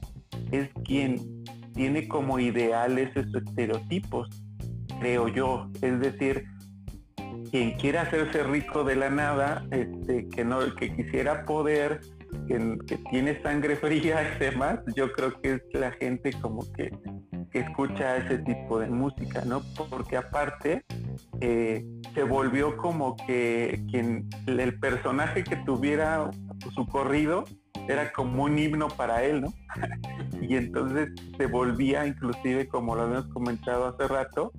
es 0.52 0.70
quien 0.84 1.44
tiene 1.74 2.08
como 2.08 2.40
ideales 2.40 3.16
esos 3.16 3.44
estereotipos, 3.44 4.30
creo 5.00 5.28
yo, 5.28 5.70
es 5.82 6.00
decir, 6.00 6.46
quien 7.52 7.72
quiera 7.78 8.02
hacerse 8.02 8.44
rico 8.44 8.84
de 8.84 8.96
la 8.96 9.10
nada, 9.10 9.66
este, 9.72 10.28
que 10.28 10.44
no, 10.44 10.60
que 10.76 10.96
quisiera 10.96 11.46
poder, 11.46 12.02
que, 12.48 12.98
tiene 13.10 13.42
sangre 13.42 13.76
fría 13.78 14.36
y 14.36 14.40
demás, 14.40 14.80
yo 14.96 15.12
creo 15.12 15.40
que 15.42 15.54
es 15.54 15.62
la 15.74 15.92
gente 15.92 16.32
como 16.42 16.62
que 16.74 16.92
escucha 17.54 18.18
ese 18.18 18.40
tipo 18.40 18.80
de 18.80 18.88
música, 18.88 19.44
¿no? 19.46 19.62
Porque 19.90 20.18
aparte 20.18 20.86
eh, 21.42 21.86
se 22.14 22.24
volvió 22.24 22.78
como 22.78 23.16
que 23.16 23.82
el 24.48 24.80
personaje 24.80 25.44
que 25.44 25.56
tuviera 25.58 26.30
su 26.76 26.86
corrido 26.86 27.46
era 27.88 28.12
como 28.12 28.44
un 28.44 28.60
himno 28.60 28.90
para 28.90 29.24
él, 29.24 29.42
¿no? 29.42 29.54
y 30.42 30.56
entonces 30.56 31.10
se 31.38 31.46
volvía 31.48 32.06
inclusive, 32.06 32.68
como 32.68 32.96
lo 32.96 33.04
habíamos 33.04 33.28
comentado 33.34 33.88
hace 33.88 34.08
rato, 34.08 34.52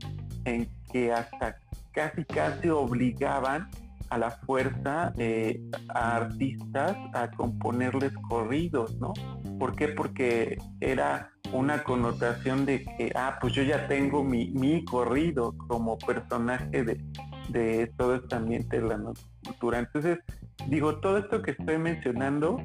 en 0.45 0.69
que 0.93 1.12
hasta 1.12 1.59
casi 1.93 2.25
casi 2.25 2.69
obligaban 2.69 3.69
a 4.11 4.18
la 4.18 4.30
fuerza 4.30 5.12
eh, 5.18 5.61
a 5.88 6.16
artistas 6.16 6.96
a 7.14 7.30
componerles 7.30 8.12
corridos, 8.28 8.96
¿no? 8.98 9.12
¿Por 9.59 9.74
qué? 9.74 9.88
Porque 9.88 10.59
era 10.80 11.30
una 11.52 11.82
connotación 11.82 12.66
de 12.66 12.84
que, 12.84 13.12
ah, 13.14 13.38
pues 13.40 13.54
yo 13.54 13.62
ya 13.62 13.86
tengo 13.88 14.22
mi, 14.22 14.50
mi 14.50 14.84
corrido 14.84 15.54
como 15.66 15.98
personaje 15.98 16.84
de, 16.84 17.04
de 17.48 17.92
todo 17.96 18.16
este 18.16 18.36
ambiente 18.36 18.80
de 18.80 18.88
la 18.88 19.00
cultura. 19.44 19.78
Entonces, 19.78 20.18
digo, 20.68 21.00
todo 21.00 21.18
esto 21.18 21.42
que 21.42 21.52
estoy 21.52 21.78
mencionando 21.78 22.61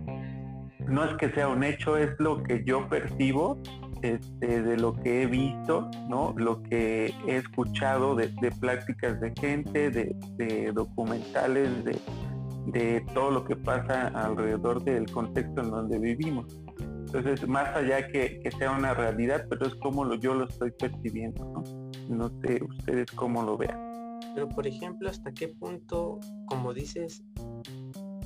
no 0.88 1.06
es 1.06 1.16
que 1.18 1.30
sea 1.32 1.48
un 1.48 1.64
hecho, 1.64 1.98
es 1.98 2.12
lo 2.20 2.44
que 2.44 2.64
yo 2.66 2.88
percibo 2.90 3.62
este, 4.04 4.62
de 4.62 4.78
lo 4.78 4.94
que 4.94 5.24
he 5.24 5.26
visto, 5.26 5.90
¿no? 6.10 6.34
Lo 6.36 6.62
que 6.62 7.14
he 7.26 7.38
escuchado 7.38 8.16
de, 8.16 8.28
de 8.42 8.52
pláticas 8.52 9.20
de 9.22 9.34
gente, 9.40 9.90
de, 9.90 10.72
documentales, 10.74 11.70
de, 11.86 13.02
todo 13.14 13.32
lo 13.32 13.46
que 13.46 13.56
pasa 13.56 14.10
alrededor 14.10 14.84
del 14.84 15.10
contexto 15.10 15.62
en 15.62 15.72
donde 15.72 16.00
vivimos. 16.00 16.46
Entonces, 16.80 17.48
más 17.48 17.76
allá 17.76 18.08
que, 18.08 18.42
sea 18.58 18.72
una 18.72 18.94
realidad, 18.94 19.46
pero 19.50 19.68
es 19.68 19.76
como 19.76 20.04
lo, 20.04 20.16
yo 20.16 20.34
lo 20.34 20.50
estoy 20.50 20.72
percibiendo. 20.72 21.64
No 22.10 22.30
sé 22.42 22.62
ustedes 22.62 23.10
cómo 23.12 23.44
lo 23.44 23.58
vean. 23.58 24.20
Pero, 24.36 24.50
por 24.50 24.68
ejemplo, 24.68 25.10
¿hasta 25.10 25.32
qué 25.32 25.48
punto, 25.48 26.20
como 26.48 26.74
dices, 26.74 27.24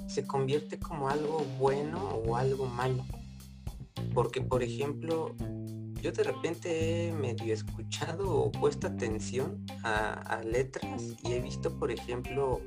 se 0.07 0.25
convierte 0.25 0.79
como 0.79 1.09
algo 1.09 1.45
bueno 1.59 1.99
o 2.25 2.35
algo 2.35 2.65
malo? 2.65 3.03
Porque, 4.13 4.41
por 4.41 4.63
ejemplo, 4.63 5.35
yo 6.01 6.11
de 6.11 6.23
repente 6.23 7.07
he 7.07 7.11
medio 7.11 7.53
escuchado 7.53 8.29
o 8.29 8.51
puesto 8.51 8.87
atención 8.87 9.65
a, 9.83 10.41
letras 10.43 11.15
y 11.23 11.33
he 11.33 11.39
visto, 11.39 11.77
por 11.77 11.91
ejemplo, 11.91 12.61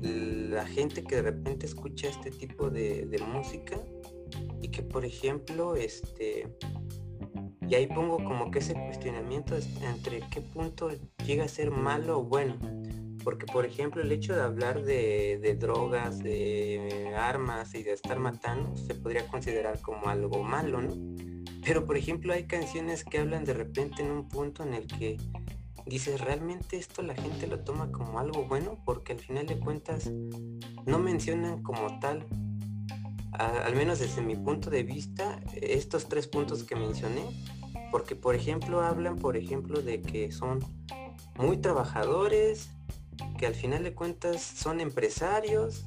la 0.00 0.66
gente 0.66 1.04
que 1.04 1.16
de 1.16 1.22
repente 1.22 1.66
escucha 1.66 2.08
este 2.08 2.30
tipo 2.30 2.70
de, 2.70 3.06
de 3.06 3.18
música 3.18 3.76
y 4.60 4.68
que 4.68 4.82
por 4.82 5.04
ejemplo 5.04 5.76
este 5.76 6.48
y 7.68 7.74
ahí 7.74 7.86
pongo 7.86 8.16
como 8.16 8.50
que 8.50 8.58
ese 8.58 8.74
cuestionamiento 8.74 9.54
entre 9.82 10.22
qué 10.30 10.40
punto 10.40 10.90
llega 11.24 11.44
a 11.44 11.48
ser 11.48 11.70
malo 11.70 12.20
o 12.20 12.24
bueno 12.24 12.56
porque 13.24 13.46
por 13.46 13.64
ejemplo 13.64 14.02
el 14.02 14.12
hecho 14.12 14.34
de 14.34 14.42
hablar 14.42 14.82
de, 14.82 15.56
drogas 15.58 16.18
de 16.18 17.12
armas 17.16 17.74
y 17.74 17.82
de 17.82 17.92
estar 17.92 18.18
matando 18.18 18.76
se 18.76 18.94
podría 18.94 19.26
considerar 19.28 19.80
como 19.80 20.08
algo 20.08 20.42
malo 20.42 20.80
no 20.82 20.94
pero 21.64 21.86
por 21.86 21.96
ejemplo 21.96 22.32
hay 22.32 22.46
canciones 22.46 23.04
que 23.04 23.18
hablan 23.18 23.44
de 23.44 23.54
repente 23.54 24.02
en 24.02 24.10
un 24.10 24.28
punto 24.28 24.62
en 24.62 24.74
el 24.74 24.86
que 24.86 25.18
dices 25.86 26.20
realmente 26.20 26.76
esto 26.76 27.02
la 27.02 27.14
gente 27.14 27.46
lo 27.46 27.60
toma 27.60 27.90
como 27.92 28.18
algo 28.18 28.44
bueno 28.44 28.78
porque 28.84 29.12
al 29.12 29.20
final 29.20 29.46
de 29.46 29.58
cuentas 29.58 30.10
no 30.86 30.98
mencionan 30.98 31.62
como 31.62 31.98
tal 32.00 32.26
al 33.32 33.74
menos 33.74 33.98
desde 33.98 34.20
mi 34.20 34.36
punto 34.36 34.70
de 34.70 34.82
vista, 34.82 35.40
estos 35.54 36.08
tres 36.08 36.28
puntos 36.28 36.64
que 36.64 36.76
mencioné, 36.76 37.24
porque 37.90 38.14
por 38.14 38.34
ejemplo 38.34 38.82
hablan, 38.82 39.16
por 39.16 39.36
ejemplo, 39.36 39.80
de 39.80 40.02
que 40.02 40.30
son 40.32 40.60
muy 41.38 41.56
trabajadores, 41.56 42.70
que 43.38 43.46
al 43.46 43.54
final 43.54 43.84
de 43.84 43.94
cuentas 43.94 44.42
son 44.42 44.80
empresarios, 44.80 45.86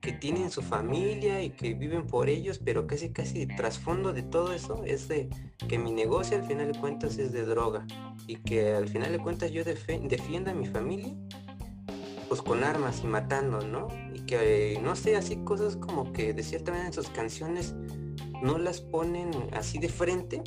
que 0.00 0.12
tienen 0.12 0.50
su 0.50 0.62
familia 0.62 1.42
y 1.42 1.50
que 1.50 1.74
viven 1.74 2.06
por 2.06 2.28
ellos, 2.28 2.58
pero 2.58 2.86
casi 2.86 3.10
casi 3.10 3.46
trasfondo 3.46 4.12
de 4.12 4.22
todo 4.22 4.52
eso 4.52 4.82
es 4.84 5.08
de 5.08 5.28
que 5.68 5.78
mi 5.78 5.92
negocio 5.92 6.36
al 6.36 6.44
final 6.44 6.72
de 6.72 6.78
cuentas 6.78 7.18
es 7.18 7.32
de 7.32 7.44
droga 7.44 7.86
y 8.26 8.36
que 8.36 8.74
al 8.74 8.88
final 8.88 9.12
de 9.12 9.18
cuentas 9.18 9.50
yo 9.50 9.62
defienda 9.64 10.52
a 10.52 10.54
mi 10.54 10.66
familia 10.66 11.14
pues 12.30 12.42
con 12.42 12.62
armas 12.62 13.00
y 13.02 13.08
matando, 13.08 13.60
¿no? 13.66 13.88
Y 14.14 14.20
que, 14.20 14.78
no 14.80 14.94
sé, 14.94 15.16
así 15.16 15.38
cosas 15.38 15.74
como 15.74 16.12
que 16.12 16.32
de 16.32 16.44
cierta 16.44 16.70
manera 16.70 16.86
en 16.86 16.92
sus 16.92 17.08
canciones 17.08 17.74
no 18.40 18.56
las 18.56 18.80
ponen 18.80 19.32
así 19.52 19.80
de 19.80 19.88
frente, 19.88 20.40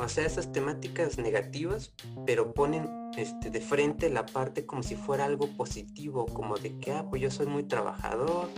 o 0.00 0.08
sea, 0.08 0.24
esas 0.24 0.50
temáticas 0.50 1.18
negativas, 1.18 1.92
pero 2.24 2.54
ponen 2.54 2.88
este, 3.18 3.50
de 3.50 3.60
frente 3.60 4.08
la 4.08 4.24
parte 4.24 4.64
como 4.64 4.82
si 4.82 4.96
fuera 4.96 5.26
algo 5.26 5.48
positivo, 5.56 6.24
como 6.26 6.56
de 6.56 6.78
que, 6.78 6.92
ah, 6.92 7.06
pues 7.08 7.20
yo 7.20 7.30
soy 7.30 7.46
muy 7.46 7.64
trabajador, 7.64 8.48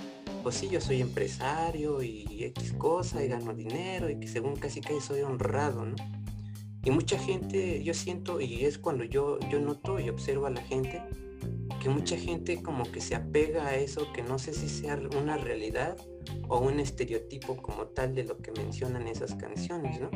pues 0.44 0.54
sí, 0.54 0.68
yo 0.68 0.80
soy 0.80 1.00
empresario 1.00 2.00
y 2.02 2.44
X 2.44 2.74
cosa 2.74 3.24
y 3.24 3.28
gano 3.28 3.54
dinero 3.54 4.08
y 4.08 4.20
que 4.20 4.28
según 4.28 4.54
casi 4.54 4.80
casi 4.80 5.00
soy 5.00 5.22
honrado, 5.22 5.84
¿no? 5.84 5.96
Y 6.84 6.90
mucha 6.90 7.18
gente, 7.18 7.82
yo 7.82 7.94
siento, 7.94 8.40
y 8.40 8.64
es 8.64 8.78
cuando 8.78 9.04
yo, 9.04 9.38
yo 9.50 9.60
noto 9.60 9.98
y 9.98 10.08
observo 10.08 10.46
a 10.46 10.50
la 10.50 10.62
gente, 10.62 11.02
que 11.80 11.88
mucha 11.88 12.16
gente 12.16 12.62
como 12.62 12.84
que 12.84 13.00
se 13.00 13.16
apega 13.16 13.66
a 13.66 13.76
eso, 13.76 14.12
que 14.12 14.22
no 14.22 14.38
sé 14.38 14.52
si 14.52 14.68
sea 14.68 15.00
una 15.16 15.36
realidad 15.36 15.96
o 16.48 16.58
un 16.58 16.80
estereotipo 16.80 17.56
como 17.56 17.86
tal 17.86 18.14
de 18.14 18.24
lo 18.24 18.38
que 18.38 18.52
mencionan 18.52 19.06
esas 19.08 19.34
canciones, 19.34 20.00
¿no? 20.00 20.10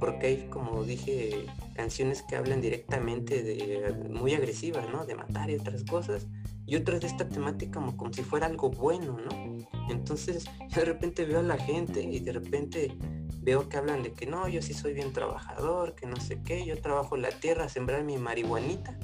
Porque 0.00 0.26
hay, 0.26 0.48
como 0.50 0.84
dije, 0.84 1.46
canciones 1.74 2.22
que 2.22 2.36
hablan 2.36 2.60
directamente 2.60 3.42
de 3.42 3.92
muy 4.10 4.34
agresivas, 4.34 4.88
¿no? 4.90 5.06
De 5.06 5.14
matar 5.14 5.50
y 5.50 5.56
otras 5.56 5.84
cosas. 5.84 6.26
Y 6.66 6.76
otras 6.76 7.02
de 7.02 7.08
esta 7.08 7.28
temática 7.28 7.78
como, 7.78 7.96
como 7.96 8.12
si 8.12 8.22
fuera 8.22 8.46
algo 8.46 8.70
bueno, 8.70 9.18
¿no? 9.18 9.54
Entonces 9.90 10.44
yo 10.70 10.80
de 10.80 10.84
repente 10.84 11.24
veo 11.24 11.40
a 11.40 11.42
la 11.42 11.58
gente 11.58 12.02
y 12.02 12.20
de 12.20 12.32
repente 12.32 12.96
veo 13.44 13.68
que 13.68 13.76
hablan 13.76 14.02
de 14.02 14.12
que 14.12 14.26
no, 14.26 14.48
yo 14.48 14.62
sí 14.62 14.72
soy 14.72 14.94
bien 14.94 15.12
trabajador, 15.12 15.94
que 15.94 16.06
no 16.06 16.16
sé 16.16 16.40
qué, 16.42 16.64
yo 16.64 16.80
trabajo 16.80 17.16
la 17.16 17.28
tierra, 17.28 17.68
sembrar 17.68 18.02
mi 18.02 18.16
marihuanita, 18.16 18.98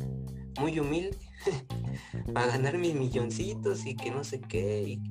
muy 0.59 0.79
humilde 0.81 1.19
para 2.35 2.47
ganar 2.47 2.79
mis 2.79 2.95
milloncitos 2.95 3.85
y 3.87 3.97
que 3.97 4.11
no 4.11 4.25
sé 4.25 4.41
qué. 4.41 4.83
Y 4.83 5.03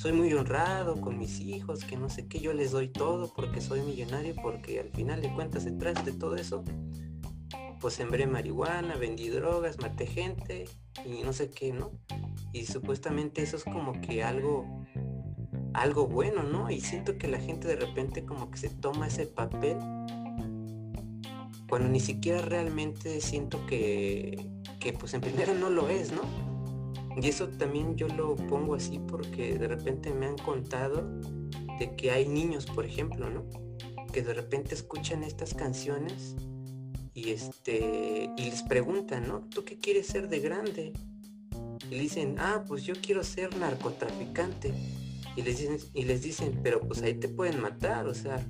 soy 0.00 0.12
muy 0.12 0.32
honrado 0.32 0.98
con 0.98 1.18
mis 1.18 1.40
hijos, 1.40 1.84
que 1.84 1.98
no 1.98 2.08
sé 2.08 2.26
qué. 2.26 2.40
Yo 2.40 2.54
les 2.54 2.70
doy 2.70 2.88
todo 2.88 3.30
porque 3.34 3.60
soy 3.60 3.82
millonario, 3.82 4.34
porque 4.40 4.80
al 4.80 4.88
final 4.88 5.20
de 5.20 5.30
cuentas 5.34 5.66
detrás 5.66 6.02
de 6.06 6.12
todo 6.12 6.36
eso, 6.36 6.64
pues 7.80 7.94
sembré 7.94 8.26
marihuana, 8.26 8.96
vendí 8.96 9.28
drogas, 9.28 9.78
maté 9.78 10.06
gente 10.06 10.64
y 11.04 11.22
no 11.22 11.34
sé 11.34 11.50
qué, 11.50 11.74
¿no? 11.74 11.90
Y 12.54 12.64
supuestamente 12.64 13.42
eso 13.42 13.58
es 13.58 13.64
como 13.64 13.92
que 14.00 14.24
algo 14.24 14.64
algo 15.74 16.06
bueno, 16.06 16.44
¿no? 16.44 16.70
Y 16.70 16.80
siento 16.80 17.18
que 17.18 17.28
la 17.28 17.38
gente 17.38 17.68
de 17.68 17.76
repente 17.76 18.24
como 18.24 18.50
que 18.50 18.56
se 18.56 18.70
toma 18.70 19.08
ese 19.08 19.26
papel 19.26 19.76
cuando 21.68 21.90
ni 21.90 22.00
siquiera 22.00 22.40
realmente 22.40 23.20
siento 23.20 23.66
que 23.66 24.48
que 24.80 24.94
pues 24.94 25.12
en 25.12 25.20
primero 25.20 25.52
no 25.52 25.68
lo 25.68 25.90
es, 25.90 26.10
¿no? 26.10 26.49
Y 27.16 27.28
eso 27.28 27.48
también 27.48 27.96
yo 27.96 28.08
lo 28.08 28.36
pongo 28.36 28.74
así 28.74 28.98
porque 28.98 29.58
de 29.58 29.68
repente 29.68 30.12
me 30.12 30.26
han 30.26 30.38
contado 30.38 31.08
de 31.78 31.94
que 31.96 32.10
hay 32.10 32.28
niños, 32.28 32.66
por 32.66 32.84
ejemplo, 32.84 33.30
¿no? 33.30 33.46
Que 34.12 34.22
de 34.22 34.34
repente 34.34 34.74
escuchan 34.74 35.22
estas 35.22 35.54
canciones 35.54 36.36
y 37.14 37.30
este 37.30 38.30
y 38.36 38.50
les 38.50 38.62
preguntan, 38.62 39.26
¿no? 39.26 39.40
¿Tú 39.48 39.64
qué 39.64 39.78
quieres 39.78 40.06
ser 40.06 40.28
de 40.28 40.40
grande? 40.40 40.92
Y 41.90 41.94
le 41.94 42.02
dicen, 42.02 42.36
ah, 42.38 42.64
pues 42.66 42.84
yo 42.84 42.94
quiero 43.00 43.24
ser 43.24 43.56
narcotraficante. 43.56 44.72
Y 45.36 45.42
les 45.42 45.58
dicen, 45.58 45.78
y 45.94 46.04
les 46.04 46.22
dicen, 46.22 46.60
pero 46.62 46.80
pues 46.80 47.02
ahí 47.02 47.14
te 47.14 47.28
pueden 47.28 47.60
matar, 47.60 48.06
o 48.06 48.14
sea. 48.14 48.44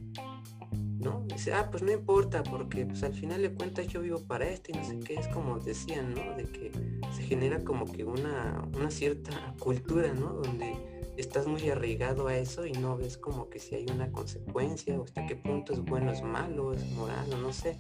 Dice, 1.41 1.55
ah, 1.55 1.70
pues 1.70 1.82
no 1.82 1.91
importa, 1.91 2.43
porque 2.43 2.84
pues 2.84 3.03
al 3.03 3.14
final 3.14 3.41
de 3.41 3.55
cuentas 3.55 3.88
yo 3.88 4.03
vivo 4.03 4.20
para 4.20 4.47
esto 4.47 4.72
y 4.72 4.74
no 4.74 4.84
sé 4.84 4.99
qué, 4.99 5.14
es 5.14 5.26
como 5.28 5.59
decían, 5.59 6.12
¿no? 6.14 6.36
De 6.36 6.45
que 6.45 6.70
se 7.16 7.22
genera 7.22 7.64
como 7.64 7.86
que 7.86 8.05
una, 8.05 8.68
una 8.74 8.91
cierta 8.91 9.55
cultura, 9.59 10.12
¿no? 10.12 10.34
Donde 10.34 10.76
estás 11.16 11.47
muy 11.47 11.66
arraigado 11.70 12.28
a 12.28 12.36
eso 12.36 12.66
y 12.66 12.72
no 12.72 12.99
ves 12.99 13.16
como 13.16 13.49
que 13.49 13.59
si 13.59 13.74
hay 13.74 13.86
una 13.86 14.12
consecuencia 14.12 15.01
o 15.01 15.05
hasta 15.05 15.26
qué 15.26 15.34
punto 15.34 15.72
es 15.72 15.80
bueno, 15.80 16.12
es 16.12 16.22
malo, 16.22 16.74
es 16.74 16.84
moral 16.93 17.32
o 17.32 17.38
no 17.38 17.55
sé, 17.55 17.78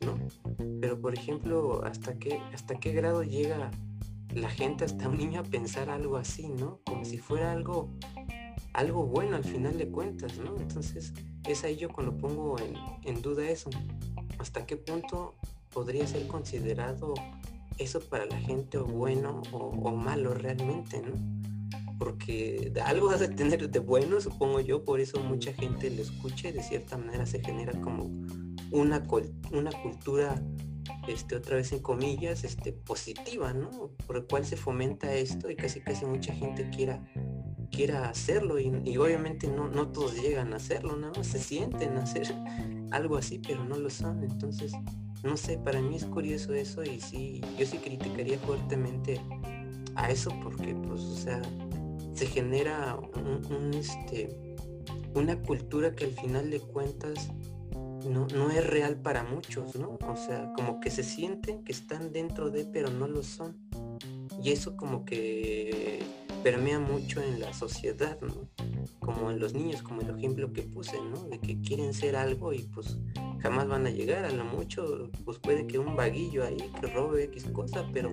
¿no? 0.00 0.18
Pero 0.80 0.98
por 0.98 1.12
ejemplo, 1.12 1.84
hasta 1.84 2.18
qué, 2.18 2.40
hasta 2.54 2.80
qué 2.80 2.94
grado 2.94 3.22
llega 3.22 3.72
la 4.34 4.48
gente, 4.48 4.86
hasta 4.86 5.06
un 5.06 5.18
niño 5.18 5.40
a 5.40 5.44
pensar 5.44 5.90
algo 5.90 6.16
así, 6.16 6.48
¿no? 6.48 6.80
Como 6.86 7.04
si 7.04 7.18
fuera 7.18 7.52
algo, 7.52 7.92
algo 8.72 9.04
bueno 9.04 9.36
al 9.36 9.44
final 9.44 9.76
de 9.76 9.90
cuentas, 9.90 10.38
¿no? 10.38 10.56
Entonces, 10.56 11.12
es 11.48 11.64
ahí 11.64 11.76
yo 11.76 11.88
cuando 11.88 12.16
pongo 12.16 12.56
en, 13.04 13.22
duda 13.22 13.48
eso. 13.48 13.70
¿Hasta 14.38 14.66
qué 14.66 14.76
punto 14.76 15.34
podría 15.72 16.06
ser 16.06 16.26
considerado 16.26 17.14
eso 17.78 18.00
para 18.00 18.26
la 18.26 18.38
gente 18.38 18.78
bueno 18.78 19.42
o, 19.52 19.92
malo 19.92 20.34
realmente, 20.34 21.02
¿no? 21.02 21.14
Porque 21.98 22.72
algo 22.84 23.06
vas 23.10 23.22
a 23.22 23.30
tener 23.30 23.70
de 23.70 23.78
bueno, 23.78 24.20
supongo 24.20 24.60
yo, 24.60 24.84
por 24.84 25.00
eso 25.00 25.22
mucha 25.22 25.52
gente 25.52 25.90
lo 25.90 26.02
escucha 26.02 26.48
y 26.48 26.52
de 26.52 26.62
cierta 26.62 26.98
manera 26.98 27.26
se 27.26 27.42
genera 27.42 27.72
como 27.80 28.10
una, 28.70 29.06
una 29.52 29.70
cultura, 29.82 30.42
este, 31.08 31.36
otra 31.36 31.56
vez 31.56 31.72
en 31.72 31.80
comillas, 31.80 32.44
este, 32.44 32.72
positiva, 32.72 33.52
¿no? 33.52 33.90
Por 34.06 34.16
el 34.16 34.24
cual 34.24 34.44
se 34.44 34.56
fomenta 34.56 35.14
esto 35.14 35.50
y 35.50 35.56
casi 35.56 35.80
casi 35.80 36.04
mucha 36.04 36.34
gente 36.34 36.68
quiera 36.70 37.02
quiera 37.70 38.08
hacerlo 38.08 38.58
y, 38.58 38.96
obviamente 38.96 39.48
no, 39.48 39.68
no 39.68 39.88
todos 39.88 40.14
llegan 40.14 40.52
a 40.52 40.56
hacerlo, 40.56 40.96
nada 40.96 41.12
más 41.16 41.26
se 41.26 41.38
sienten 41.38 41.96
a 41.96 42.02
hacer 42.02 42.34
algo 42.90 43.16
así, 43.16 43.38
pero 43.38 43.64
no 43.64 43.76
lo 43.76 43.90
son. 43.90 44.22
Entonces, 44.22 44.72
no 45.22 45.36
sé, 45.36 45.58
para 45.58 45.80
mí 45.80 45.96
es 45.96 46.04
curioso 46.04 46.54
eso 46.54 46.82
y 46.84 47.00
sí, 47.00 47.40
yo 47.58 47.66
sí 47.66 47.78
criticaría 47.78 48.38
fuertemente 48.38 49.20
a 49.94 50.10
eso 50.10 50.30
porque 50.42 50.74
pues, 50.74 51.00
o 51.00 51.16
sea, 51.16 51.42
se 52.14 52.26
genera 52.26 52.96
un, 52.96 53.74
este, 53.74 54.54
una 55.14 55.40
cultura 55.42 55.94
que 55.94 56.04
al 56.04 56.12
final 56.12 56.50
de 56.50 56.60
cuentas 56.60 57.30
no, 58.08 58.26
no, 58.28 58.50
es 58.50 58.64
real 58.64 59.00
para 59.00 59.24
muchos, 59.24 59.74
¿no? 59.74 59.98
O 60.08 60.16
sea, 60.16 60.52
como 60.54 60.80
que 60.80 60.90
se 60.90 61.02
sienten 61.02 61.64
que 61.64 61.72
están 61.72 62.12
dentro 62.12 62.50
de, 62.50 62.64
pero 62.64 62.88
no 62.88 63.08
lo 63.08 63.22
son. 63.22 63.56
Y 64.42 64.52
eso 64.52 64.76
como 64.76 65.04
que 65.04 66.04
permea 66.42 66.78
mucho 66.78 67.22
en 67.22 67.40
la 67.40 67.52
sociedad, 67.52 68.20
¿no? 68.20 68.48
Como 69.00 69.30
en 69.30 69.38
los 69.38 69.54
niños, 69.54 69.82
como 69.82 70.02
el 70.02 70.10
ejemplo 70.10 70.52
que 70.52 70.62
puse, 70.62 71.00
¿no? 71.00 71.24
De 71.24 71.38
que 71.38 71.60
quieren 71.60 71.94
ser 71.94 72.16
algo 72.16 72.52
y 72.52 72.62
pues 72.74 72.98
jamás 73.40 73.68
van 73.68 73.86
a 73.86 73.90
llegar, 73.90 74.24
a 74.24 74.30
lo 74.30 74.44
mucho, 74.44 75.10
pues 75.24 75.38
puede 75.38 75.66
que 75.66 75.78
un 75.78 75.96
vaguillo 75.96 76.44
ahí 76.44 76.56
que 76.80 76.86
robe 76.88 77.24
X 77.24 77.44
cosa, 77.52 77.88
pero 77.92 78.12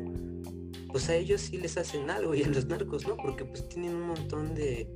pues 0.89 1.09
a 1.09 1.15
ellos 1.15 1.41
sí 1.41 1.57
les 1.57 1.78
hacen 1.78 2.09
algo 2.09 2.36
y 2.36 2.43
a 2.43 2.47
los 2.47 2.67
narcos, 2.67 3.07
¿no? 3.07 3.17
Porque 3.17 3.45
pues 3.45 3.67
tienen 3.67 3.95
un 3.95 4.07
montón 4.07 4.53
de, 4.53 4.88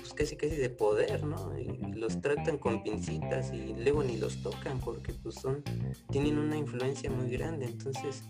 pues, 0.00 0.14
casi 0.14 0.36
casi 0.36 0.56
de 0.56 0.70
poder, 0.70 1.24
¿no? 1.24 1.58
Y 1.58 1.94
los 1.94 2.20
tratan 2.20 2.58
con 2.58 2.82
pincitas 2.82 3.52
y 3.52 3.74
luego 3.74 4.02
ni 4.02 4.16
los 4.16 4.42
tocan 4.42 4.78
porque 4.80 5.12
pues 5.12 5.36
son, 5.36 5.62
tienen 6.10 6.38
una 6.38 6.56
influencia 6.56 7.10
muy 7.10 7.30
grande. 7.30 7.66
Entonces, 7.66 8.22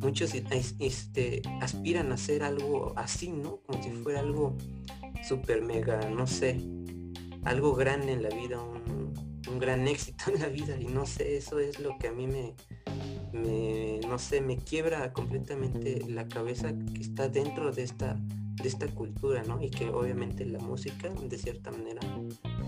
muchos 0.00 0.32
este, 0.34 1.42
aspiran 1.60 2.10
a 2.12 2.14
hacer 2.14 2.42
algo 2.42 2.92
así, 2.96 3.30
¿no? 3.30 3.60
Como 3.62 3.82
si 3.82 3.90
fuera 3.90 4.20
algo 4.20 4.56
super 5.26 5.62
mega, 5.62 6.08
no 6.08 6.26
sé, 6.26 6.60
algo 7.44 7.74
grande 7.74 8.12
en 8.12 8.22
la 8.22 8.30
vida, 8.30 8.60
un, 8.60 9.58
gran 9.58 9.88
éxito 9.88 10.24
en 10.32 10.40
la 10.40 10.48
vida. 10.48 10.76
Y 10.78 10.86
no 10.86 11.06
sé, 11.06 11.36
eso 11.36 11.58
es 11.58 11.80
lo 11.80 11.98
que 11.98 12.08
a 12.08 12.12
mí 12.12 12.26
me, 12.26 12.54
no 14.06 14.18
sé, 14.18 14.40
me 14.40 14.56
quiebra 14.56 15.12
completamente 15.12 16.04
la 16.08 16.28
cabeza 16.28 16.72
que 16.94 17.00
está 17.00 17.28
dentro 17.28 17.72
de 17.72 17.82
esta 17.82 18.16
de 18.62 18.68
esta 18.68 18.86
cultura, 18.88 19.42
¿no? 19.44 19.62
Y 19.62 19.70
que 19.70 19.88
obviamente 19.90 20.44
la 20.44 20.58
música, 20.58 21.08
de 21.08 21.38
cierta 21.38 21.70
manera, 21.70 22.00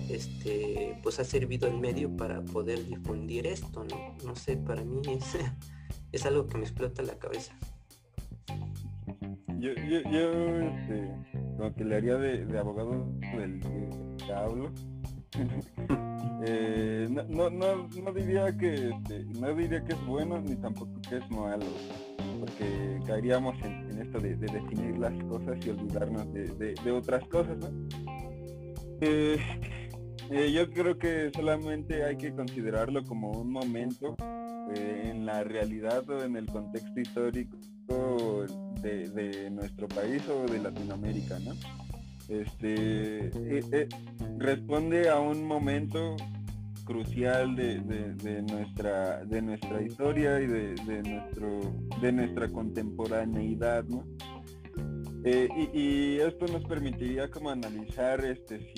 este, 0.08 0.98
pues 1.02 1.18
ha 1.20 1.24
servido 1.24 1.68
el 1.68 1.78
medio 1.78 2.16
para 2.16 2.42
poder 2.42 2.86
difundir 2.86 3.46
esto, 3.46 3.84
¿no? 3.84 4.16
No 4.24 4.36
sé, 4.36 4.56
para 4.56 4.84
mí 4.84 5.00
es, 5.08 5.36
es 6.12 6.26
algo 6.26 6.46
que 6.46 6.58
me 6.58 6.64
explota 6.64 7.02
la 7.02 7.18
cabeza. 7.18 7.54
Yo, 9.58 9.74
yo, 9.74 10.00
yo 10.10 10.60
este, 10.60 11.10
como 11.58 11.74
que 11.74 11.84
le 11.84 11.96
haría 11.96 12.16
de, 12.16 12.58
abogado 12.58 13.06
del 13.36 13.60
que. 13.60 13.90
Eh, 16.42 17.08
no, 17.28 17.50
no, 17.50 17.88
no, 17.88 18.12
diría 18.12 18.56
que 18.56 18.90
este, 18.90 19.24
no 19.38 19.54
diría 19.54 19.84
que 19.84 19.92
es 19.92 20.06
bueno 20.06 20.40
ni 20.40 20.56
tampoco 20.56 21.00
que 21.08 21.16
es 21.18 21.30
malo 21.30 21.66
porque 22.38 22.98
caeríamos 23.06 23.54
en, 23.62 23.98
esto 24.00 24.18
de, 24.20 24.36
definir 24.36 24.98
las 24.98 25.12
cosas 25.24 25.58
y 25.66 25.70
olvidarnos 25.70 26.32
de, 26.32 26.92
otras 26.92 27.26
cosas 27.28 27.56
eh, 29.02 29.38
eh, 30.30 30.52
yo 30.52 30.70
creo 30.70 30.98
que 30.98 31.30
solamente 31.34 32.04
hay 32.04 32.16
que 32.16 32.32
considerarlo 32.32 33.04
como 33.04 33.32
un 33.32 33.50
momento 33.50 34.16
en 34.74 35.26
la 35.26 35.42
realidad 35.44 36.08
o 36.08 36.22
en 36.22 36.36
el 36.36 36.46
contexto 36.46 37.00
histórico 37.00 37.58
de, 38.80 39.50
nuestro 39.50 39.88
país 39.88 40.22
o 40.28 40.50
de 40.50 40.58
Latinoamérica, 40.58 41.38
¿no? 41.40 41.52
Este 42.30 43.88
responde 44.38 45.08
a 45.08 45.18
un 45.18 45.44
momento 45.44 46.16
crucial 46.84 47.56
de, 47.56 48.42
nuestra 48.42 49.24
de 49.24 49.42
nuestra 49.42 49.82
historia 49.82 50.40
y 50.40 50.46
de, 50.46 51.02
nuestro 51.02 51.60
de 52.00 52.12
nuestra 52.12 52.48
contemporaneidad 52.48 53.84
¿no? 53.84 54.04
Eh, 55.24 55.48
y, 55.74 56.18
esto 56.18 56.46
nos 56.46 56.64
permitiría 56.64 57.30
como 57.30 57.50
analizar 57.50 58.24
este 58.24 58.72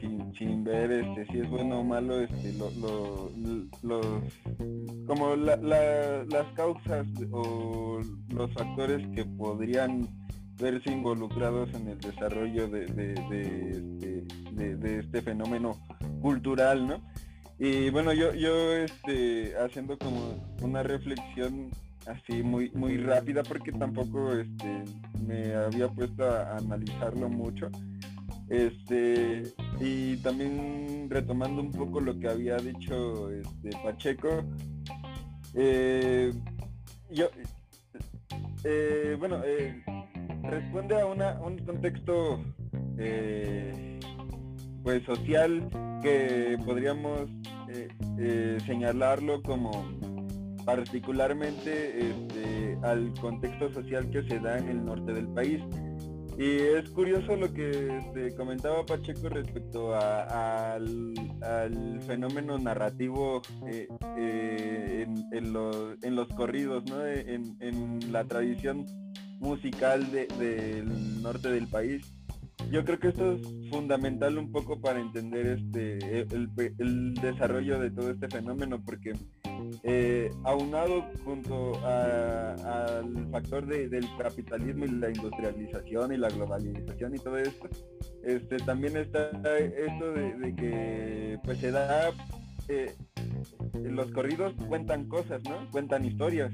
sin, 0.00 0.34
sin, 0.34 0.62
ver 0.62 0.92
este 0.92 1.26
si 1.32 1.40
es 1.40 1.48
bueno 1.48 1.80
o 1.80 1.84
malo 1.84 2.20
este 2.20 2.52
los 3.82 4.22
como 5.06 5.34
las 5.36 6.46
causas 6.54 7.06
o 7.30 8.00
los 8.28 8.52
factores 8.52 9.06
que 9.14 9.24
podrían 9.24 10.06
verse 10.58 10.90
involucrados 10.90 11.72
en 11.74 11.88
el 11.88 11.98
desarrollo 12.00 12.68
de, 12.68 12.86
de, 12.86 13.14
este, 13.14 14.76
de, 14.76 14.98
este 14.98 15.22
fenómeno 15.22 15.78
cultural, 16.20 16.86
¿no? 16.86 17.00
Y 17.58 17.90
bueno, 17.90 18.12
yo, 18.12 18.34
yo 18.34 18.72
este, 18.72 19.54
haciendo 19.56 19.98
como 19.98 20.34
una 20.62 20.82
reflexión 20.82 21.70
así 22.06 22.42
muy, 22.42 22.70
muy 22.70 22.96
rápida 22.98 23.42
porque 23.42 23.72
tampoco 23.72 24.32
este, 24.32 24.84
me 25.26 25.54
había 25.54 25.88
puesto 25.88 26.24
a, 26.24 26.56
analizarlo 26.56 27.28
mucho. 27.28 27.68
Este, 28.48 29.42
y 29.80 30.16
también 30.18 31.08
retomando 31.10 31.60
un 31.60 31.70
poco 31.70 32.00
lo 32.00 32.18
que 32.18 32.28
había 32.28 32.56
dicho 32.56 33.30
este, 33.30 33.70
Pacheco, 33.82 34.44
eh, 35.54 36.32
yo, 37.10 37.28
eh, 38.64 39.16
bueno, 39.18 39.42
eh, 39.44 39.82
responde 40.48 41.00
a 41.00 41.06
un 41.06 41.58
contexto 41.58 42.40
pues 44.82 45.04
social 45.04 45.68
que 46.02 46.56
podríamos 46.64 47.28
eh, 47.68 47.88
eh, 48.18 48.58
señalarlo 48.64 49.42
como 49.42 49.84
particularmente 50.64 52.10
este, 52.10 52.78
al 52.82 53.12
contexto 53.20 53.72
social 53.72 54.08
que 54.10 54.22
se 54.22 54.38
da 54.38 54.58
en 54.58 54.68
el 54.68 54.84
norte 54.84 55.12
del 55.12 55.28
país. 55.28 55.62
Y 56.38 56.56
es 56.56 56.88
curioso 56.90 57.36
lo 57.36 57.52
que 57.52 57.98
este, 57.98 58.34
comentaba 58.36 58.86
Pacheco 58.86 59.28
respecto 59.28 59.94
al, 59.94 61.14
fenómeno 62.06 62.58
narrativo 62.58 63.42
eh, 63.66 63.88
en, 65.32 65.52
los, 65.52 66.28
corridos, 66.36 66.84
en, 66.86 68.12
la 68.12 68.24
tradición 68.24 68.86
musical 69.38 70.10
del 70.10 71.22
norte 71.22 71.50
del 71.50 71.68
país. 71.68 72.02
Yo 72.70 72.84
creo 72.84 72.98
que 72.98 73.08
esto 73.08 73.32
es 73.32 73.40
fundamental 73.70 74.36
un 74.36 74.52
poco 74.52 74.78
para 74.80 75.00
entender 75.00 75.46
este 75.46 76.20
el, 76.20 77.14
desarrollo 77.14 77.78
de 77.78 77.90
todo 77.90 78.10
este 78.10 78.28
fenómeno 78.28 78.82
porque 78.84 79.14
eh, 79.84 80.30
aunado 80.44 81.04
junto 81.24 81.74
al 81.86 83.28
factor 83.30 83.66
del 83.66 84.06
capitalismo 84.18 84.84
y 84.84 84.88
la 84.88 85.08
industrialización 85.08 86.12
y 86.12 86.18
la 86.18 86.28
globalización 86.28 87.14
y 87.14 87.18
todo 87.18 87.38
esto 87.38 87.68
este 88.22 88.58
también 88.58 88.96
está 88.96 89.30
esto 89.30 90.12
de, 90.12 90.54
que 90.54 91.38
pues 91.44 91.58
se 91.58 91.70
da 91.70 92.10
eh, 92.68 92.94
los 93.82 94.10
corridos 94.12 94.52
cuentan 94.68 95.08
cosas 95.08 95.42
no 95.44 95.70
cuentan 95.70 96.04
historias 96.04 96.52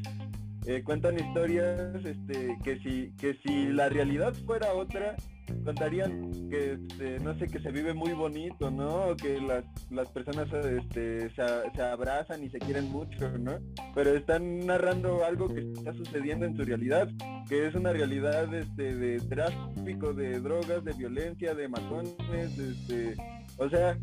eh, 0.66 0.82
cuentan 0.82 1.18
historias 1.18 2.04
este, 2.04 2.56
que 2.62 2.78
si 2.78 3.12
que 3.18 3.38
si 3.44 3.66
la 3.66 3.88
realidad 3.88 4.34
fuera 4.46 4.72
otra 4.72 5.16
contarían 5.64 6.48
que 6.48 6.72
este, 6.72 7.20
no 7.20 7.38
sé 7.38 7.48
que 7.48 7.58
se 7.60 7.70
vive 7.70 7.92
muy 7.92 8.12
bonito 8.12 8.70
no 8.70 9.14
que 9.16 9.40
las, 9.40 9.64
las 9.90 10.08
personas 10.08 10.48
este, 10.52 11.30
se, 11.34 11.82
abrazan 11.82 12.42
y 12.42 12.50
se 12.50 12.58
quieren 12.58 12.90
mucho 12.90 13.30
no 13.38 13.58
pero 13.94 14.16
están 14.16 14.66
narrando 14.66 15.24
algo 15.24 15.52
que 15.52 15.60
está 15.60 15.92
sucediendo 15.92 16.46
en 16.46 16.56
su 16.56 16.64
realidad 16.64 17.08
que 17.48 17.66
es 17.66 17.74
una 17.74 17.92
realidad 17.92 18.52
este, 18.54 18.94
de 18.94 19.20
tráfico 19.20 20.14
de 20.14 20.40
drogas 20.40 20.84
de 20.84 20.92
violencia 20.92 21.54
de 21.54 21.68
matones 21.68 22.58
este 22.58 23.16
o 23.58 23.68
sea 23.68 23.96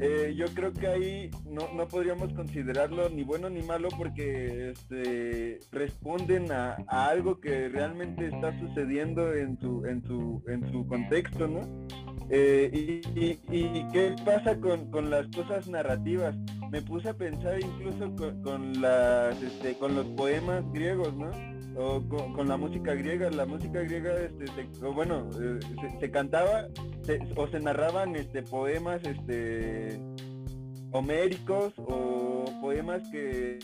eh, 0.00 0.34
yo 0.36 0.46
creo 0.54 0.72
que 0.72 0.88
ahí 0.88 1.30
no, 1.46 1.86
podríamos 1.86 2.32
considerarlo 2.32 3.08
ni 3.08 3.22
bueno 3.22 3.48
ni 3.48 3.62
malo 3.62 3.88
porque 3.96 4.70
este, 4.70 5.60
responden 5.70 6.50
a, 6.50 6.76
algo 6.88 7.40
que 7.40 7.68
realmente 7.68 8.26
está 8.26 8.58
sucediendo 8.58 9.32
en 9.32 9.58
su, 9.60 9.86
en 9.86 10.02
en 10.48 10.72
su 10.72 10.86
contexto, 10.88 11.46
¿no? 11.46 11.60
Eh, 12.34 13.02
y, 13.14 13.84
qué 13.92 14.16
pasa 14.24 14.58
con, 14.58 15.10
las 15.10 15.26
cosas 15.28 15.68
narrativas? 15.68 16.34
Me 16.70 16.80
puse 16.80 17.10
a 17.10 17.14
pensar 17.14 17.60
incluso 17.60 18.10
con, 18.42 18.80
las, 18.80 19.40
este, 19.42 19.76
con 19.76 19.94
los 19.94 20.06
poemas 20.16 20.64
griegos, 20.72 21.14
¿no? 21.14 21.30
o 21.76 22.02
con, 22.08 22.48
la 22.48 22.56
música 22.56 22.94
griega. 22.94 23.30
La 23.30 23.44
música 23.44 23.80
griega, 23.80 24.14
este, 24.18 24.46
bueno, 24.80 25.28
eh, 25.38 25.60
se, 26.00 26.10
cantaba 26.10 26.68
o 27.36 27.48
se 27.48 27.60
narraban 27.60 28.16
este, 28.16 28.42
poemas 28.42 29.02
este, 29.04 30.00
homéricos 30.90 31.74
o 31.76 32.46
poemas 32.62 33.02
que, 33.10 33.58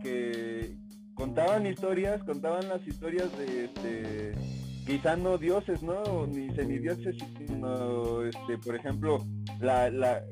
que 0.00 0.76
contaban 1.14 1.66
historias, 1.66 2.22
contaban 2.22 2.68
las 2.68 2.86
historias 2.86 3.36
de 3.36 3.64
este, 3.64 4.32
quizá 4.90 5.16
no 5.16 5.38
dioses, 5.38 5.82
¿no? 5.82 6.26
Ni 6.26 6.52
semidioses, 6.56 7.16
sino, 7.38 8.24
este, 8.24 8.58
por 8.58 8.74
ejemplo, 8.74 9.18
la, 9.60 9.88
la, 9.88 10.24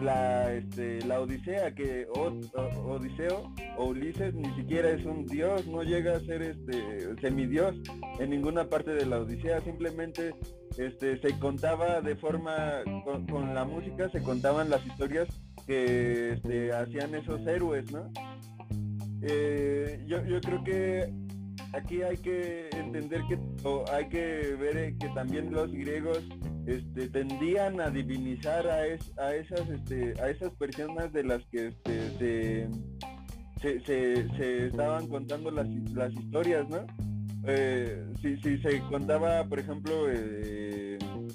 la, 0.00 0.54
este, 0.54 1.04
la 1.04 1.20
Odisea, 1.20 1.74
que 1.74 2.06
Odiseo 2.14 3.52
o 3.76 3.86
Ulises 3.86 4.32
ni 4.34 4.54
siquiera 4.54 4.90
es 4.90 5.04
un 5.04 5.26
dios, 5.26 5.66
no 5.66 5.82
llega 5.82 6.16
a 6.16 6.20
ser 6.20 6.42
este 6.42 7.20
semidios 7.20 7.74
en 8.20 8.30
ninguna 8.30 8.68
parte 8.68 8.92
de 8.92 9.04
la 9.04 9.18
Odisea, 9.18 9.60
simplemente 9.62 10.32
este, 10.78 11.20
se 11.20 11.36
contaba 11.40 12.00
de 12.00 12.14
forma, 12.14 12.82
con, 13.04 13.52
la 13.52 13.64
música 13.64 14.08
se 14.10 14.22
contaban 14.22 14.70
las 14.70 14.86
historias 14.86 15.26
que 15.66 16.34
este, 16.34 16.72
hacían 16.72 17.16
esos 17.16 17.44
héroes, 17.48 17.90
¿no? 17.90 18.12
Eh, 19.22 20.04
yo, 20.06 20.24
yo 20.24 20.40
creo 20.40 20.62
que 20.62 21.23
aquí 21.72 22.02
hay 22.02 22.16
que 22.16 22.68
entender 22.72 23.22
que 23.28 23.38
o 23.64 23.84
hay 23.92 24.08
que 24.08 24.56
ver 24.58 24.76
eh, 24.76 24.96
que 24.98 25.08
también 25.10 25.52
los 25.52 25.70
griegos 25.72 26.22
este, 26.66 27.08
tendían 27.08 27.80
a 27.80 27.90
divinizar 27.90 28.66
a, 28.66 28.78
a 29.22 29.34
esas 29.34 29.68
este, 29.68 30.14
a 30.20 30.30
esas 30.30 30.50
personas 30.54 31.12
de 31.12 31.24
las 31.24 31.42
que 31.50 31.68
este, 31.84 32.68
se, 33.60 33.80
se, 34.36 34.66
estaban 34.66 35.08
contando 35.08 35.50
las, 35.50 35.66
las 35.94 36.12
historias, 36.12 36.68
¿no? 36.68 36.86
Eh, 37.46 38.04
si, 38.22 38.36
si, 38.38 38.58
se 38.58 38.80
contaba, 38.90 39.44
por 39.44 39.58
ejemplo, 39.58 40.10
eh, 40.10 40.63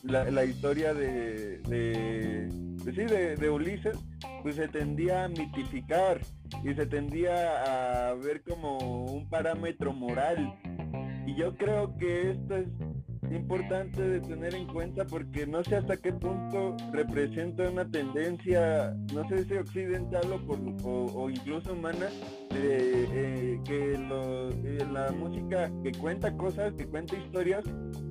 la, 0.03 0.45
historia 0.45 0.93
de, 0.93 1.59
de, 1.59 2.49
pues 2.83 2.95
de, 2.95 3.35
de 3.35 3.49
Ulises, 3.49 3.97
pues 4.41 4.55
se 4.55 4.67
tendía 4.67 5.25
a 5.25 5.29
mitificar 5.29 6.21
y 6.63 6.73
se 6.73 6.85
tendía 6.85 8.09
a 8.09 8.13
ver 8.15 8.41
como 8.43 8.77
un 9.05 9.29
parámetro 9.29 9.93
moral. 9.93 10.53
Y 11.25 11.35
yo 11.35 11.55
creo 11.57 11.95
que 11.97 12.31
esto 12.31 12.55
es 12.57 12.67
importante 13.31 14.01
de 14.01 14.19
tener 14.21 14.55
en 14.55 14.67
cuenta 14.67 15.05
porque 15.05 15.45
no 15.45 15.63
sé 15.63 15.77
hasta 15.77 15.97
qué 15.97 16.11
punto 16.13 16.75
representa 16.91 17.69
una 17.69 17.89
tendencia, 17.89 18.95
no 19.13 19.27
sé 19.29 19.45
si 19.45 19.53
occidental 19.53 20.31
o, 20.31 21.13
o, 21.13 21.29
incluso 21.29 21.73
humana, 21.73 22.07
de 22.49 23.03
eh, 23.13 23.59
que 23.65 23.93
eh, 23.93 24.87
la 24.91 25.11
música 25.11 25.71
que 25.83 25.91
cuenta 25.91 26.35
cosas, 26.35 26.73
que 26.73 26.85
cuenta 26.85 27.15
historias, 27.17 27.63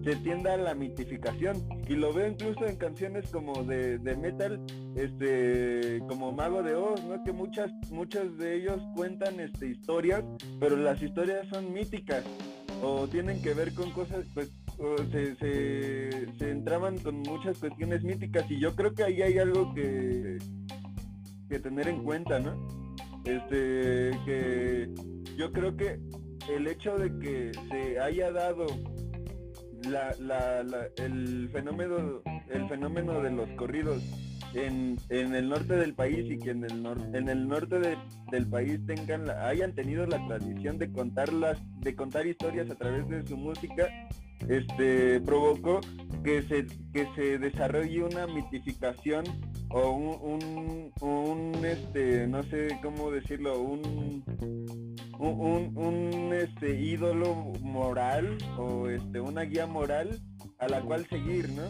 se 0.04 0.16
tienda 0.16 0.54
a 0.54 0.56
la 0.56 0.74
mitificación. 0.74 1.56
Y 1.88 1.94
lo 1.94 2.12
veo 2.12 2.28
incluso 2.28 2.66
en 2.66 2.76
canciones 2.76 3.30
como 3.30 3.64
de, 3.64 3.98
de 3.98 4.16
metal, 4.16 4.60
este, 4.94 6.00
como 6.08 6.32
Mago 6.32 6.62
de 6.62 6.74
Oz, 6.74 7.02
¿no? 7.04 7.22
Que 7.24 7.32
muchas, 7.32 7.70
muchas 7.90 8.36
de 8.38 8.56
ellos 8.56 8.80
cuentan 8.94 9.40
este, 9.40 9.68
historias, 9.68 10.22
pero 10.60 10.76
las 10.76 11.02
historias 11.02 11.48
son 11.48 11.72
míticas 11.72 12.24
o 12.82 13.08
tienen 13.08 13.42
que 13.42 13.54
ver 13.54 13.74
con 13.74 13.90
cosas, 13.90 14.24
pues 14.34 14.52
se, 15.11 15.35
se, 16.39 16.51
entraban 16.51 16.99
con 16.99 17.20
muchas 17.20 17.59
cuestiones 17.59 18.05
míticas 18.05 18.49
y 18.51 18.61
yo 18.61 18.74
creo 18.76 18.95
que 18.95 19.05
ahí 19.05 19.22
hay 19.22 19.39
algo 19.39 19.74
que, 19.74 20.39
que 21.49 21.59
tener 21.59 21.89
en 21.89 22.05
cuenta, 22.05 22.39
¿no? 22.39 22.68
Este, 23.24 24.11
que 24.24 24.89
yo 25.37 25.53
creo 25.53 25.76
que 25.76 25.99
el 26.49 26.66
hecho 26.68 26.97
de 26.97 27.18
que 27.18 27.53
se 27.70 27.99
haya 27.99 28.31
dado 28.31 28.66
la, 29.89 30.57
el 30.97 31.49
fenómeno 31.53 32.22
el 32.49 32.68
fenómeno 32.68 33.20
de 33.20 33.31
los 33.31 33.49
corridos 33.51 34.03
en, 34.55 34.97
el 35.11 35.49
norte 35.49 35.76
del 35.76 35.95
país 35.95 36.31
y 36.31 36.39
que 36.39 36.51
en 36.51 36.64
el, 36.64 36.87
en 37.14 37.29
el 37.29 37.49
norte 37.49 37.79
del 38.31 38.47
país 38.49 38.81
tengan 38.87 39.29
hayan 39.29 39.74
tenido 39.74 40.07
la 40.07 40.24
tradición 40.26 40.79
de 40.79 40.91
contarlas 40.91 41.59
de 41.81 41.95
contar 41.95 42.26
historias 42.26 42.70
a 42.70 42.74
través 42.74 43.09
de 43.09 43.26
su 43.26 43.37
música 43.37 43.89
este, 44.49 45.20
provocó 45.20 45.80
que 46.24 46.43
se, 46.43 46.66
que 46.93 47.09
se 47.14 47.39
desarrolle 47.39 48.03
una 48.03 48.26
mitificación 48.26 49.24
o 49.70 49.91
un, 49.91 50.93
un, 51.01 51.64
este, 51.64 52.26
no 52.26 52.43
sé 52.45 52.78
cómo 52.82 53.11
decirlo, 53.11 53.61
un, 53.61 54.24
un, 55.18 55.76
un, 55.76 56.32
este, 56.32 56.80
ídolo 56.80 57.34
moral 57.61 58.39
o 58.57 58.89
este, 58.89 59.20
una 59.20 59.43
guía 59.43 59.66
moral 59.66 60.20
a 60.59 60.68
la 60.68 60.80
cual 60.80 61.07
seguir, 61.09 61.51
¿no? 61.51 61.64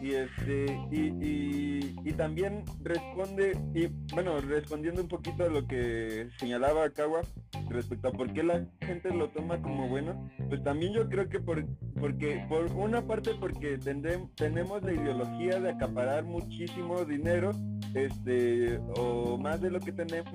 Y 0.00 0.14
este 0.14 0.66
y, 0.90 1.98
y, 2.04 2.12
también 2.12 2.64
responde 2.82 3.56
y 3.74 3.86
bueno 4.12 4.40
respondiendo 4.40 5.02
un 5.02 5.08
poquito 5.08 5.44
a 5.44 5.48
lo 5.48 5.66
que 5.66 6.28
señalaba 6.38 6.90
Kawa 6.90 7.22
respecto 7.68 8.08
a 8.08 8.12
por 8.12 8.32
qué 8.32 8.42
la 8.42 8.66
gente 8.80 9.12
lo 9.12 9.28
toma 9.28 9.60
como 9.62 9.88
bueno 9.88 10.28
pues 10.48 10.62
también 10.64 10.92
yo 10.94 11.08
creo 11.08 11.28
que 11.28 11.40
por 11.40 11.64
porque 12.00 12.44
por 12.48 12.72
una 12.72 13.06
parte 13.06 13.32
porque 13.38 13.78
tenemos 13.78 14.82
la 14.82 14.92
ideología 14.92 15.60
de 15.60 15.70
acaparar 15.70 16.24
muchísimo 16.24 17.04
dinero 17.04 17.52
este 17.94 18.80
o 18.96 19.38
más 19.38 19.60
de 19.60 19.70
lo 19.70 19.80
que 19.80 19.92
tenemos 19.92 20.32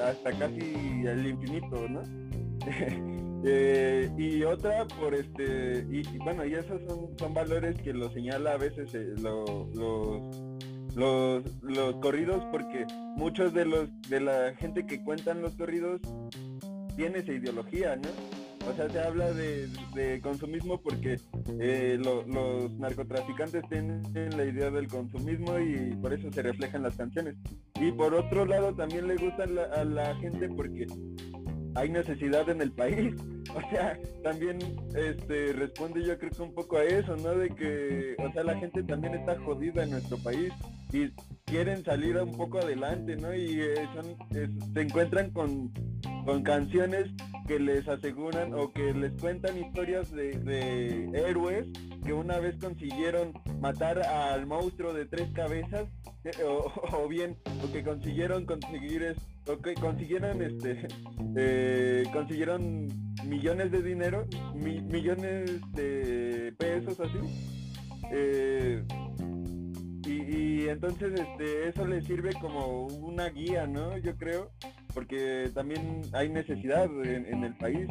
hasta 0.00 0.32
casi 0.32 1.04
el 1.06 1.26
infinito 1.26 1.88
no 1.88 2.02
Eh, 3.48 4.10
y 4.18 4.42
otra 4.42 4.88
por 4.88 5.14
este, 5.14 5.86
y, 5.88 6.02
bueno, 6.18 6.44
y 6.44 6.54
esos 6.54 6.80
son, 6.88 7.16
son, 7.16 7.32
valores 7.32 7.80
que 7.80 7.92
lo 7.92 8.10
señala 8.10 8.54
a 8.54 8.56
veces 8.56 8.92
eh, 8.92 9.14
los, 9.22 9.68
los, 10.96 11.96
corridos 12.00 12.44
porque 12.50 12.86
muchos 13.14 13.54
de 13.54 13.64
los 13.64 13.88
de 14.08 14.18
la 14.18 14.52
gente 14.56 14.84
que 14.84 15.00
cuentan 15.04 15.42
los 15.42 15.54
corridos 15.54 16.00
tiene 16.96 17.18
esa 17.18 17.34
ideología, 17.34 17.94
¿no? 17.94 18.08
O 18.68 18.74
sea, 18.74 18.90
se 18.90 18.98
habla 18.98 19.32
de, 19.32 20.20
consumismo 20.24 20.80
porque 20.82 21.20
eh, 21.60 22.00
los 22.02 22.26
narcotraficantes 22.26 23.62
tienen 23.68 24.02
la 24.36 24.44
idea 24.44 24.72
del 24.72 24.88
consumismo 24.88 25.56
y 25.60 25.94
por 26.02 26.12
eso 26.12 26.32
se 26.32 26.42
reflejan 26.42 26.82
las 26.82 26.96
canciones. 26.96 27.36
Y 27.80 27.92
por 27.92 28.12
otro 28.12 28.44
lado 28.44 28.74
también 28.74 29.06
le 29.06 29.14
gusta 29.14 29.44
a 29.44 29.84
la 29.84 30.16
gente 30.16 30.48
porque 30.48 30.88
hay 31.76 31.90
necesidad 31.90 32.48
en 32.48 32.60
el 32.60 32.72
país. 32.72 33.14
O 33.54 33.70
sea, 33.70 33.98
también 34.22 34.58
este 34.94 35.54
responde 35.54 36.04
yo 36.04 36.18
creo 36.18 36.30
que 36.30 36.42
un 36.42 36.52
poco 36.52 36.76
a 36.76 36.84
eso, 36.84 37.16
¿no? 37.16 37.30
De 37.30 37.48
que, 37.48 38.14
o 38.18 38.30
sea, 38.32 38.44
la 38.44 38.58
gente 38.58 38.82
también 38.82 39.14
está 39.14 39.38
jodida 39.38 39.84
en 39.84 39.92
nuestro 39.92 40.18
país 40.18 40.52
y 40.92 41.08
quieren 41.46 41.82
salir 41.82 42.18
un 42.18 42.36
poco 42.36 42.58
adelante, 42.58 43.16
¿no? 43.16 43.34
Y 43.34 43.62
eh, 43.62 43.88
se 44.74 44.80
encuentran 44.82 45.30
con, 45.30 45.72
con 46.26 46.42
canciones 46.42 47.06
que 47.46 47.60
les 47.60 47.88
aseguran 47.88 48.52
o 48.52 48.72
que 48.72 48.92
les 48.92 49.12
cuentan 49.12 49.56
historias 49.58 50.10
de, 50.10 51.08
héroes 51.14 51.68
que 52.04 52.12
una 52.12 52.38
vez 52.38 52.56
consiguieron 52.58 53.32
matar 53.60 54.00
al 54.00 54.46
monstruo 54.46 54.92
de 54.92 55.06
tres 55.06 55.30
cabezas 55.32 55.86
eh, 56.24 56.30
o, 56.44 57.08
bien 57.08 57.36
o 57.64 57.72
que 57.72 57.84
consiguieron 57.84 58.44
conseguir 58.44 59.02
o 59.04 59.35
que 59.62 59.74
consiguieron 59.74 60.42
este 60.42 60.88
eh, 61.36 62.04
consiguieron 62.12 62.88
millones 63.24 63.70
de 63.70 63.82
dinero 63.82 64.26
millones 64.54 65.60
de 65.72 66.54
pesos 66.58 66.98
así 67.00 67.18
eh, 68.12 68.84
y, 70.06 70.68
entonces 70.68 71.12
este 71.18 71.68
eso 71.68 71.86
les 71.86 72.04
sirve 72.04 72.32
como 72.40 72.86
una 72.86 73.28
guía 73.28 73.66
no 73.66 73.96
yo 73.98 74.16
creo 74.16 74.52
porque 74.96 75.50
también 75.52 76.00
hay 76.14 76.30
necesidad 76.30 76.86
en, 77.04 77.44
el 77.44 77.54
país. 77.58 77.86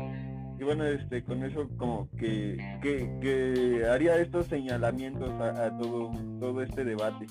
Y 0.60 0.64
bueno, 0.64 0.86
este, 0.86 1.24
con 1.24 1.44
eso 1.44 1.70
como 1.78 2.10
que, 2.18 2.58
que, 2.82 3.86
haría 3.88 4.20
estos 4.20 4.48
señalamientos 4.48 5.30
a, 5.40 5.70
todo, 5.78 6.12
todo 6.40 6.64
este 6.64 6.84
debate. 6.84 7.28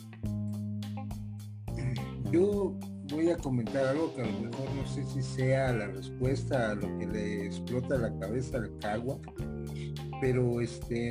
Yo 2.30 2.78
voy 3.10 3.30
a 3.30 3.36
comentar 3.36 3.86
algo 3.86 4.14
que 4.14 4.22
a 4.22 4.26
lo 4.26 4.40
mejor 4.40 4.70
no 4.74 4.86
sé 4.86 5.04
si 5.04 5.22
sea 5.22 5.72
la 5.72 5.86
respuesta 5.88 6.70
a 6.70 6.74
lo 6.74 6.98
que 6.98 7.06
le 7.06 7.46
explota 7.46 7.98
la 7.98 8.16
cabeza 8.18 8.58
al 8.58 8.78
Cagua, 8.78 9.18
pero 10.20 10.60
este, 10.60 11.10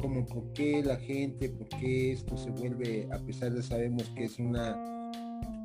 como 0.00 0.24
por 0.24 0.52
qué 0.52 0.82
la 0.82 0.96
gente, 0.96 1.48
por 1.50 1.68
qué 1.68 2.12
esto 2.12 2.36
se 2.36 2.50
vuelve, 2.50 3.08
a 3.12 3.18
pesar 3.18 3.52
de 3.52 3.62
sabemos 3.62 4.04
que 4.16 4.24
es 4.24 4.38
una 4.38 4.76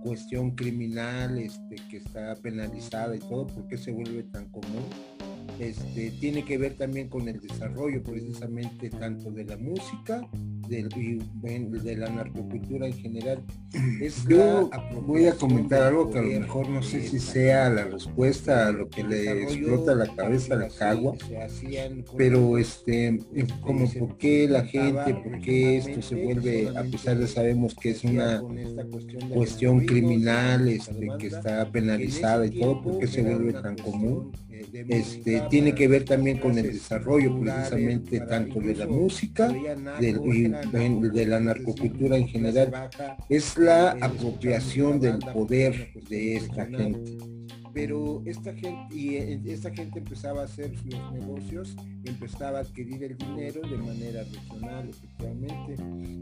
cuestión 0.03 0.51
criminal 0.51 1.37
este, 1.37 1.75
que 1.89 1.97
está 1.97 2.35
penalizada 2.35 3.15
y 3.15 3.19
todo, 3.19 3.47
¿por 3.47 3.67
qué 3.67 3.77
se 3.77 3.91
vuelve 3.91 4.23
tan 4.23 4.49
común? 4.51 4.85
Este, 5.59 6.11
tiene 6.19 6.43
que 6.43 6.57
ver 6.57 6.73
también 6.73 7.07
con 7.07 7.27
el 7.27 7.39
desarrollo 7.39 8.01
precisamente 8.03 8.89
tanto 8.89 9.31
de 9.31 9.45
la 9.45 9.57
música 9.57 10.27
de 10.71 11.95
la 11.97 12.09
narcocultura 12.09 12.87
en 12.87 12.93
general. 12.93 13.43
Es 14.01 14.25
Yo 14.27 14.69
voy 15.05 15.25
a 15.25 15.33
comentar 15.33 15.83
algo 15.83 16.09
que 16.09 16.19
a 16.19 16.21
lo 16.21 16.39
mejor 16.39 16.69
no 16.69 16.81
sé 16.81 17.01
si 17.07 17.19
sea 17.19 17.69
la 17.69 17.85
respuesta 17.85 18.67
a 18.67 18.71
lo 18.71 18.89
que 18.89 19.03
le 19.03 19.43
explota 19.43 19.93
la 19.95 20.07
cabeza 20.15 20.53
a 20.53 20.57
la 20.57 20.69
cagua, 20.69 21.15
pero 22.17 22.57
este, 22.57 23.19
como 23.61 23.91
por 23.91 24.17
qué 24.17 24.47
la 24.47 24.65
gente, 24.65 25.13
por 25.13 25.41
qué 25.41 25.77
esto 25.77 26.01
se 26.01 26.15
vuelve, 26.15 26.69
a 26.69 26.83
pesar 26.83 27.17
de 27.17 27.27
sabemos 27.27 27.75
que 27.75 27.91
es 27.91 28.03
una 28.03 28.41
cuestión 29.33 29.85
criminal 29.85 30.69
este, 30.69 31.09
que 31.19 31.27
está 31.27 31.69
penalizada 31.69 32.45
y 32.45 32.59
todo, 32.59 32.81
por 32.81 32.99
qué 32.99 33.07
se 33.07 33.21
vuelve 33.21 33.53
tan 33.53 33.75
común 33.77 34.31
este, 34.87 35.41
tiene 35.49 35.73
que 35.73 35.87
ver 35.87 36.05
también 36.05 36.37
con 36.37 36.57
el 36.57 36.71
desarrollo 36.71 37.39
precisamente 37.39 38.19
tanto 38.21 38.59
de 38.59 38.75
la 38.75 38.87
música 38.87 39.53
de, 40.71 41.25
la 41.25 41.39
narcocultura 41.39 42.17
en 42.17 42.27
general. 42.27 42.89
Es 43.29 43.57
la 43.57 43.91
apropiación 43.91 44.99
del 44.99 45.19
poder 45.19 45.93
de 46.09 46.35
esta 46.35 46.65
gente 46.65 47.17
pero 47.73 48.21
esta 48.25 48.53
gente 48.53 48.93
y 48.93 49.15
eh, 49.15 49.41
esta 49.45 49.71
gente 49.71 49.99
empezaba 49.99 50.41
a 50.41 50.45
hacer 50.45 50.75
sus 50.77 51.11
negocios 51.11 51.75
empezaba 52.03 52.59
a 52.59 52.61
adquirir 52.61 53.03
el 53.03 53.17
dinero 53.17 53.61
de 53.61 53.77
manera 53.77 54.23
regional 54.23 54.89
efectivamente 54.89 55.75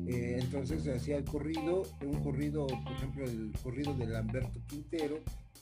eh, 0.07 0.37
entonces 0.39 0.83
se 0.83 0.93
hacía 0.93 1.17
el 1.17 1.25
corrido 1.25 1.83
un 2.05 2.23
corrido 2.23 2.67
por 2.67 2.93
ejemplo 2.93 3.25
el 3.25 3.51
corrido 3.63 3.93
de 3.95 4.07
Lamberto 4.07 4.59
Quintero 4.67 5.19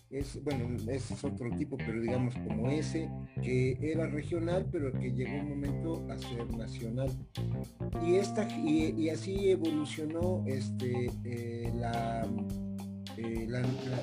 es, 0.09 0.41
bueno, 0.43 0.75
ese 0.89 1.13
es 1.13 1.23
otro 1.23 1.49
tipo, 1.57 1.77
pero 1.77 2.01
digamos 2.01 2.35
como 2.35 2.69
ese, 2.69 3.09
que 3.41 3.77
era 3.81 4.07
regional, 4.07 4.67
pero 4.71 4.91
que 4.93 5.11
llegó 5.11 5.37
un 5.37 5.49
momento 5.49 6.05
a 6.09 6.17
ser 6.17 6.55
nacional. 6.55 7.09
Y, 8.05 8.15
esta, 8.15 8.47
y, 8.57 9.09
así 9.09 9.51
evolucionó 9.51 10.43
este, 10.47 11.11
eh, 11.25 11.71
la, 11.75 12.25
eh, 13.17 13.47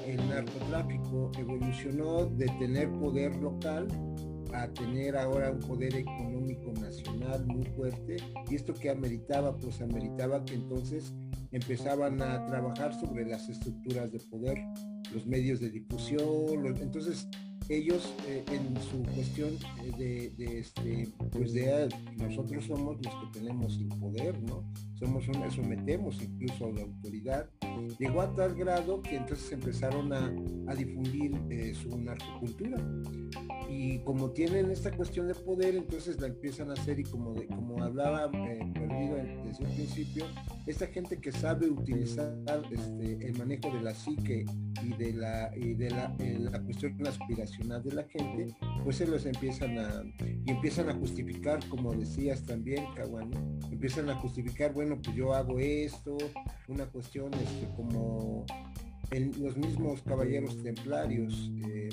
el 0.07 0.29
narcotráfico, 0.29 1.31
evolucionó 1.39 2.27
de 2.27 2.47
tener 2.59 2.91
poder 2.93 3.37
local 3.37 3.89
a 4.53 4.69
tener 4.69 5.17
ahora 5.17 5.51
un 5.51 5.59
poder 5.61 5.95
económico 5.97 6.73
nacional 6.81 7.45
muy 7.47 7.65
fuerte 7.65 8.17
y 8.49 8.55
esto 8.55 8.73
que 8.73 8.89
ameritaba, 8.91 9.57
pues 9.57 9.81
ameritaba 9.81 10.45
que 10.45 10.55
entonces 10.55 11.13
empezaban 11.51 12.23
a 12.23 12.47
trabajar 12.47 12.95
sobre 13.01 13.27
las 13.27 13.49
estructuras 13.49 14.13
de 14.13 14.21
poder, 14.31 14.59
los 15.15 15.27
medios 15.27 15.61
de 15.61 15.71
difusión, 15.71 16.67
entonces 16.81 17.29
ellos 17.69 18.13
eh, 18.29 18.45
en 18.49 18.77
su 18.83 19.03
cuestión 19.15 19.51
eh, 19.99 20.33
de, 20.37 20.59
este, 20.59 21.09
pues 21.33 21.53
de 21.55 21.89
nosotros 22.17 22.65
somos 22.65 22.97
los 23.03 23.15
que 23.15 23.39
tenemos 23.39 23.77
el 23.79 23.89
poder, 23.89 24.43
¿no? 24.43 24.65
Somos 25.05 25.29
una, 25.29 25.51
sometemos 25.51 26.23
incluso 26.23 26.65
a 26.65 26.73
la 26.73 26.81
autoridad. 26.81 27.51
Llegó 27.99 28.23
a 28.23 28.35
tal 28.35 28.55
grado 28.55 29.03
que 29.03 29.17
entonces 29.17 29.53
empezaron 29.53 30.11
a, 30.15 30.75
difundir 30.75 31.39
eh, 31.51 31.75
su 31.75 31.99
narcocultura. 31.99 32.79
Y 33.69 33.99
como 33.99 34.31
tienen 34.31 34.71
esta 34.71 34.91
cuestión 34.91 35.29
de 35.29 35.35
poder, 35.35 35.75
entonces 35.75 36.19
la 36.21 36.29
empiezan 36.29 36.71
a 36.71 36.73
hacer 36.73 36.99
y 37.01 37.05
como, 37.05 37.35
de, 37.35 37.47
como 37.47 37.83
hablaba 37.83 38.31
perdido 38.31 39.17
desde 39.45 39.65
un 39.65 39.75
principio, 39.75 40.25
esta 40.67 40.87
gente 40.87 41.19
que 41.19 41.33
sabe 41.33 41.69
utilizar 41.69 42.35
este, 42.71 43.27
el 43.27 43.37
manejo 43.37 43.71
de 43.71 43.83
la 43.83 43.95
psique 43.95 44.47
y 44.83 44.89
de 44.97 45.13
la, 45.13 45.51
y 45.55 45.75
de 45.75 45.91
la, 45.91 46.15
la 46.19 46.63
cuestión 46.63 47.07
aspiracional 47.07 47.83
de 47.83 47.93
la 47.93 48.05
gente, 48.05 48.55
pues 48.83 48.97
se 48.97 49.07
los 49.07 49.27
empiezan 49.27 49.79
a, 49.79 50.03
y 50.47 50.51
empiezan 50.51 50.89
a 50.89 50.95
justificar, 50.95 51.67
como 51.69 51.93
decías 51.95 52.43
también, 52.45 52.85
Kawani, 52.95 53.37
empiezan 53.71 54.09
a 54.11 54.15
justificar, 54.17 54.73
bueno, 54.73 54.94
pues 55.03 55.17
yo 55.17 55.35
hago 55.35 55.59
esto, 55.59 56.17
una 56.69 56.87
cuestión 56.87 57.33
este, 57.35 57.69
como 57.77 58.45
en 59.11 59.33
los 59.43 59.57
mismos 59.57 60.03
caballeros 60.03 60.63
templarios, 60.63 61.51
eh, 61.69 61.89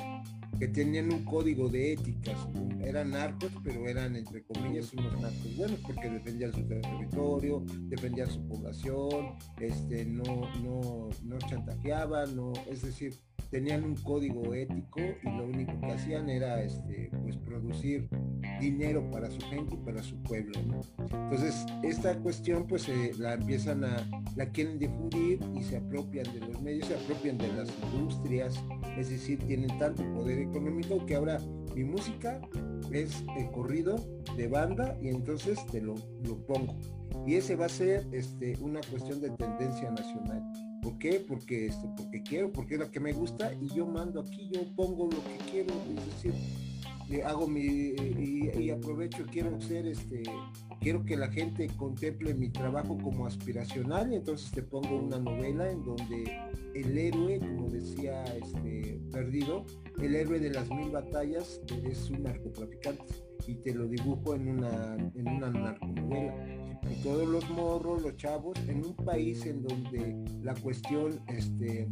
que 0.60 0.68
tenían 0.68 1.12
un 1.12 1.24
código 1.26 1.70
de 1.70 1.94
éticas, 1.94 2.38
eran 2.84 3.12
narcos, 3.12 3.52
pero 3.64 3.88
eran 3.88 4.16
entre 4.16 4.44
comillas 4.44 4.94
unos 4.94 5.20
narcos 5.22 5.58
buenos 5.58 5.80
porque 5.80 6.10
defendían 6.10 6.54
su 6.54 6.64
territorio, 6.68 7.64
defendían 7.90 8.30
su 8.30 8.48
población, 8.48 9.38
este, 9.60 10.06
no, 10.06 10.24
no, 10.64 11.10
no 11.24 11.38
chantajeaban, 11.50 12.36
no, 12.36 12.54
es 12.70 12.82
decir, 12.82 13.14
tenían 13.50 13.84
un 13.84 13.96
código 13.96 14.54
ético 14.54 15.00
y 15.00 15.30
lo 15.30 15.46
único 15.46 15.80
que 15.82 15.92
hacían 15.92 16.30
era 16.30 16.64
este, 16.64 17.12
pues, 17.22 17.38
producir 17.38 18.10
dinero 18.62 19.10
para 19.12 19.30
su 19.30 19.42
gente 19.48 19.76
y 19.76 19.78
para 19.78 20.02
su 20.02 20.16
pueblo. 20.24 20.54
Entonces, 21.12 21.66
esta 21.84 22.18
cuestión 22.20 22.66
pues 22.68 22.88
la 23.18 23.34
empiezan 23.34 23.84
a, 23.84 24.08
la 24.36 24.46
quieren 24.52 24.80
difundir 24.80 25.40
y 25.54 25.64
se 25.64 25.78
apropian 25.78 26.32
de 26.34 26.40
los 26.48 26.62
medios, 26.62 26.88
se 26.88 26.96
apropian 26.96 27.38
de 27.38 27.48
las 27.54 27.70
industrias, 27.94 28.64
es 28.98 29.10
decir, 29.10 29.40
tienen 29.40 29.78
tanto 29.78 30.04
poder 30.14 30.40
económico 30.40 31.06
que 31.06 31.16
ahora 31.16 31.40
mi 31.76 31.84
música 31.84 32.40
es 32.92 33.24
el 33.38 33.50
corrido 33.52 33.96
de 34.38 34.48
banda 34.48 34.98
y 35.02 35.10
entonces 35.10 35.60
te 35.72 35.82
lo, 35.82 35.96
lo 36.24 36.38
pongo. 36.46 36.78
Y 37.26 37.36
ese 37.36 37.56
va 37.56 37.66
a 37.66 37.70
ser 37.70 38.08
este, 38.12 38.56
una 38.62 38.80
cuestión 38.90 39.22
de 39.22 39.32
tendencia 39.32 39.90
nacional. 39.92 40.44
¿Por 40.82 40.98
qué? 40.98 41.24
Porque, 41.28 41.68
esto, 41.68 41.94
porque 41.96 42.24
quiero, 42.24 42.52
porque 42.52 42.76
es 42.76 42.80
lo 42.80 42.90
que 42.90 43.00
me 43.00 43.14
gusta 43.14 43.54
y 43.54 43.68
yo 43.76 43.86
mando 43.86 44.22
aquí, 44.22 44.50
yo 44.52 44.62
pongo 44.76 45.06
lo 45.06 45.24
que 45.24 45.52
quiero, 45.52 45.74
es 45.74 46.24
decir, 46.24 46.34
hago 47.20 47.48
mi 47.48 47.94
y, 48.58 48.70
aprovecho, 48.70 49.26
quiero 49.30 49.60
ser 49.60 49.88
este, 49.88 50.24
quiero 50.80 51.04
que 51.04 51.18
la 51.18 51.30
gente 51.32 51.68
contemple 51.78 52.34
mi 52.34 52.50
trabajo 52.50 52.98
como 52.98 53.26
aspiracional 53.26 54.14
y 54.14 54.16
entonces 54.16 54.52
te 54.52 54.64
pongo 54.64 54.98
una 54.98 55.20
novela 55.20 55.70
en 55.70 55.84
donde 55.84 56.40
el 56.74 56.98
héroe, 56.98 57.40
como 57.40 57.70
decía 57.70 58.24
este 58.24 59.00
perdido, 59.12 59.66
el 60.02 60.16
héroe 60.16 60.40
de 60.40 60.52
las 60.52 60.70
mil 60.70 60.92
batallas 60.92 61.62
es 61.84 62.10
un 62.10 62.24
narcotraficante 62.24 63.06
y 63.48 63.56
te 63.56 63.74
lo 63.74 63.88
dibujo 63.88 64.36
en 64.36 64.48
una, 64.50 64.96
en 65.16 65.28
una 65.28 65.50
narconovela. 65.50 66.62
Y 66.90 67.04
todos 67.04 67.28
los 67.28 67.48
morros, 67.50 68.02
los 68.02 68.16
chavos, 68.18 68.58
en 68.68 68.86
un 68.86 68.96
país 68.96 69.46
en 69.46 69.64
donde 69.64 70.24
la 70.42 70.56
cuestión 70.56 71.22
este, 71.28 71.88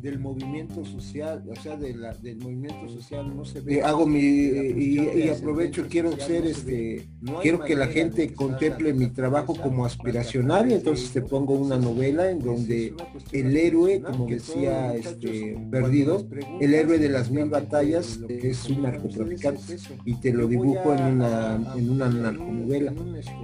del 0.00 0.18
movimiento 0.18 0.84
social, 0.84 1.42
o 1.48 1.54
sea, 1.60 1.76
de 1.76 1.94
la, 1.94 2.14
del 2.14 2.38
movimiento 2.38 2.88
social 2.88 3.34
no 3.34 3.44
se 3.44 3.60
ve. 3.60 3.76
Eh, 3.76 3.82
hago 3.82 4.06
mi 4.06 4.20
y, 4.20 5.28
aprovecho, 5.28 5.86
quiero 5.88 6.16
ser 6.18 6.46
este, 6.46 7.06
quiero 7.42 7.60
que 7.60 7.76
la 7.76 7.86
gente 7.86 8.32
contemple 8.32 8.92
mi 8.94 9.08
trabajo 9.08 9.54
como 9.54 9.84
aspiracional 9.84 10.70
y 10.70 10.74
entonces 10.74 11.10
te 11.10 11.22
pongo 11.22 11.54
una 11.54 11.76
novela 11.76 12.30
en 12.30 12.40
donde 12.40 12.94
el 13.32 13.56
héroe, 13.56 14.00
como 14.00 14.26
decía 14.26 14.94
este 14.94 15.58
perdido, 15.70 16.26
el 16.60 16.74
héroe 16.74 16.98
de 16.98 17.08
las 17.08 17.30
mil 17.30 17.46
batallas 17.46 18.20
es 18.28 18.68
un 18.68 18.82
narcotraficante 18.82 19.76
y 20.04 20.14
te 20.14 20.32
lo 20.32 20.46
dibujo 20.46 20.94
en 20.94 21.02
una 21.02 21.74
en 21.76 21.90
una 21.90 22.08
narconovela. 22.08 22.92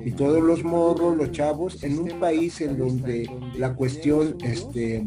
y 0.05 0.13
todos 0.13 0.43
los 0.43 0.65
morros, 0.65 1.17
los 1.17 1.33
chavos, 1.33 1.83
en 1.83 1.99
un 1.99 2.21
país 2.21 2.61
en 2.61 2.79
donde 2.79 3.29
la 3.59 3.75
cuestión 3.75 4.37
este 4.43 5.05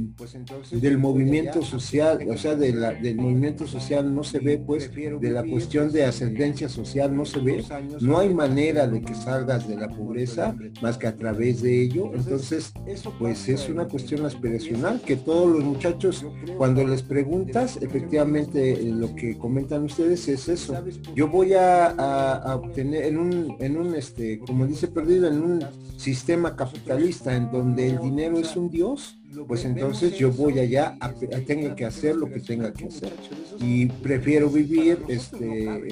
del 0.72 0.98
movimiento 0.98 1.39
social, 1.62 2.20
o 2.30 2.38
sea, 2.38 2.56
de 2.56 2.74
la, 2.74 2.94
del 2.94 3.18
movimiento 3.18 3.68
social 3.68 4.14
no 4.14 4.24
se 4.24 4.40
ve, 4.40 4.58
pues, 4.58 4.92
de 4.94 5.32
la 5.32 5.44
cuestión 5.44 5.92
de 5.92 6.06
ascendencia 6.06 6.70
social 6.70 7.16
no 7.16 7.26
se 7.26 7.40
ve, 7.40 7.64
no 8.02 8.20
hay 8.20 8.34
manera 8.34 8.88
de 8.88 9.02
que 9.02 9.14
salgas 9.16 9.68
de 9.68 9.78
la 9.78 9.90
pobreza 9.90 10.56
más 10.82 10.98
que 10.98 11.08
a 11.08 11.16
través 11.16 11.62
de 11.62 11.84
ello. 11.84 12.12
Entonces, 12.14 12.74
pues 13.18 13.48
es 13.50 13.70
una 13.70 13.88
cuestión 13.88 14.26
aspiracional 14.26 15.02
que 15.02 15.16
todos 15.16 15.52
los 15.52 15.64
muchachos, 15.64 16.26
cuando 16.58 16.86
les 16.86 17.02
preguntas, 17.02 17.78
efectivamente 17.82 18.72
eh, 18.74 18.92
lo 18.92 19.16
que 19.16 19.38
comentan 19.38 19.84
ustedes 19.84 20.28
es 20.28 20.48
eso. 20.50 20.74
Yo 21.16 21.28
voy 21.28 21.54
a, 21.54 22.56
obtener 22.56 23.06
en 23.06 23.18
un, 23.18 23.56
en 23.60 23.78
un, 23.78 23.96
este, 23.96 24.40
como 24.40 24.66
dice 24.66 24.88
Perdido, 24.88 25.28
en 25.28 25.42
un 25.42 25.66
sistema 25.98 26.56
capitalista 26.56 27.36
en 27.36 27.52
donde 27.52 27.90
el 27.90 28.00
dinero 28.00 28.38
es 28.38 28.56
un 28.56 28.70
dios, 28.70 29.19
pues 29.48 29.66
entonces 29.66 30.18
yo 30.18 30.32
voy 30.32 30.60
allá 30.60 30.98
a, 31.00 31.14
tengo 31.14 31.76
que 31.76 31.86
hacer 31.86 32.16
lo 32.16 32.28
que 32.30 32.40
tenga 32.40 32.74
que 32.74 32.86
hacer. 32.86 33.14
y 33.60 33.88
prefiero 33.88 34.50
vivir 34.50 35.00
este 35.08 35.88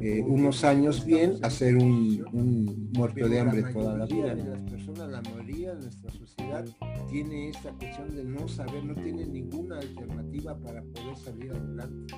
eh, 0.00 0.22
unos 0.26 0.64
años 0.64 1.04
bien 1.04 1.38
a 1.42 1.50
ser 1.50 1.76
un, 1.76 2.90
muerto 2.92 3.28
de 3.28 3.40
hambre 3.40 3.62
toda 3.72 3.96
la 3.98 4.06
vida 4.06 4.34
las 4.34 4.60
personas 4.62 5.10
la 5.10 5.22
mayoría 5.22 5.74
de 5.74 5.82
nuestra 5.82 6.10
sociedad 6.10 6.64
tiene 7.10 7.50
esta 7.50 7.70
cuestión 7.72 8.14
de 8.14 8.24
no 8.24 8.48
saber 8.48 8.84
no 8.84 8.94
tiene 8.94 9.26
ninguna 9.26 9.78
alternativa 9.78 10.56
para 10.58 10.82
poder 10.82 11.16
salir 11.16 11.52
adelante 11.52 12.14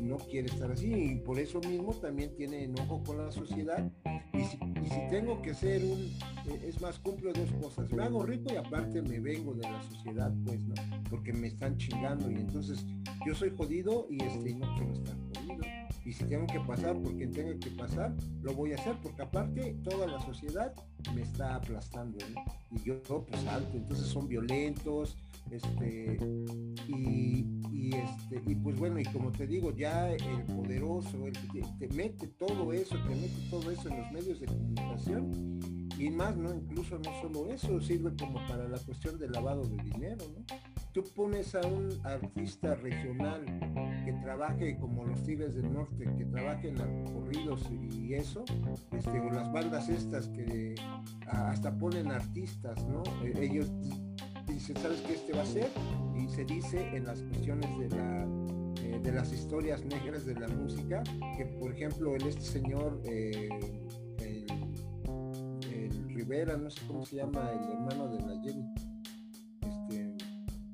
no 0.00 0.16
quiere 0.16 0.48
estar 0.48 0.70
así 0.70 0.92
y 0.92 1.14
por 1.16 1.38
eso 1.38 1.60
mismo 1.60 1.94
también 1.94 2.34
tiene 2.36 2.64
enojo 2.64 3.02
con 3.04 3.18
la 3.18 3.30
sociedad 3.30 3.90
y 4.32 4.44
si, 4.44 4.58
tengo 5.10 5.40
que 5.42 5.54
ser 5.54 5.84
un 5.84 6.00
eh, 6.48 6.68
es 6.68 6.80
más 6.80 6.98
cumplo 6.98 7.32
dos 7.32 7.50
cosas 7.62 7.92
me 7.92 8.02
hago 8.02 8.24
rico 8.24 8.52
y 8.52 8.56
aparte 8.56 9.02
me 9.02 9.20
vengo 9.20 9.54
de 9.54 9.62
la 9.62 9.82
sociedad 9.82 10.32
pues 10.44 10.64
no 10.64 10.74
porque 11.10 11.32
me 11.32 11.48
están 11.48 11.76
chingando 11.76 12.30
y 12.30 12.34
entonces 12.36 12.84
yo 13.26 13.34
soy 13.34 13.50
jodido 13.56 14.06
y 14.10 14.22
este 14.22 14.54
no 14.54 14.74
quiero 14.76 14.92
estar 14.92 15.16
jodido. 15.34 15.64
Y 16.04 16.12
si 16.12 16.24
tengo 16.24 16.46
que 16.46 16.60
pasar 16.60 16.96
porque 17.02 17.26
tengo 17.26 17.58
que 17.58 17.70
pasar 17.70 18.14
lo 18.42 18.54
voy 18.54 18.72
a 18.72 18.76
hacer 18.76 18.96
porque 19.02 19.22
aparte 19.22 19.76
toda 19.82 20.06
la 20.06 20.20
sociedad 20.20 20.72
me 21.14 21.22
está 21.22 21.56
aplastando 21.56 22.18
y 22.70 22.82
yo 22.84 23.00
pues 23.02 23.46
alto 23.46 23.76
entonces 23.76 24.06
son 24.06 24.28
violentos 24.28 25.16
este 25.50 26.18
y, 26.88 27.44
este 27.94 28.42
y 28.46 28.54
pues 28.56 28.78
bueno 28.78 28.98
y 28.98 29.04
como 29.04 29.30
te 29.30 29.46
digo 29.46 29.70
ya 29.74 30.10
el 30.10 30.42
poderoso 30.44 31.26
el 31.26 31.32
que 31.52 31.62
te, 31.78 31.88
mete 31.94 32.26
todo 32.28 32.72
eso 32.72 32.96
te 33.08 33.14
mete 33.14 33.50
todo 33.50 33.70
eso 33.70 33.88
en 33.88 33.98
los 33.98 34.12
medios 34.12 34.40
de 34.40 34.46
comunicación 34.46 35.60
y 35.98 36.10
más 36.10 36.36
no 36.36 36.54
incluso 36.54 36.98
no 36.98 37.10
solo 37.22 37.52
eso 37.52 37.80
sirve 37.80 38.12
como 38.18 38.44
para 38.48 38.68
la 38.68 38.78
cuestión 38.78 39.18
del 39.18 39.32
lavado 39.32 39.62
de 39.62 39.82
dinero 39.82 40.24
no 40.36 40.44
tú 40.96 41.04
pones 41.14 41.54
a 41.54 41.60
un 41.66 41.90
artista 42.04 42.74
regional 42.76 43.44
que 44.06 44.14
trabaje 44.22 44.78
como 44.78 45.04
los 45.04 45.22
Tigres 45.24 45.54
del 45.54 45.70
Norte, 45.70 46.08
que 46.16 46.24
trabaje 46.24 46.68
en 46.68 47.04
corridos 47.04 47.68
y 47.70 48.14
eso, 48.14 48.46
este, 48.92 49.20
o 49.20 49.30
las 49.30 49.52
bandas 49.52 49.90
estas 49.90 50.28
que 50.28 50.74
hasta 51.26 51.76
ponen 51.76 52.10
artistas, 52.10 52.82
¿no? 52.86 53.02
E, 53.22 53.44
ellos 53.44 53.70
dicen, 54.56 54.76
¿sabes 54.78 55.00
qué 55.02 55.14
este 55.14 55.32
va 55.34 55.42
a 55.42 55.46
ser? 55.46 55.70
Y 56.16 56.28
se 56.28 56.44
dice 56.44 56.96
en 56.96 57.04
las 57.04 57.20
cuestiones 57.20 57.78
de 57.78 57.88
la 57.90 58.26
eh, 58.82 59.00
de 59.02 59.12
las 59.12 59.32
historias 59.32 59.84
negras 59.84 60.24
de 60.24 60.34
la 60.34 60.48
música, 60.48 61.02
que 61.36 61.44
por 61.44 61.72
ejemplo 61.72 62.14
el 62.16 62.26
este 62.26 62.42
señor 62.42 63.00
eh, 63.04 63.48
el, 64.18 66.08
Rivera, 66.08 66.56
no 66.56 66.70
sé 66.70 66.80
cómo 66.86 67.04
se 67.04 67.16
llama, 67.16 67.50
el 67.52 67.72
hermano 67.72 68.08
de 68.08 68.20
la 68.20 68.42
Jenny, 68.42 68.64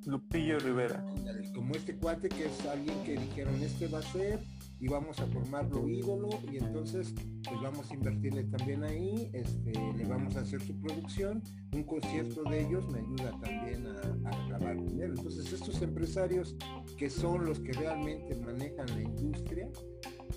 Lupillo 0.06 0.58
Rivera. 0.60 1.04
Como 1.52 1.74
este 1.74 1.96
cuate 1.96 2.28
que 2.28 2.46
es 2.46 2.66
alguien 2.66 3.02
que 3.04 3.16
dijeron 3.16 3.60
este 3.62 3.88
va 3.88 3.98
a 3.98 4.02
ser 4.02 4.38
y 4.82 4.88
vamos 4.88 5.20
a 5.20 5.26
formarlo 5.28 5.88
ídolo 5.88 6.28
y 6.50 6.56
entonces 6.56 7.14
pues 7.44 7.60
vamos 7.62 7.88
a 7.88 7.94
invertirle 7.94 8.42
también 8.44 8.82
ahí, 8.82 9.30
este, 9.32 9.72
le 9.96 10.04
vamos 10.06 10.34
a 10.34 10.40
hacer 10.40 10.60
su 10.60 10.76
producción, 10.80 11.40
un 11.72 11.84
concierto 11.84 12.42
de 12.42 12.66
ellos 12.66 12.88
me 12.88 12.98
ayuda 12.98 13.30
también 13.40 13.86
a, 13.86 14.28
a 14.28 14.48
grabar 14.48 14.82
dinero. 14.82 15.14
Entonces 15.16 15.52
estos 15.52 15.80
empresarios 15.82 16.56
que 16.98 17.08
son 17.08 17.44
los 17.44 17.60
que 17.60 17.72
realmente 17.74 18.34
manejan 18.40 18.86
la 18.88 19.02
industria, 19.02 19.68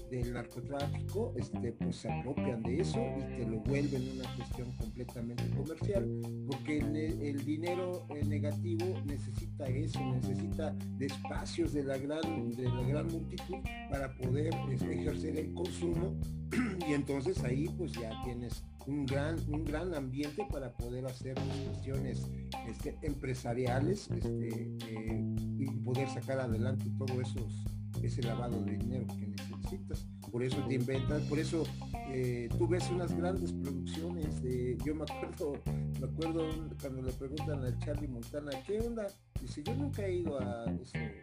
del 0.10 0.34
narcotráfico, 0.34 1.34
este, 1.38 1.72
pues 1.74 1.96
se 1.98 2.12
apropian 2.12 2.62
de 2.64 2.82
eso 2.82 3.00
y 3.00 3.38
te 3.38 3.46
lo 3.50 3.60
vuelven 3.60 4.10
una 4.18 4.36
cuestión 4.36 4.72
completamente 4.74 5.50
comercial, 5.56 6.22
porque 6.48 6.80
el, 6.80 7.46
dinero 7.46 8.08
negativo 8.28 8.86
necesita 9.06 9.66
eso, 9.66 10.00
necesita 10.14 10.72
de 10.98 11.06
espacios 11.08 11.74
de 11.74 11.84
la 11.84 11.98
gran, 11.98 12.52
de 12.52 12.64
la 12.64 12.82
gran 12.82 13.08
multitud 13.08 13.58
para 13.90 14.16
poder 14.18 14.54
este, 14.72 14.94
ejercer 14.94 15.38
el 15.38 15.54
consumo. 15.54 16.16
Y 16.88 16.94
entonces 16.94 17.44
ahí 17.44 17.68
pues 17.78 17.92
ya 17.94 18.12
tienes 18.24 18.64
un 18.88 19.06
gran, 19.06 19.38
un 19.52 19.64
gran 19.66 19.94
ambiente 19.94 20.46
para 20.52 20.72
poder 20.72 21.06
hacer 21.06 21.36
cuestiones 21.66 22.28
este, 22.68 22.98
empresariales 23.02 24.10
este, 24.12 24.76
eh, 24.88 25.36
y 25.58 25.66
poder 25.84 26.08
sacar 26.10 26.40
adelante 26.40 26.86
todo 26.98 27.20
esos, 27.22 27.66
ese 28.04 28.22
lavado 28.24 28.62
de 28.62 28.78
dinero 28.78 29.06
que 29.08 29.28
necesitas. 29.28 30.06
Por 30.32 30.44
eso 30.44 30.58
te 30.68 30.76
inventas, 30.76 31.22
por 31.24 31.40
eso 31.40 31.64
eh, 32.12 32.50
tú 32.58 32.68
ves 32.68 32.90
unas 32.90 33.16
grandes 33.16 33.54
producciones. 33.54 34.42
De, 34.42 34.78
yo 34.86 34.96
me 34.96 35.04
acuerdo, 35.04 35.54
me 36.00 36.08
acuerdo 36.08 36.50
cuando 36.82 37.02
le 37.02 37.12
preguntan 37.14 37.64
al 37.64 37.78
Charlie 37.80 38.08
Montana, 38.08 38.52
¿qué 38.66 38.80
onda? 38.80 39.08
Dice, 39.42 39.64
yo 39.64 39.76
nunca 39.76 40.06
he 40.06 40.16
ido 40.18 40.40
a 40.40 40.66
ese 40.82 41.20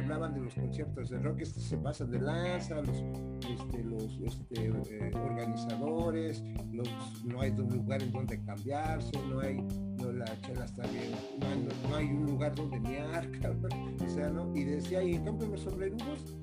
hablaban 0.00 0.34
de 0.34 0.40
los 0.40 0.54
conciertos 0.54 1.10
de 1.10 1.18
rock, 1.18 1.40
estos 1.40 1.62
se 1.62 1.76
pasan 1.76 2.10
de 2.10 2.20
lanza, 2.20 2.76
los, 2.82 2.96
este, 3.48 3.84
los 3.84 4.18
este, 4.20 4.66
eh, 4.66 5.12
organizadores, 5.14 6.42
los, 6.72 6.88
no 7.24 7.40
hay 7.40 7.50
un 7.50 7.68
lugar 7.68 8.02
en 8.02 8.10
donde 8.10 8.42
cambiarse, 8.42 9.12
no 9.28 9.40
hay, 9.40 9.58
no, 10.12 10.18
la 10.18 10.40
chela 10.40 10.64
está 10.64 10.82
bien, 10.88 11.10
no 11.88 11.96
hay, 11.96 12.06
un 12.06 12.26
lugar 12.26 12.54
donde 12.54 12.80
mear, 12.80 13.28
o 14.04 14.08
sea, 14.08 14.28
¿no? 14.30 14.54
Y 14.56 14.64
decía, 14.64 15.02
y 15.02 15.14
en 15.14 15.24
cambio 15.24 15.48
los 15.48 15.60
sombrerudos, 15.60 16.36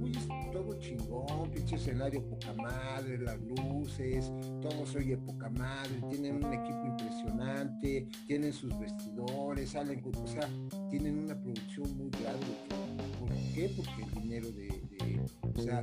uy, 0.00 0.12
todo 0.52 0.78
chingón, 0.78 1.50
pinche 1.50 1.76
escenario 1.76 2.24
poca 2.28 2.52
madre, 2.54 3.18
las 3.18 3.38
luces, 3.40 4.32
todo 4.60 4.86
se 4.86 4.98
oye 4.98 5.16
poca 5.16 5.50
madre, 5.50 6.00
tienen 6.10 6.44
un 6.44 6.52
equipo 6.52 6.86
impresionante, 6.86 8.08
tienen 8.26 8.52
sus 8.52 8.78
vestidores, 8.78 9.70
salen, 9.70 10.02
o 10.04 10.26
sea, 10.26 10.48
tienen 10.90 11.18
una 11.18 11.40
producción 11.40 11.96
muy 11.96 12.10
grande 12.10 12.90
qué? 13.54 13.68
Porque 13.76 14.02
el 14.02 14.22
dinero 14.22 14.50
de, 14.52 15.20
o 15.42 15.60
sea, 15.60 15.82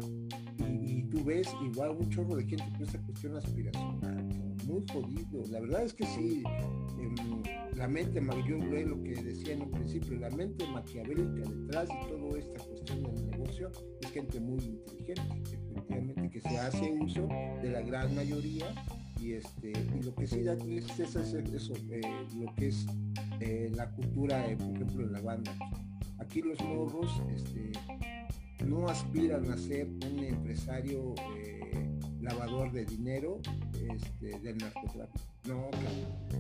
y, 0.60 1.04
tú 1.04 1.24
ves 1.24 1.48
igual 1.64 1.92
un 1.92 2.10
chorro 2.10 2.36
de 2.36 2.46
gente 2.46 2.66
con 2.72 2.84
esta 2.84 3.00
cuestión 3.02 3.38
aspiracional, 3.38 4.28
muy 4.68 4.84
jodido. 4.92 5.44
La 5.50 5.62
verdad 5.62 5.84
es 5.84 5.94
que 5.94 6.06
sí, 6.06 6.44
la 7.76 7.88
mente, 7.88 8.22
yo 8.48 8.58
lo 8.58 9.04
que 9.04 9.16
decía 9.24 9.54
en 9.54 9.62
un 9.62 9.72
principio, 9.72 10.18
la 10.18 10.30
mente 10.32 10.68
maquiavélica 10.68 11.50
detrás 11.50 11.88
de 11.88 12.18
toda 12.18 12.40
esta 12.40 12.64
cuestión 12.64 13.04
del 13.04 13.28
negocio 13.28 13.72
es 14.02 14.12
gente 14.12 14.40
muy 14.40 14.60
inteligente, 14.60 15.22
efectivamente, 15.44 16.30
que 16.30 16.42
se 16.42 16.58
hace 16.58 16.92
uso 17.00 17.28
de 17.62 17.72
la 17.72 17.82
gran 17.82 18.14
mayoría 18.16 18.66
y 19.22 19.34
este 19.34 19.72
y 19.72 20.04
lo 20.04 20.14
que 20.14 20.28
sí 20.28 20.44
da 20.44 20.58
tristeza 20.58 21.22
es 21.22 21.34
eso, 21.34 21.74
eh, 21.90 22.02
lo 22.36 22.54
que 22.56 22.68
es 22.68 22.86
eh, 23.40 23.72
la 23.74 23.90
cultura, 23.92 24.46
eh, 24.50 24.58
por 24.58 24.76
ejemplo, 24.76 25.06
en 25.06 25.14
la 25.14 25.22
banda 25.22 25.56
Aquí 26.20 26.42
los 26.42 26.60
morros 26.62 27.22
este, 27.34 27.72
no 28.66 28.88
aspiran 28.88 29.50
a 29.52 29.58
ser 29.58 29.88
un 29.88 30.20
empresario 30.20 31.14
lavador 32.20 32.72
de 32.72 32.86
dinero 32.86 33.40
este, 33.90 34.40
del 34.40 34.58
narcotráfico. 34.58 35.26
No, 35.48 35.70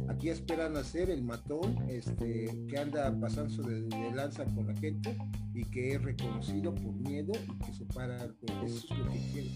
aquí 0.09 0.29
esperan 0.29 0.75
a 0.75 0.83
ser 0.83 1.09
el 1.09 1.23
matón 1.23 1.77
este, 1.87 2.67
que 2.67 2.77
anda 2.77 3.17
pasando 3.19 3.63
de, 3.63 3.83
de, 3.83 4.11
lanza 4.11 4.43
con 4.45 4.67
la 4.67 4.75
gente 4.75 5.17
y 5.53 5.63
que 5.63 5.93
es 5.93 6.01
reconocido 6.01 6.75
por 6.75 6.93
miedo 6.93 7.31
y 7.47 7.65
que 7.65 7.73
se 7.73 7.85
para, 7.85 8.17
eso 8.17 8.35
es 8.65 8.89
lo 8.89 9.11
que 9.11 9.19
quiere. 9.31 9.51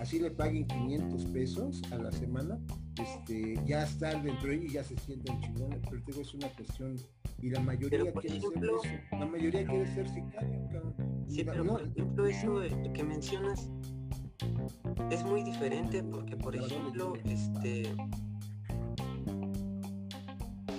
Así 0.00 0.18
le 0.18 0.30
paguen 0.30 0.66
500 0.66 1.24
pesos 1.26 1.82
a 1.92 1.96
la 1.96 2.12
semana, 2.12 2.58
este, 3.02 3.58
ya 3.66 3.84
están 3.84 4.22
dentro 4.22 4.48
de 4.48 4.56
ellos 4.56 4.70
y 4.70 4.74
ya 4.74 4.84
se 4.84 4.98
sienten 4.98 5.40
chingones, 5.40 5.80
pero 5.88 6.02
digo, 6.06 6.20
es 6.20 6.34
una 6.34 6.48
cuestión 6.48 6.96
y 7.42 7.50
la 7.50 7.60
mayoría 7.60 8.12
quiere 8.12 8.40
ser 8.40 8.64
eso. 8.64 8.82
La 9.12 9.26
mayoría 9.26 9.66
quiere 9.66 9.94
ser 9.94 10.08
sicario, 10.08 10.94
Sí, 11.28 11.44
pero 11.44 11.64
por 11.64 11.82
ejemplo 11.82 12.26
eso 12.26 12.60
que 12.92 13.04
mencionas 13.04 13.70
es 15.10 15.24
muy 15.24 15.42
diferente 15.42 16.02
porque 16.02 16.36
por 16.36 16.56
ejemplo 16.56 17.14
este 17.24 17.94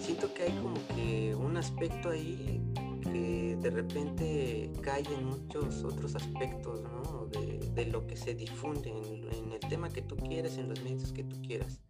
siento 0.02 0.34
que 0.34 0.44
hay 0.44 0.52
como 0.54 0.76
que 0.96 1.36
un 1.36 1.58
aspecto 1.58 2.10
ahí 2.10 2.62
que 3.02 3.58
de 3.60 3.70
repente 3.70 4.72
cae 4.82 5.04
en 5.14 5.26
muchos 5.26 5.84
otros 5.84 6.16
aspectos 6.16 6.82
¿no? 6.82 7.28
de, 7.28 7.86
lo 7.86 8.06
que 8.06 8.16
se 8.16 8.36
difunde 8.36 8.90
en, 8.90 9.46
en, 9.46 9.52
el 9.52 9.60
tema 9.60 9.90
que 9.90 10.02
tú 10.02 10.16
quieres, 10.16 10.58
en 10.58 10.70
los 10.70 10.82
medios 10.84 11.12
que 11.12 11.24
tú 11.24 11.42
quieras, 11.42 11.82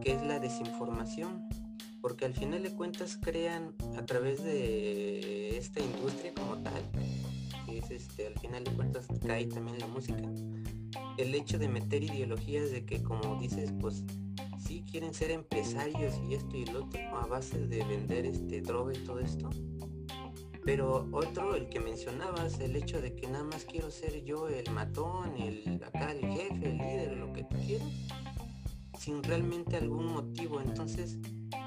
que 0.00 0.12
es 0.12 0.22
la 0.22 0.38
desinformación 0.38 1.48
porque 2.02 2.24
al 2.24 2.34
final 2.34 2.62
de 2.64 2.70
cuentas 2.74 3.16
crean 3.16 3.74
a 3.96 4.04
través 4.04 4.42
de 4.42 5.56
esta 5.56 5.80
industria 5.80 6.34
como 6.34 6.58
tal, 6.58 6.82
que 7.64 7.78
es 7.78 7.90
este, 7.92 8.26
al 8.26 8.38
final 8.40 8.64
de 8.64 8.72
cuentas 8.72 9.06
cae 9.24 9.46
también 9.46 9.78
la 9.78 9.86
música, 9.86 10.28
el 11.16 11.34
hecho 11.34 11.58
de 11.58 11.68
meter 11.68 12.02
ideologías 12.02 12.70
de 12.70 12.84
que 12.84 13.02
como 13.02 13.40
dices, 13.40 13.72
pues 13.80 14.04
sí 14.58 14.84
quieren 14.90 15.14
ser 15.14 15.30
empresarios 15.30 16.14
y 16.28 16.34
esto 16.34 16.56
y 16.56 16.66
lo 16.66 16.84
otro 16.84 17.00
a 17.16 17.26
base 17.26 17.66
de 17.66 17.84
vender 17.84 18.26
este 18.26 18.60
droga 18.60 18.92
y 18.94 18.98
todo 19.04 19.20
esto. 19.20 19.50
Pero 20.64 21.08
otro, 21.10 21.56
el 21.56 21.68
que 21.68 21.80
mencionabas, 21.80 22.60
el 22.60 22.76
hecho 22.76 23.00
de 23.00 23.16
que 23.16 23.26
nada 23.26 23.42
más 23.42 23.64
quiero 23.64 23.90
ser 23.90 24.22
yo 24.22 24.48
el 24.48 24.70
matón, 24.70 25.36
el 25.36 25.82
acá 25.84 26.12
el 26.12 26.20
jefe, 26.20 26.70
el 26.70 26.78
líder, 26.78 27.16
lo 27.16 27.32
que 27.32 27.42
tú 27.42 27.56
quieras, 27.66 27.88
sin 28.96 29.22
realmente 29.24 29.76
algún 29.76 30.12
motivo. 30.12 30.60
Entonces, 30.60 31.18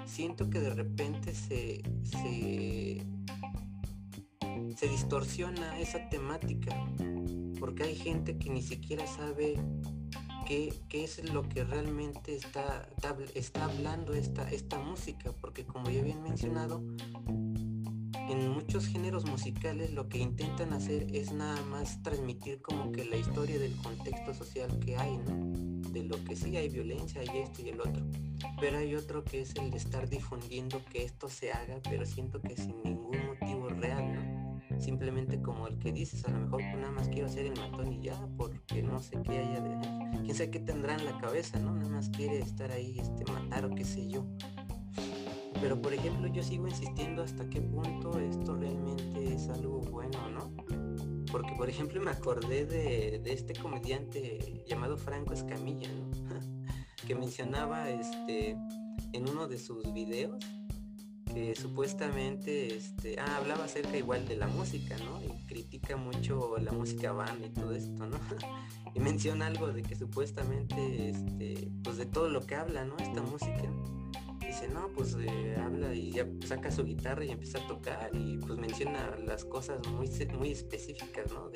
siento 0.05 0.49
que 0.49 0.61
de 0.61 0.73
repente 0.73 1.33
se, 1.35 1.83
se, 2.03 3.05
distorsiona 4.87 5.79
esa 5.79 6.09
temática, 6.09 6.75
porque 7.59 7.83
hay 7.83 7.95
gente 7.95 8.37
que 8.37 8.49
ni 8.49 8.61
siquiera 8.61 9.05
sabe 9.07 9.55
qué, 10.45 10.73
es 10.91 11.33
lo 11.33 11.43
que 11.43 11.63
realmente 11.63 12.35
está, 12.35 12.87
está 13.33 13.65
hablando 13.65 14.13
esta, 14.13 14.49
esta 14.51 14.79
música, 14.79 15.33
porque 15.41 15.65
como 15.65 15.89
ya 15.89 16.01
habían 16.01 16.21
mencionado, 16.23 16.83
en 18.29 18.49
muchos 18.49 18.87
géneros 18.87 19.25
musicales 19.25 19.91
lo 19.91 20.09
que 20.09 20.19
intentan 20.19 20.73
hacer 20.73 21.07
es 21.15 21.31
nada 21.31 21.61
más 21.65 22.01
transmitir 22.01 22.61
como 22.61 22.91
que 22.91 23.05
la 23.05 23.17
historia 23.17 23.59
del 23.59 23.75
contexto 23.77 24.33
social 24.33 24.79
que 24.79 24.97
hay, 24.97 25.19
De 25.91 26.03
lo 26.03 26.21
que 26.23 26.35
sí 26.35 26.55
hay 26.57 26.69
violencia, 26.69 27.21
hay 27.21 27.29
esto 27.39 27.61
y 27.61 27.69
el 27.69 27.79
otro. 27.79 28.05
Pero 28.59 28.77
hay 28.77 28.95
otro 28.95 29.23
que 29.23 29.41
es 29.41 29.55
el 29.55 29.71
de 29.71 29.77
estar 29.77 30.09
difundiendo 30.09 30.83
que 30.91 31.03
esto 31.03 31.29
se 31.29 31.51
haga, 31.51 31.79
pero 31.89 32.05
siento 32.05 32.41
que 32.41 32.55
sin 32.55 32.83
ningún 32.83 33.25
motivo 33.27 33.69
real, 33.69 34.13
¿no? 34.13 34.34
Simplemente 34.79 35.41
como 35.41 35.67
el 35.67 35.77
que 35.79 35.91
dices, 35.91 36.25
a 36.25 36.31
lo 36.31 36.39
mejor 36.39 36.61
pues 36.61 36.77
nada 36.77 36.91
más 36.91 37.07
quiero 37.09 37.27
hacer 37.27 37.45
el 37.45 37.59
matón 37.59 37.93
y 37.93 38.01
ya, 38.01 38.27
porque 38.37 38.83
no 38.83 38.99
sé 38.99 39.21
qué 39.23 39.39
haya 39.39 39.61
de... 39.61 40.21
Quién 40.23 40.35
sabe 40.35 40.51
qué 40.51 40.59
tendrá 40.59 40.95
en 40.95 41.05
la 41.05 41.17
cabeza, 41.17 41.59
¿no? 41.59 41.73
Nada 41.73 41.89
más 41.89 42.09
quiere 42.09 42.39
estar 42.39 42.71
ahí, 42.71 42.99
este, 42.99 43.31
matar 43.31 43.65
o 43.65 43.75
qué 43.75 43.85
sé 43.85 44.07
yo. 44.07 44.25
Pero 45.61 45.81
por 45.81 45.93
ejemplo 45.93 46.27
yo 46.27 46.43
sigo 46.43 46.67
insistiendo 46.67 47.23
hasta 47.23 47.49
qué 47.49 47.61
punto 47.61 48.19
esto 48.19 48.55
realmente 48.55 49.33
es 49.33 49.47
algo 49.49 49.79
bueno, 49.79 50.29
¿no? 50.29 50.53
Porque 51.31 51.53
por 51.57 51.69
ejemplo 51.69 52.01
me 52.01 52.11
acordé 52.11 52.65
de, 52.65 53.21
este 53.25 53.53
comediante 53.53 54.63
llamado 54.67 54.97
Franco 54.97 55.33
Escamilla, 55.33 55.89
¿no? 55.93 56.11
que 57.07 57.15
mencionaba 57.15 57.89
este, 57.89 58.57
en 59.13 59.29
uno 59.29 59.47
de 59.47 59.57
sus 59.57 59.93
videos 59.93 60.43
supuestamente 61.55 62.75
este, 62.75 63.19
ah, 63.19 63.37
hablaba 63.37 63.65
acerca 63.65 63.97
igual 63.97 64.27
de 64.27 64.37
la 64.37 64.47
música, 64.47 64.95
¿no? 64.99 65.21
Y 65.23 65.45
critica 65.45 65.97
mucho 65.97 66.57
la 66.57 66.71
música 66.71 67.11
banda 67.11 67.47
y 67.47 67.49
todo 67.49 67.73
esto, 67.73 68.05
¿no? 68.05 68.17
y 68.95 68.99
menciona 68.99 69.47
algo 69.47 69.67
de 69.67 69.83
que 69.83 69.95
supuestamente, 69.95 71.09
este, 71.09 71.69
pues 71.83 71.97
de 71.97 72.05
todo 72.05 72.29
lo 72.29 72.45
que 72.45 72.55
habla, 72.55 72.85
¿no? 72.85 72.97
Esta 72.97 73.21
música 73.21 73.63
dice, 74.39 74.67
no, 74.69 74.87
pues 74.95 75.15
eh, 75.19 75.55
habla 75.57 75.93
y 75.93 76.11
ya 76.11 76.25
saca 76.45 76.71
su 76.71 76.85
guitarra 76.85 77.25
y 77.25 77.31
empieza 77.31 77.57
a 77.57 77.67
tocar 77.67 78.09
y 78.13 78.37
pues 78.37 78.57
menciona 78.57 79.15
las 79.25 79.43
cosas 79.43 79.85
muy, 79.89 80.09
muy 80.37 80.51
específicas, 80.51 81.31
¿no? 81.33 81.51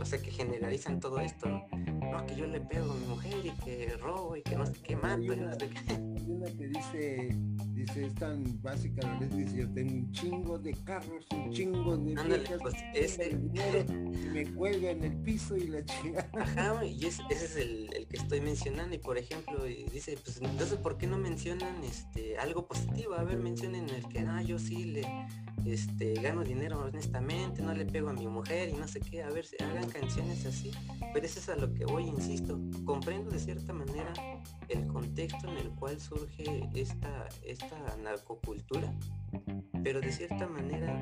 o 0.00 0.04
sea, 0.04 0.20
que 0.20 0.30
generalizan 0.30 1.00
todo 1.00 1.18
esto, 1.20 1.48
¿no? 1.48 1.66
que 2.26 2.36
yo 2.36 2.46
le 2.46 2.60
pego 2.60 2.92
a 2.92 2.94
mi 2.94 3.06
mujer 3.06 3.34
y 3.44 3.50
que 3.64 3.96
robo 3.98 4.36
y 4.36 4.42
que 4.42 4.56
no 4.56 4.66
sé 4.66 4.72
qué 4.82 4.96
mato 4.96 5.32
y 5.32 5.36
no 5.36 5.52
sé 5.54 5.68
qué. 5.68 5.94
Hay 5.94 6.26
una 6.28 6.46
que 6.46 6.68
dice, 6.68 7.28
Dice, 7.80 8.04
es 8.04 8.14
tan 8.14 8.60
básica 8.60 9.00
la 9.06 9.26
dice, 9.26 9.56
yo 9.56 9.72
tengo 9.72 9.94
un 9.94 10.12
chingo 10.12 10.58
de 10.58 10.74
carros, 10.84 11.26
un 11.32 11.50
chingo 11.50 11.96
de 11.96 12.14
pues 12.60 12.74
ese... 12.94 13.30
dinero, 13.30 13.86
y 13.88 14.28
me 14.28 14.52
cuelga 14.52 14.90
en 14.90 15.02
el 15.02 15.16
piso 15.22 15.56
y 15.56 15.68
la 15.68 15.82
chingada. 15.86 16.30
Ajá, 16.34 16.84
y 16.84 17.06
ese 17.06 17.22
es 17.30 17.56
el, 17.56 17.88
que 18.06 18.18
estoy 18.18 18.42
mencionando, 18.42 18.94
y 18.94 18.98
por 18.98 19.16
ejemplo, 19.16 19.64
dice, 19.64 20.18
pues 20.22 20.42
entonces, 20.42 20.76
¿por 20.76 20.98
qué 20.98 21.06
no 21.06 21.16
mencionan 21.16 21.82
este 21.82 22.36
algo 22.36 22.66
positivo? 22.68 23.14
A 23.14 23.24
ver, 23.24 23.38
mencionen 23.38 23.88
el 23.88 24.06
que, 24.08 24.18
ah, 24.20 24.42
yo 24.42 24.58
sí 24.58 24.84
le 24.84 25.06
este, 25.66 26.14
gano 26.14 26.42
dinero 26.42 26.80
honestamente, 26.80 27.62
no 27.62 27.74
le 27.74 27.84
pego 27.84 28.08
a 28.08 28.12
mi 28.12 28.26
mujer 28.26 28.68
y 28.70 28.72
no 28.72 28.88
sé 28.88 29.00
qué, 29.00 29.22
a 29.22 29.30
ver, 29.30 29.44
si 29.44 29.56
hagan 29.62 29.88
canciones 29.88 30.46
así, 30.46 30.70
pero 31.12 31.26
eso 31.26 31.38
es 31.38 31.48
a 31.48 31.56
lo 31.56 31.72
que 31.72 31.84
voy, 31.84 32.04
insisto, 32.04 32.58
comprendo 32.84 33.30
de 33.30 33.38
cierta 33.38 33.72
manera 33.72 34.12
el 34.68 34.86
contexto 34.86 35.48
en 35.48 35.58
el 35.58 35.70
cual 35.70 36.00
surge 36.00 36.68
esta, 36.74 37.28
esta 37.44 37.69
narcocultura, 38.02 38.92
pero 39.82 40.00
de 40.00 40.12
cierta 40.12 40.46
manera, 40.46 41.00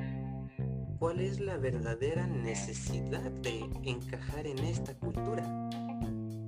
¿cuál 0.99 1.19
es 1.19 1.39
la 1.39 1.57
verdadera 1.57 2.27
necesidad 2.27 3.31
de 3.31 3.59
encajar 3.83 4.45
en 4.47 4.59
esta 4.59 4.93
cultura? 4.97 5.69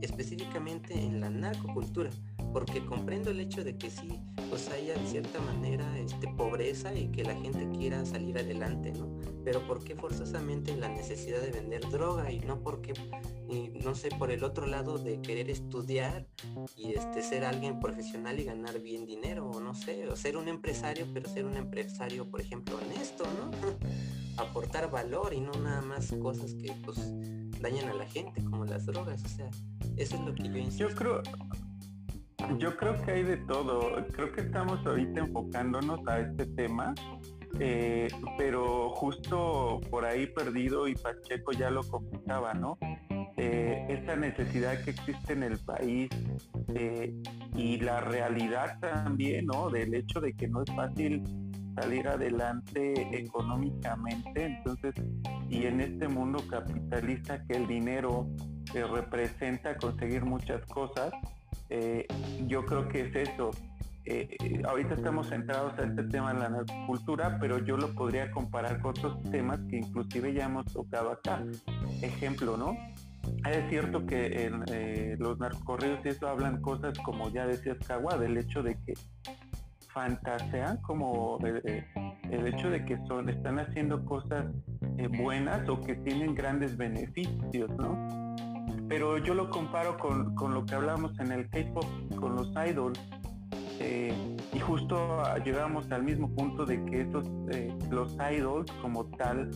Específicamente 0.02 0.94
en 0.94 1.22
la 1.22 1.30
narcocultura 1.30 2.10
porque 2.54 2.86
comprendo 2.86 3.32
el 3.32 3.40
hecho 3.40 3.64
de 3.64 3.78
que 3.78 3.90
sí, 3.90 4.20
pues 4.50 4.70
haya 4.70 4.94
de 4.96 5.06
cierta 5.08 5.40
manera 5.40 5.98
este, 5.98 6.28
pobreza 6.28 6.94
y 6.94 7.08
que 7.08 7.24
la 7.24 7.36
gente 7.36 7.70
quiera 7.78 8.06
salir 8.06 8.38
adelante, 8.38 8.92
¿no? 8.92 9.10
Pero 9.44 9.66
¿por 9.66 9.84
qué 9.84 9.96
forzosamente 9.96 10.76
la 10.76 10.90
necesidad 10.90 11.42
de 11.42 11.52
vender 11.52 11.82
droga 11.90 12.32
y 12.32 12.40
no 12.40 12.62
porque, 12.62 12.94
y 13.50 13.70
no 13.84 13.96
sé, 13.96 14.10
por 14.10 14.32
el 14.32 14.44
otro 14.44 14.66
lado 14.68 14.98
de 14.98 15.22
querer 15.22 15.50
estudiar 15.50 16.28
y 16.76 16.94
este, 16.94 17.22
ser 17.22 17.46
alguien 17.46 17.80
profesional 17.80 18.40
y 18.40 18.44
ganar 18.44 18.80
bien 18.80 19.06
dinero, 19.06 19.50
o 19.50 19.60
no 19.60 19.74
sé, 19.74 20.08
o 20.08 20.16
ser 20.16 20.38
un 20.38 20.48
empresario, 20.48 21.08
pero 21.14 21.30
ser 21.30 21.46
un 21.46 21.56
empresario, 21.56 22.30
por 22.30 22.42
ejemplo, 22.42 22.78
honesto, 22.78 23.24
¿no? 23.24 23.52
Aportar 24.42 24.90
valor 24.90 25.34
y 25.34 25.42
no 25.42 25.52
nada 25.54 25.82
más 25.82 26.12
cosas 26.22 26.54
que 26.54 26.74
pues 26.84 26.98
dañan 27.62 27.90
a 27.90 27.94
la 27.94 28.06
gente, 28.06 28.44
como 28.44 28.66
las 28.66 28.86
drogas, 28.86 29.24
o 29.24 29.28
sea, 29.28 29.50
eso 29.98 30.16
es 30.16 30.22
lo 30.22 30.34
que 30.34 30.44
yo 30.44 30.58
insisto. 30.58 30.90
Yo 30.90 30.96
creo, 30.96 31.22
yo 32.58 32.76
creo 32.76 33.02
que 33.04 33.12
hay 33.12 33.24
de 33.24 33.38
todo. 33.38 34.06
Creo 34.14 34.32
que 34.32 34.42
estamos 34.42 34.86
ahorita 34.86 35.22
enfocándonos 35.22 36.00
a 36.08 36.20
este 36.20 36.46
tema, 36.48 36.94
eh, 37.60 38.08
pero 38.38 38.90
justo 38.92 39.80
por 39.90 40.06
ahí 40.06 40.28
perdido 40.28 40.88
y 40.88 40.96
Pacheco 40.96 41.52
ya 41.52 41.70
lo 41.70 41.84
comentaba, 41.84 42.54
¿no? 42.54 42.78
Eh, 43.38 43.86
esa 43.90 44.16
necesidad 44.16 44.84
que 44.84 44.92
existe 44.92 45.34
en 45.34 45.44
el 45.44 45.58
país 45.60 46.10
eh, 46.76 47.14
y 47.56 47.78
la 47.78 48.02
realidad 48.02 48.80
también, 48.80 49.46
¿no? 49.46 49.70
Del 49.70 49.94
hecho 49.94 50.20
de 50.20 50.34
que 50.34 50.48
no 50.48 50.64
es 50.64 50.76
fácil 50.76 51.24
salir 51.76 52.08
adelante 52.08 53.18
económicamente, 53.18 54.46
entonces, 54.46 54.94
y 55.50 55.66
en 55.66 55.82
este 55.82 56.08
mundo 56.08 56.40
capitalista 56.50 57.44
que 57.46 57.56
el 57.56 57.68
dinero 57.68 58.28
representa 58.74 59.78
conseguir 59.78 60.24
muchas 60.26 60.66
cosas, 60.66 61.12
eh, 61.70 62.08
yo 62.48 62.66
creo 62.66 62.88
que 62.88 63.02
es 63.02 63.16
eso. 63.16 63.52
Eh, 64.06 64.62
ahorita 64.68 64.96
estamos 64.96 65.30
centrados 65.30 65.78
a 65.78 65.84
este 65.84 66.04
tema 66.04 66.32
en 66.32 66.40
la 66.40 66.66
cultura, 66.88 67.38
pero 67.40 67.60
yo 67.60 67.78
lo 67.78 67.94
podría 67.94 68.32
comparar 68.32 68.82
con 68.82 68.92
otros 68.92 69.22
temas 69.30 69.60
que 69.70 69.78
inclusive 69.78 70.34
ya 70.34 70.46
hemos 70.46 70.66
tocado 70.66 71.12
acá. 71.12 71.44
Ejemplo, 72.02 72.58
¿no? 72.58 72.76
Es 73.50 73.70
cierto 73.70 74.06
que 74.06 74.46
en 74.46 74.64
eh, 74.72 75.16
los 75.20 75.40
narcocorridos 75.40 76.00
y 76.06 76.10
eso 76.10 76.28
hablan 76.28 76.62
cosas 76.62 76.98
como 77.00 77.30
ya 77.30 77.46
decías 77.46 77.78
Cagua, 77.86 78.18
del 78.18 78.38
hecho 78.38 78.64
de 78.64 78.76
que 78.84 78.94
fantasean 79.94 80.78
como 80.82 81.38
el 81.44 82.48
hecho 82.48 82.70
de 82.70 82.86
que 82.86 82.98
son, 83.08 83.30
están 83.30 83.60
haciendo 83.60 84.04
cosas 84.06 84.46
buenas 85.18 85.68
o 85.68 85.82
que 85.82 85.96
tienen 85.96 86.36
grandes 86.36 86.78
beneficios, 86.78 87.70
¿no? 87.78 88.22
pero 88.92 89.18
yo 89.18 89.34
lo 89.34 89.50
comparo 89.50 89.98
con, 89.98 90.54
lo 90.54 90.66
que 90.66 90.76
hablábamos 90.76 91.18
en 91.22 91.32
el 91.32 91.50
K-pop, 91.50 91.86
con 92.20 92.36
los 92.36 92.52
idols. 92.70 93.00
Eh, 93.80 94.14
y 94.52 94.60
justo 94.60 95.24
llegamos 95.46 95.90
al 95.94 96.04
mismo 96.04 96.30
punto 96.36 96.66
de 96.66 96.84
que 96.84 97.04
esos, 97.04 97.26
eh, 97.54 97.74
los 97.90 98.18
idols 98.34 98.70
como 98.82 99.06
tal, 99.12 99.50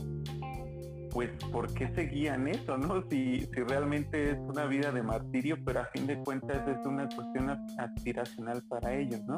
pues 1.11 1.31
¿por 1.51 1.71
qué 1.73 1.93
seguían 1.93 2.47
eso, 2.47 2.77
no? 2.77 3.03
Si, 3.09 3.41
si 3.41 3.61
realmente 3.67 4.31
es 4.31 4.37
una 4.39 4.67
vida 4.67 4.93
de 4.93 5.03
martirio, 5.03 5.57
pero 5.65 5.81
a 5.81 5.85
fin 5.87 6.07
de 6.07 6.17
cuentas 6.19 6.65
es 6.69 6.85
una 6.85 7.05
cuestión 7.09 7.49
aspiracional 7.77 8.63
para 8.69 8.93
ellos, 8.93 9.19
¿no? 9.27 9.35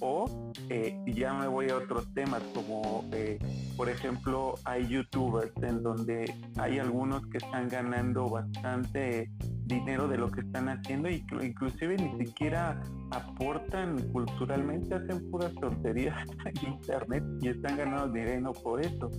O 0.00 0.52
eh, 0.68 0.98
ya 1.06 1.32
me 1.34 1.46
voy 1.46 1.70
a 1.70 1.76
otros 1.76 2.12
temas 2.14 2.42
como 2.54 3.04
eh, 3.12 3.38
por 3.76 3.88
ejemplo 3.88 4.54
hay 4.64 4.86
youtubers 4.88 5.52
en 5.62 5.82
donde 5.82 6.32
hay 6.56 6.78
algunos 6.78 7.26
que 7.28 7.38
están 7.38 7.68
ganando 7.68 8.28
bastante 8.28 9.30
dinero 9.66 10.06
de 10.06 10.18
lo 10.18 10.30
que 10.30 10.40
están 10.40 10.68
haciendo 10.68 11.08
y 11.10 11.24
inclusive 11.42 11.96
ni 11.96 12.24
siquiera 12.24 12.80
aportan 13.10 13.98
culturalmente 14.12 14.94
hacen 14.94 15.30
puras 15.30 15.52
tonterías 15.60 16.16
en 16.44 16.72
internet 16.72 17.24
y 17.40 17.48
están 17.48 17.76
ganando 17.76 18.08
dinero 18.08 18.52
por 18.52 18.80
eso. 18.80 19.10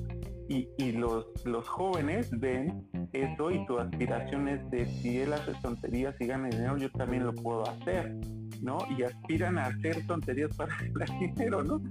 Y, 0.50 0.70
y 0.78 0.94
los, 0.94 1.26
los 1.44 1.68
jóvenes 1.68 2.30
ven 2.40 2.88
eso 3.12 3.52
y 3.52 3.66
su 3.66 3.78
aspiración 3.78 4.48
es 4.48 4.70
de 4.72 4.86
si 4.86 5.20
él 5.20 5.34
hace 5.34 5.52
tonterías 5.62 6.16
y 6.22 6.28
gana 6.28 6.48
dinero 6.48 6.78
yo 6.78 6.90
también 6.92 7.26
lo 7.26 7.36
puedo 7.36 7.68
hacer 7.70 8.16
¿no? 8.62 8.80
Y 8.98 9.04
aspiran 9.04 9.58
a 9.58 9.66
hacer 9.68 10.06
tonterías 10.06 10.56
para 10.56 10.76
ganar 10.94 11.20
dinero, 11.20 11.64
¿no? 11.64 11.82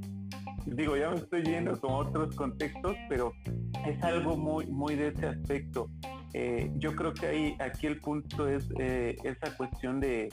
Digo, 0.66 0.96
ya 0.96 1.10
me 1.10 1.16
estoy 1.16 1.42
yendo 1.44 1.80
con 1.80 1.92
otros 1.92 2.34
contextos, 2.34 2.96
pero 3.08 3.32
es 3.86 4.02
algo 4.02 4.36
muy, 4.36 4.66
muy 4.66 4.96
de 4.96 5.08
ese 5.08 5.26
aspecto. 5.26 5.88
Eh, 6.34 6.70
yo 6.76 6.94
creo 6.96 7.14
que 7.14 7.26
ahí, 7.26 7.56
aquí 7.60 7.86
el 7.86 8.00
punto 8.00 8.48
es 8.48 8.68
eh, 8.78 9.16
esa 9.22 9.56
cuestión 9.56 10.00
de, 10.00 10.32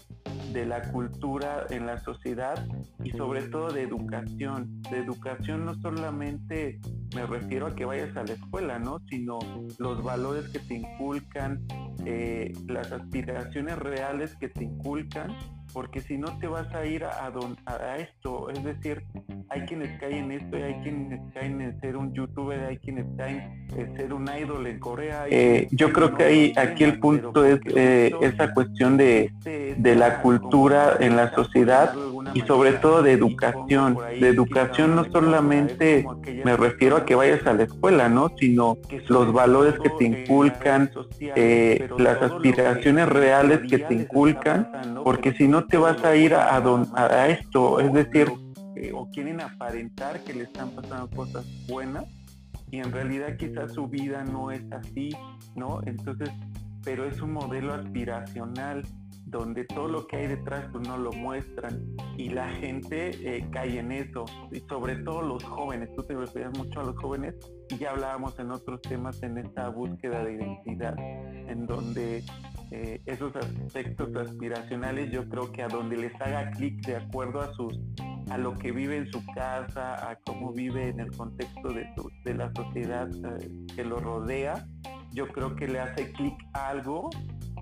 de, 0.51 0.65
la 0.65 0.81
cultura 0.91 1.65
en 1.69 1.85
la 1.85 1.99
sociedad 1.99 2.67
y 3.03 3.11
sobre 3.11 3.43
todo 3.43 3.71
de 3.71 3.83
educación. 3.83 4.81
De 4.89 4.97
educación 4.97 5.65
no 5.65 5.75
solamente 5.75 6.79
me 7.15 7.25
refiero 7.25 7.67
a 7.67 7.75
que 7.75 7.85
vayas 7.85 8.15
a 8.17 8.23
la 8.23 8.33
escuela, 8.33 8.79
¿no? 8.79 8.99
Sino 9.09 9.39
los 9.77 10.03
valores 10.03 10.49
que 10.49 10.59
te 10.59 10.75
inculcan, 10.75 11.63
eh, 12.05 12.51
las 12.67 12.91
aspiraciones 12.91 13.77
reales 13.77 14.35
que 14.35 14.49
te 14.49 14.63
inculcan 14.63 15.35
porque 15.73 16.01
si 16.01 16.17
no 16.17 16.37
te 16.39 16.47
vas 16.47 16.73
a 16.73 16.85
ir 16.85 17.03
a, 17.03 17.31
a, 17.65 17.97
esto, 17.97 18.49
es 18.49 18.63
decir, 18.63 19.03
hay 19.49 19.61
quienes 19.61 19.99
caen 19.99 20.31
en 20.31 20.43
esto 20.43 20.57
y 20.57 20.61
hay 20.61 20.73
quienes 20.83 21.33
caen 21.33 21.61
en 21.61 21.79
ser 21.81 21.97
un 21.97 22.13
youtuber, 22.13 22.59
hay 22.63 22.77
quienes 22.77 23.05
caen 23.17 23.67
en 23.75 23.95
ser 23.97 24.13
un 24.13 24.29
idol 24.29 24.67
en 24.67 24.79
Corea. 24.79 25.25
Eh, 25.29 25.67
yo 25.71 25.91
creo 25.91 26.13
que 26.15 26.23
ahí 26.23 26.53
aquí 26.55 26.83
el 26.83 26.99
punto 26.99 27.43
es 27.43 27.59
eh, 27.75 28.13
esa 28.21 28.53
cuestión 28.53 28.97
de, 28.97 29.31
de 29.77 29.95
la 29.95 30.21
cultura 30.21 30.97
en 30.99 31.15
la 31.15 31.33
sociedad 31.33 31.93
y 32.33 32.41
sobre 32.41 32.73
todo 32.73 33.01
de 33.01 33.13
educación. 33.13 33.97
De 34.19 34.27
educación 34.27 34.95
no 34.95 35.05
solamente 35.11 36.05
me 36.43 36.55
refiero 36.55 36.97
a 36.97 37.05
que 37.05 37.15
vayas 37.15 37.45
a 37.45 37.53
la 37.53 37.63
escuela, 37.63 38.09
¿no? 38.09 38.31
Sino 38.37 38.77
los 39.07 39.33
valores 39.33 39.75
que 39.79 39.89
te 39.89 40.05
inculcan, 40.05 40.91
eh, 41.19 41.89
las 41.97 42.21
aspiraciones 42.21 43.09
reales 43.09 43.61
que 43.69 43.79
te 43.79 43.93
inculcan, 43.93 44.69
porque 45.03 45.33
si 45.33 45.47
no 45.47 45.62
te 45.69 45.77
vas 45.77 46.03
a 46.03 46.15
ir 46.15 46.33
a, 46.33 46.57
a, 46.57 47.27
esto, 47.27 47.79
es 47.79 47.93
decir, 47.93 48.31
eh, 48.75 48.91
o 48.93 49.09
quieren 49.11 49.41
aparentar 49.41 50.23
que 50.23 50.33
le 50.33 50.43
están 50.43 50.71
pasando 50.71 51.09
cosas 51.09 51.45
buenas 51.67 52.05
y 52.71 52.79
en 52.79 52.91
realidad 52.91 53.37
quizás 53.37 53.73
su 53.73 53.87
vida 53.87 54.23
no 54.23 54.51
es 54.51 54.63
así, 54.71 55.09
¿no? 55.55 55.79
Entonces, 55.85 56.29
pero 56.83 57.05
es 57.05 57.21
un 57.21 57.33
modelo 57.33 57.73
aspiracional 57.73 58.83
donde 59.25 59.63
todo 59.65 59.87
lo 59.87 60.07
que 60.07 60.17
hay 60.17 60.27
detrás 60.27 60.65
pues 60.71 60.87
no 60.87 60.97
lo 60.97 61.11
muestran 61.11 61.81
y 62.17 62.29
la 62.29 62.49
gente 62.49 63.11
eh, 63.23 63.47
cae 63.51 63.79
en 63.79 63.91
eso 63.91 64.25
y 64.51 64.59
sobre 64.61 64.97
todo 64.97 65.21
los 65.21 65.43
jóvenes, 65.43 65.89
tú 65.95 66.03
te 66.03 66.15
refieres 66.15 66.57
mucho 66.57 66.81
a 66.81 66.83
los 66.83 66.95
jóvenes 66.97 67.35
y 67.69 67.77
ya 67.77 67.91
hablábamos 67.91 68.37
en 68.39 68.51
otros 68.51 68.81
temas 68.81 69.21
en 69.23 69.37
esta 69.37 69.69
búsqueda 69.69 70.23
de 70.23 70.33
identidad 70.33 70.95
en 70.99 71.65
donde 71.65 72.23
eh, 72.75 72.99
esos 73.05 73.35
aspectos 73.35 74.15
aspiracionales 74.15 75.11
yo 75.11 75.29
creo 75.29 75.51
que 75.51 75.61
a 75.61 75.67
donde 75.67 75.95
les 75.95 76.19
haga 76.19 76.49
clic 76.49 76.83
de 76.87 76.95
acuerdo 76.95 77.39
a 77.39 77.53
sus 77.53 77.79
a 78.31 78.37
lo 78.39 78.55
que 78.55 78.71
vive 78.71 78.97
en 78.97 79.11
su 79.11 79.23
casa, 79.35 80.09
a 80.09 80.15
cómo 80.25 80.51
vive 80.53 80.89
en 80.89 80.99
el 80.99 81.11
contexto 81.11 81.69
de, 81.71 81.87
de 82.23 82.33
la 82.33 82.51
sociedad 82.55 83.07
eh, 83.13 83.51
que 83.75 83.83
lo 83.83 83.99
rodea, 83.99 84.65
yo 85.11 85.27
creo 85.27 85.55
que 85.55 85.67
le 85.67 85.81
hace 85.81 86.11
clic 86.13 86.33
algo 86.53 87.11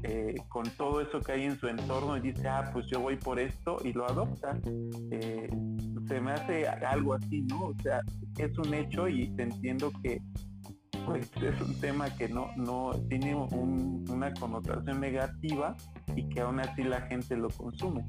eh, 0.04 0.34
con 0.48 0.64
todo 0.78 1.02
eso 1.02 1.20
que 1.20 1.34
hay 1.34 1.44
en 1.44 1.60
su 1.60 1.68
entorno 1.68 2.16
y 2.16 2.22
dice, 2.22 2.48
ah, 2.48 2.70
pues 2.72 2.88
yo 2.88 3.02
voy 3.02 3.18
por 3.18 3.38
esto 3.38 3.80
y 3.84 3.92
lo 3.92 4.08
adopta. 4.08 4.58
se 6.08 6.22
me 6.22 6.32
hace 6.32 6.70
algo 6.70 7.16
así, 7.16 7.42
¿no? 7.42 7.66
O 7.66 7.76
sea, 7.84 8.00
es 8.38 8.58
un 8.58 8.74
hecho 8.74 9.10
y 9.10 9.24
entiendo 9.38 9.92
que 10.02 10.22
pues 11.06 11.32
es 11.42 11.62
un 11.62 11.80
tema 11.80 12.10
que 12.16 12.30
no, 12.30 12.50
no 12.56 12.92
tiene 13.10 13.36
una 13.36 14.34
connotación 14.34 15.00
negativa 15.00 15.76
y 16.16 16.28
que 16.30 16.42
aún 16.42 16.60
así 16.60 16.84
la 16.84 17.02
gente 17.02 17.36
lo 17.38 17.50
consume. 17.50 18.06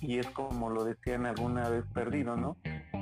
Y 0.00 0.18
es 0.18 0.26
como 0.28 0.70
lo 0.70 0.84
decían 0.84 1.26
alguna 1.26 1.68
vez 1.68 1.84
perdido, 1.92 2.36
¿no? 2.36 2.56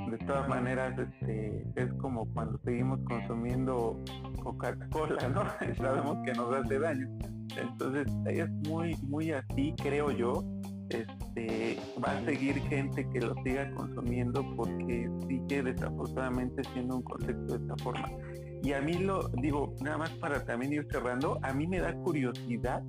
de 0.09 0.17
todas 0.19 0.47
maneras 0.47 0.97
este, 0.97 1.65
es 1.75 1.93
como 1.93 2.25
cuando 2.33 2.59
seguimos 2.63 2.99
consumiendo 3.05 3.97
Coca-Cola, 4.41 5.29
¿no? 5.29 5.43
Sabemos 5.77 6.17
que 6.25 6.33
nos 6.33 6.53
hace 6.53 6.79
daño. 6.79 7.07
Entonces 7.55 8.07
es 8.25 8.49
muy, 8.67 8.95
muy 9.03 9.31
así, 9.31 9.73
creo 9.81 10.11
yo. 10.11 10.43
Este, 10.89 11.77
va 12.03 12.17
a 12.17 12.25
seguir 12.25 12.55
gente 12.61 13.07
que 13.09 13.21
lo 13.21 13.35
siga 13.43 13.69
consumiendo 13.75 14.43
porque 14.55 15.07
sigue 15.27 15.61
desafortunadamente 15.61 16.63
siendo 16.73 16.95
un 16.95 17.03
contexto 17.03 17.57
de 17.57 17.63
esta 17.63 17.83
forma. 17.83 18.09
Y 18.63 18.73
a 18.73 18.81
mí 18.81 18.95
lo 18.95 19.29
digo, 19.29 19.75
nada 19.81 19.97
más 19.97 20.09
para 20.11 20.43
también 20.45 20.73
ir 20.73 20.87
cerrando, 20.91 21.39
a 21.41 21.53
mí 21.53 21.67
me 21.67 21.79
da 21.79 21.93
curiosidad 21.93 22.83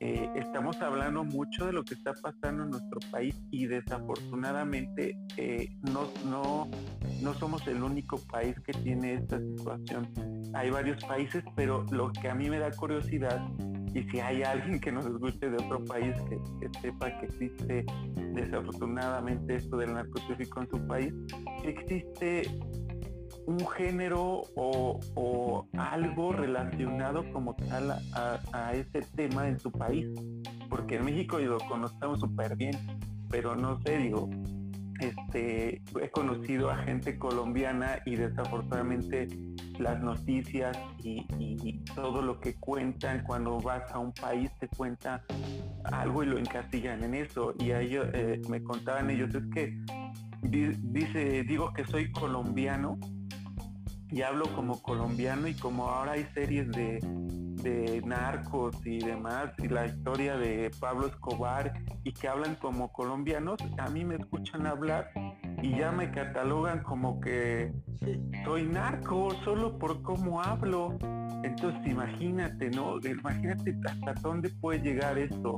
eh, 0.00 0.30
estamos 0.36 0.80
hablando 0.80 1.24
mucho 1.24 1.66
de 1.66 1.72
lo 1.72 1.84
que 1.84 1.94
está 1.94 2.14
pasando 2.14 2.64
en 2.64 2.70
nuestro 2.70 3.00
país 3.10 3.34
y 3.50 3.66
desafortunadamente 3.66 5.18
eh, 5.36 5.68
no, 5.92 6.08
no, 6.26 6.68
no 7.22 7.34
somos 7.34 7.66
el 7.66 7.82
único 7.82 8.18
país 8.18 8.54
que 8.60 8.72
tiene 8.72 9.14
esta 9.14 9.38
situación. 9.38 10.08
Hay 10.54 10.70
varios 10.70 11.02
países, 11.04 11.42
pero 11.56 11.84
lo 11.90 12.12
que 12.12 12.28
a 12.28 12.34
mí 12.34 12.48
me 12.48 12.58
da 12.58 12.70
curiosidad, 12.70 13.40
y 13.94 14.02
si 14.04 14.20
hay 14.20 14.42
alguien 14.42 14.78
que 14.80 14.92
nos 14.92 15.06
escuche 15.06 15.50
de 15.50 15.56
otro 15.56 15.84
país 15.84 16.14
que, 16.28 16.38
que 16.60 16.80
sepa 16.80 17.18
que 17.18 17.26
existe 17.26 17.86
desafortunadamente 18.34 19.56
esto 19.56 19.78
del 19.78 19.94
narcotráfico 19.94 20.60
en 20.60 20.70
su 20.70 20.86
país, 20.86 21.14
existe 21.64 22.42
un 23.48 23.66
género 23.66 24.42
o, 24.56 25.66
algo 25.78 26.32
relacionado 26.32 27.24
como 27.32 27.56
tal 27.56 27.92
a, 27.92 28.72
ese 28.74 29.00
tema 29.16 29.48
en 29.48 29.58
su 29.58 29.72
país. 29.72 30.06
Porque 30.68 30.96
en 30.96 31.06
México 31.06 31.38
lo 31.38 31.56
conocemos 31.58 32.20
súper 32.20 32.56
bien, 32.56 32.76
pero 33.30 33.56
no 33.56 33.80
sé, 33.80 33.96
digo, 33.96 34.28
este, 35.00 35.80
he 35.98 36.10
conocido 36.10 36.70
a 36.70 36.76
gente 36.84 37.18
colombiana 37.18 38.02
y 38.04 38.16
desafortunadamente 38.16 39.28
las 39.78 39.98
noticias 40.02 40.76
y, 41.02 41.26
todo 41.94 42.22
lo 42.22 42.38
que 42.38 42.54
cuentan 42.54 43.24
cuando 43.24 43.58
vas 43.58 43.90
a 43.90 43.98
un 43.98 44.12
país 44.12 44.52
te 44.60 44.68
cuenta 44.68 45.24
algo 45.84 46.22
y 46.22 46.26
lo 46.26 46.38
encasillan 46.38 47.02
en 47.02 47.14
eso. 47.14 47.54
Y 47.58 47.70
a 47.70 47.80
ellos 47.80 48.06
eh, 48.12 48.40
me 48.48 48.62
contaban 48.62 49.08
ellos, 49.10 49.34
es 49.34 49.42
que 49.52 49.76
dice, 50.42 51.42
digo 51.44 51.72
que 51.72 51.84
soy 51.84 52.12
colombiano 52.12 52.98
y 54.10 54.22
hablo 54.22 54.44
como 54.54 54.80
colombiano 54.82 55.48
y 55.48 55.54
como 55.54 55.88
ahora 55.88 56.12
hay 56.12 56.26
series 56.34 56.68
de, 56.72 57.00
narcos 58.06 58.74
y 58.86 58.98
demás 59.00 59.50
y 59.58 59.68
la 59.68 59.84
historia 59.84 60.38
de 60.38 60.70
Pablo 60.80 61.08
Escobar 61.08 61.74
y 62.04 62.12
que 62.12 62.26
hablan 62.26 62.54
como 62.54 62.90
colombianos, 62.90 63.58
a 63.76 63.90
mí 63.90 64.04
me 64.04 64.14
escuchan 64.14 64.66
hablar 64.66 65.10
y 65.62 65.76
ya 65.76 65.92
me 65.92 66.10
catalogan 66.10 66.82
como 66.82 67.20
que 67.20 67.70
soy 68.44 68.62
narco 68.64 69.30
solo 69.44 69.78
por 69.78 70.00
cómo 70.02 70.40
hablo. 70.40 70.96
Entonces 71.42 71.86
imagínate, 71.86 72.70
¿no? 72.70 72.98
Imagínate 73.00 73.76
hasta 73.86 74.14
dónde 74.22 74.48
puede 74.48 74.80
llegar 74.80 75.18
esto. 75.18 75.56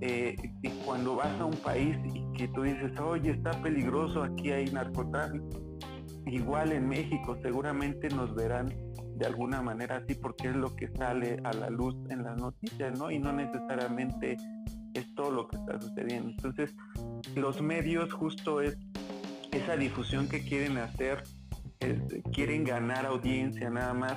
Eh, 0.00 0.34
y 0.62 0.68
cuando 0.84 1.14
vas 1.14 1.38
a 1.38 1.44
un 1.44 1.56
país 1.58 1.96
y 2.12 2.32
que 2.36 2.48
tú 2.48 2.62
dices, 2.62 2.98
oye, 2.98 3.30
está 3.30 3.52
peligroso, 3.62 4.24
aquí 4.24 4.50
hay 4.50 4.64
narcotráfico 4.72 5.71
igual 6.26 6.72
en 6.72 6.88
México 6.88 7.36
seguramente 7.42 8.08
nos 8.08 8.34
verán 8.34 8.74
de 9.16 9.26
alguna 9.26 9.62
manera 9.62 9.98
así 9.98 10.14
porque 10.14 10.48
es 10.48 10.56
lo 10.56 10.74
que 10.74 10.88
sale 10.88 11.40
a 11.44 11.52
la 11.52 11.70
luz 11.70 11.94
en 12.10 12.24
las 12.24 12.36
noticias, 12.38 12.98
¿no? 12.98 13.10
Y 13.10 13.18
no 13.18 13.32
necesariamente 13.32 14.36
es 14.94 15.14
todo 15.14 15.30
lo 15.30 15.48
que 15.48 15.56
está 15.56 15.80
sucediendo. 15.80 16.30
Entonces, 16.30 16.74
los 17.34 17.62
medios 17.62 18.12
justo 18.12 18.60
es 18.60 18.76
esa 19.52 19.76
difusión 19.76 20.28
que 20.28 20.40
quieren 20.42 20.78
hacer, 20.78 21.22
quieren 22.32 22.64
ganar 22.64 23.06
audiencia 23.06 23.68
nada 23.70 23.94
más 23.94 24.16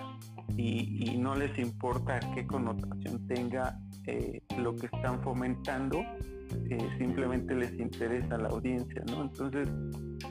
y, 0.57 1.18
no 1.18 1.36
les 1.36 1.57
importa 1.57 2.19
qué 2.36 2.45
connotación 2.45 3.27
tenga 3.27 3.80
eh, 4.06 4.41
lo 4.57 4.76
que 4.76 4.86
están 4.86 5.22
fomentando, 5.23 5.99
eh, 6.69 6.90
simplemente 6.99 7.56
les 7.56 7.73
interesa 7.80 8.38
la 8.38 8.49
audiencia, 8.49 9.03
¿no? 9.07 9.23
Entonces, 9.23 9.68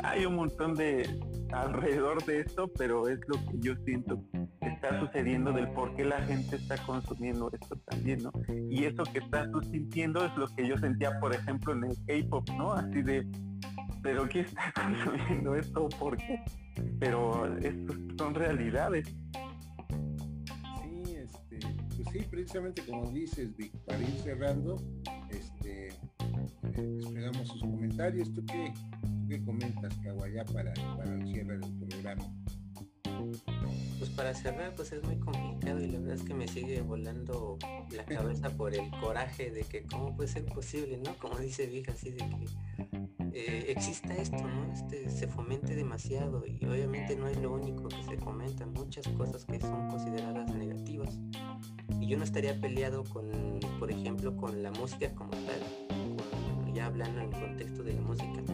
hay 0.02 0.26
un 0.26 0.36
montón 0.36 0.74
de, 0.74 1.08
alrededor 1.54 2.24
de 2.24 2.40
esto, 2.40 2.68
pero 2.68 3.08
es 3.08 3.20
lo 3.28 3.36
que 3.46 3.58
yo 3.60 3.74
siento 3.84 4.22
que 4.32 4.68
está 4.68 5.00
sucediendo 5.00 5.52
del 5.52 5.68
por 5.70 5.94
qué 5.94 6.04
la 6.04 6.20
gente 6.22 6.56
está 6.56 6.76
consumiendo 6.84 7.50
esto 7.52 7.76
también, 7.86 8.22
¿no? 8.22 8.32
Y 8.70 8.84
eso 8.84 9.04
que 9.04 9.18
estás 9.18 9.50
tú 9.50 9.62
sintiendo 9.62 10.24
es 10.24 10.36
lo 10.36 10.48
que 10.48 10.66
yo 10.66 10.76
sentía, 10.78 11.18
por 11.20 11.34
ejemplo, 11.34 11.72
en 11.72 11.84
el 11.84 11.96
K-pop, 12.06 12.48
¿no? 12.56 12.72
Así 12.72 13.02
de, 13.02 13.26
pero 14.02 14.28
¿qué 14.28 14.40
está 14.40 14.72
consumiendo 15.04 15.54
esto? 15.54 15.88
¿Por 15.88 16.16
qué? 16.16 16.44
Pero 16.98 17.56
estos 17.58 17.96
son 18.18 18.34
realidades. 18.34 19.06
Sí, 20.82 21.14
este, 21.14 21.58
pues 21.96 22.08
sí, 22.12 22.18
precisamente 22.30 22.82
como 22.84 23.10
dices, 23.12 23.56
Vic, 23.56 23.72
para 23.86 24.00
ir 24.00 24.16
cerrando, 24.22 24.76
este, 25.30 25.88
eh, 25.88 26.98
esperamos 27.00 27.48
sus 27.48 27.60
comentarios. 27.60 28.32
¿Tú 28.32 28.44
qué, 28.46 28.72
¿Qué 29.34 29.42
comentas, 29.42 29.92
Kawaya, 29.96 30.44
para, 30.44 30.72
para 30.96 31.12
el 31.12 31.26
cierre 31.26 31.58
del 31.58 31.72
programa? 31.88 32.24
Pues 33.98 34.10
para 34.10 34.32
cerrar, 34.32 34.72
pues 34.76 34.92
es 34.92 35.02
muy 35.02 35.16
complicado 35.16 35.80
y 35.80 35.88
la 35.88 35.98
verdad 35.98 36.14
es 36.14 36.22
que 36.22 36.34
me 36.34 36.46
sigue 36.46 36.82
volando 36.82 37.58
la 37.90 38.04
cabeza 38.16 38.50
por 38.50 38.72
el 38.72 38.88
coraje 39.00 39.50
de 39.50 39.62
que 39.62 39.82
cómo 39.82 40.14
puede 40.14 40.28
ser 40.28 40.44
posible, 40.44 40.98
¿no? 40.98 41.18
Como 41.18 41.36
dice 41.38 41.66
Vija, 41.66 41.90
así 41.90 42.10
de 42.10 42.18
que 42.18 42.46
eh, 43.32 43.72
exista 43.72 44.14
esto, 44.14 44.36
¿no? 44.36 44.72
Este, 44.72 45.10
se 45.10 45.26
fomente 45.26 45.74
demasiado 45.74 46.44
y 46.46 46.64
obviamente 46.64 47.16
no 47.16 47.26
es 47.26 47.36
lo 47.38 47.54
único 47.54 47.88
que 47.88 48.04
se 48.04 48.16
fomenta, 48.18 48.66
muchas 48.66 49.08
cosas 49.08 49.44
que 49.46 49.60
son 49.60 49.88
consideradas 49.88 50.54
negativas. 50.54 51.18
Y 52.00 52.06
yo 52.06 52.16
no 52.18 52.22
estaría 52.22 52.60
peleado 52.60 53.02
con, 53.02 53.32
por 53.80 53.90
ejemplo, 53.90 54.36
con 54.36 54.62
la 54.62 54.70
música 54.70 55.12
como 55.12 55.32
tal, 55.32 56.72
ya 56.72 56.86
hablando 56.86 57.20
en 57.20 57.26
el 57.26 57.40
contexto 57.40 57.82
de 57.82 57.94
la 57.94 58.00
música 58.00 58.44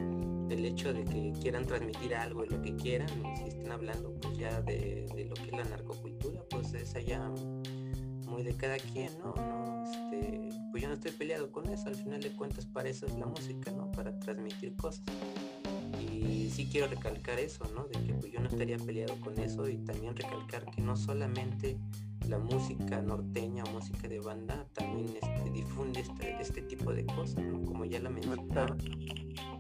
el 0.51 0.65
hecho 0.65 0.93
de 0.93 1.05
que 1.05 1.33
quieran 1.41 1.67
transmitir 1.67 2.15
algo 2.15 2.43
de 2.43 2.49
lo 2.49 2.63
que 2.63 2.75
quieran, 2.77 3.09
si 3.37 3.49
están 3.49 3.73
hablando 3.73 4.13
pues 4.21 4.37
ya 4.39 4.61
de, 4.63 5.07
lo 5.29 5.35
que 5.35 5.45
es 5.45 5.53
la 5.53 5.65
narcocultura, 5.65 6.43
pues 6.51 6.73
es 6.75 6.95
allá 6.95 7.31
muy 8.27 8.43
de 8.43 8.55
cada 8.57 8.79
quien, 8.79 9.11
¿no? 9.19 9.35
Este, 9.85 10.49
pues 10.71 10.83
yo 10.83 10.89
no 10.89 10.95
estoy 10.95 11.13
peleado 11.13 11.51
con 11.51 11.69
eso, 11.69 11.89
al 11.89 11.97
final 11.97 12.21
de 12.21 12.31
cuentas 12.31 12.67
para 12.67 12.89
eso 12.89 13.07
es 13.07 13.15
la 13.17 13.27
música, 13.27 13.71
¿no? 13.73 13.91
Para 13.93 14.19
transmitir 14.21 14.77
cosas. 14.77 15.03
Y 16.01 16.51
sí 16.51 16.69
quiero 16.71 16.87
recalcar 16.87 17.39
eso, 17.39 17.65
¿no? 17.75 17.85
De 17.85 18.07
que 18.07 18.15
pues 18.15 18.33
yo 18.33 18.41
no 18.41 18.49
estaría 18.49 18.79
peleado 18.79 19.21
con 19.21 19.39
eso 19.39 19.69
y 19.69 19.79
también 19.79 20.17
recalcar 20.17 20.65
que 20.67 20.81
no 20.81 20.97
solamente 20.97 21.79
la 22.29 22.39
música 22.39 23.01
norteña 23.03 23.65
o 23.65 23.71
música 23.71 24.09
de 24.09 24.21
banda 24.21 24.67
también 24.75 25.17
este, 25.21 25.51
difunde 25.51 26.01
este, 26.01 26.37
este, 26.41 26.63
tipo 26.63 26.93
de 26.93 27.05
cosas, 27.07 27.43
¿no? 27.45 27.65
Como 27.65 27.85
ya 27.85 28.01
la 28.01 28.11
mencionaba, 28.11 28.77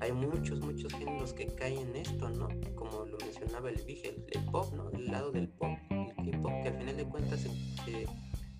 hay 0.00 0.12
muchos, 0.12 0.60
muchos 0.60 0.92
géneros 0.94 1.32
que 1.32 1.46
caen 1.46 1.88
en 1.88 1.96
esto, 1.96 2.28
¿no? 2.30 2.48
Como 2.74 3.06
lo 3.06 3.18
mencionaba 3.18 3.70
el 3.70 3.82
Vige, 3.84 4.14
el, 4.30 4.44
pop, 4.46 4.72
¿no? 4.74 4.90
El 4.90 5.06
lado 5.06 5.30
del 5.32 5.48
pop, 5.48 5.70
el 5.90 6.32
K-pop, 6.32 6.52
que 6.62 6.68
al 6.68 6.78
final 6.78 6.96
de 6.96 7.04
cuentas 7.04 7.40
se, 7.40 7.50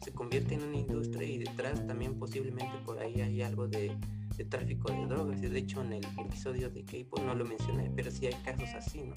se, 0.03 0.13
convierte 0.13 0.55
en 0.55 0.63
una 0.63 0.77
industria 0.77 1.29
y 1.29 1.39
detrás 1.39 1.87
también 1.87 2.19
posiblemente 2.19 2.79
por 2.85 2.99
ahí 2.99 3.21
hay 3.21 3.43
algo 3.43 3.69
de, 3.69 3.97
de 4.37 4.45
tráfico 4.45 4.91
de 4.93 5.07
drogas. 5.07 5.43
Y 5.43 5.47
de 5.47 5.59
hecho 5.59 5.83
en 5.83 5.93
el 5.93 6.05
episodio 6.19 6.71
de 6.71 6.85
K-pop 6.85 7.21
no 7.21 7.35
lo 7.35 7.45
mencioné, 7.45 7.91
pero 7.95 8.11
sí 8.11 8.27
hay 8.27 8.35
casos 8.45 8.69
así, 8.75 9.03
¿no? 9.03 9.15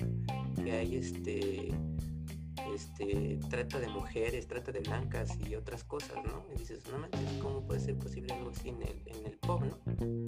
Que 0.63 0.71
hay 0.71 0.95
este 0.97 1.73
este, 2.73 3.39
trata 3.49 3.79
de 3.79 3.87
mujeres, 3.87 4.47
trata 4.47 4.71
de 4.71 4.79
blancas 4.79 5.37
y 5.47 5.55
otras 5.55 5.83
cosas, 5.83 6.17
¿no? 6.23 6.45
Y 6.53 6.59
dices, 6.59 6.83
no 6.91 6.99
manches, 6.99 7.41
¿cómo 7.41 7.65
puede 7.65 7.79
ser 7.79 7.97
posible 7.97 8.33
algo 8.33 8.49
así 8.51 8.69
en 8.69 8.81
el, 8.81 9.01
en 9.05 9.25
el 9.25 9.37
pop, 9.37 9.63
¿no? 9.63 9.79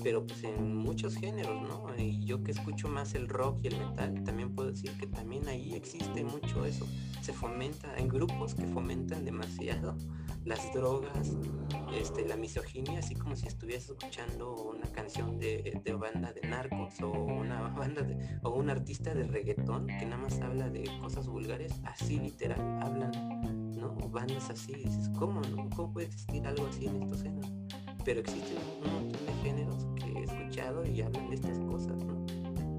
Pero 0.04 0.26
pues 0.26 0.44
en 0.44 0.76
muchos 0.76 1.16
géneros, 1.16 1.62
¿no? 1.62 1.86
Y 1.98 2.26
yo 2.26 2.44
que 2.44 2.52
escucho 2.52 2.88
más 2.88 3.16
el 3.16 3.28
rock 3.28 3.60
y 3.64 3.68
el 3.68 3.78
metal, 3.78 4.24
también 4.24 4.54
puedo 4.54 4.72
decir 4.72 4.92
que 4.98 5.08
también 5.08 5.48
ahí 5.48 5.74
existe 5.74 6.24
mucho 6.24 6.66
eso. 6.66 6.88
Se 7.22 7.34
fomenta, 7.34 7.94
hay 7.96 8.08
grupos 8.08 8.54
que 8.54 8.66
fomentan 8.68 9.26
demasiado 9.26 9.98
las 10.46 10.72
drogas, 10.74 11.36
este, 11.94 12.28
la 12.28 12.36
misoginia, 12.36 13.00
así 13.00 13.16
como 13.16 13.36
si 13.36 13.48
estuvieras 13.48 13.90
escuchando 13.90 14.54
una 14.56 14.86
canción 14.92 15.40
de, 15.40 15.82
banda 16.00 16.34
de 16.34 16.48
narcos 16.48 17.02
o 17.02 17.12
una 17.12 17.70
banda 17.76 18.04
de, 18.04 18.40
o 18.44 18.52
un 18.52 18.70
artista 18.70 19.14
de 19.16 19.24
reggaetón 19.24 19.88
que 19.88 20.06
nada 20.06 20.18
más 20.18 20.40
habla 20.42 20.70
de 20.70 20.84
cosas 21.02 21.28
vulgares, 21.28 21.74
así 21.84 22.15
literal, 22.20 22.60
hablan, 22.82 23.12
¿no? 23.76 23.96
Bandas 24.10 24.50
así, 24.50 24.74
dices, 24.74 25.10
¿cómo, 25.18 25.42
no? 25.42 25.70
¿Cómo 25.76 25.94
puede 25.94 26.08
existir 26.08 26.46
algo 26.46 26.68
así 26.68 26.86
en 26.86 27.04
estos 27.04 27.22
géneros? 27.24 27.52
Pero 28.04 28.20
existen 28.20 28.58
un 28.84 28.94
montón 28.94 29.26
de 29.26 29.34
géneros 29.44 29.86
que 29.96 30.20
he 30.20 30.24
escuchado 30.24 30.86
y 30.86 31.02
hablan 31.02 31.30
de 31.30 31.36
estas 31.36 31.60
cosas, 31.60 31.98
¿no? 32.04 32.26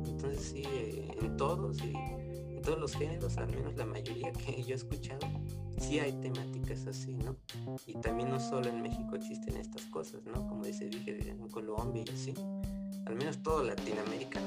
Entonces 0.06 0.40
sí, 0.40 0.62
eh, 0.66 1.08
en 1.20 1.36
todos 1.36 1.82
y 1.82 1.92
en 1.94 2.62
todos 2.62 2.78
los 2.78 2.94
géneros, 2.94 3.36
al 3.36 3.48
menos 3.48 3.76
la 3.76 3.86
mayoría 3.86 4.32
que 4.32 4.62
yo 4.62 4.74
he 4.74 4.76
escuchado, 4.76 5.26
sí 5.78 5.98
hay 5.98 6.12
temáticas 6.12 6.86
así, 6.86 7.14
¿no? 7.14 7.36
Y 7.86 7.94
también 7.94 8.30
no 8.30 8.40
solo 8.40 8.68
en 8.68 8.82
México 8.82 9.14
existen 9.16 9.56
estas 9.56 9.82
cosas, 9.86 10.22
¿no? 10.24 10.46
Como 10.48 10.64
dice, 10.64 10.88
dije, 10.88 11.30
en 11.30 11.48
Colombia 11.48 12.04
y 12.06 12.12
así, 12.12 12.34
al 13.04 13.14
menos 13.14 13.42
todo 13.42 13.62
Latinoamérica 13.62 14.40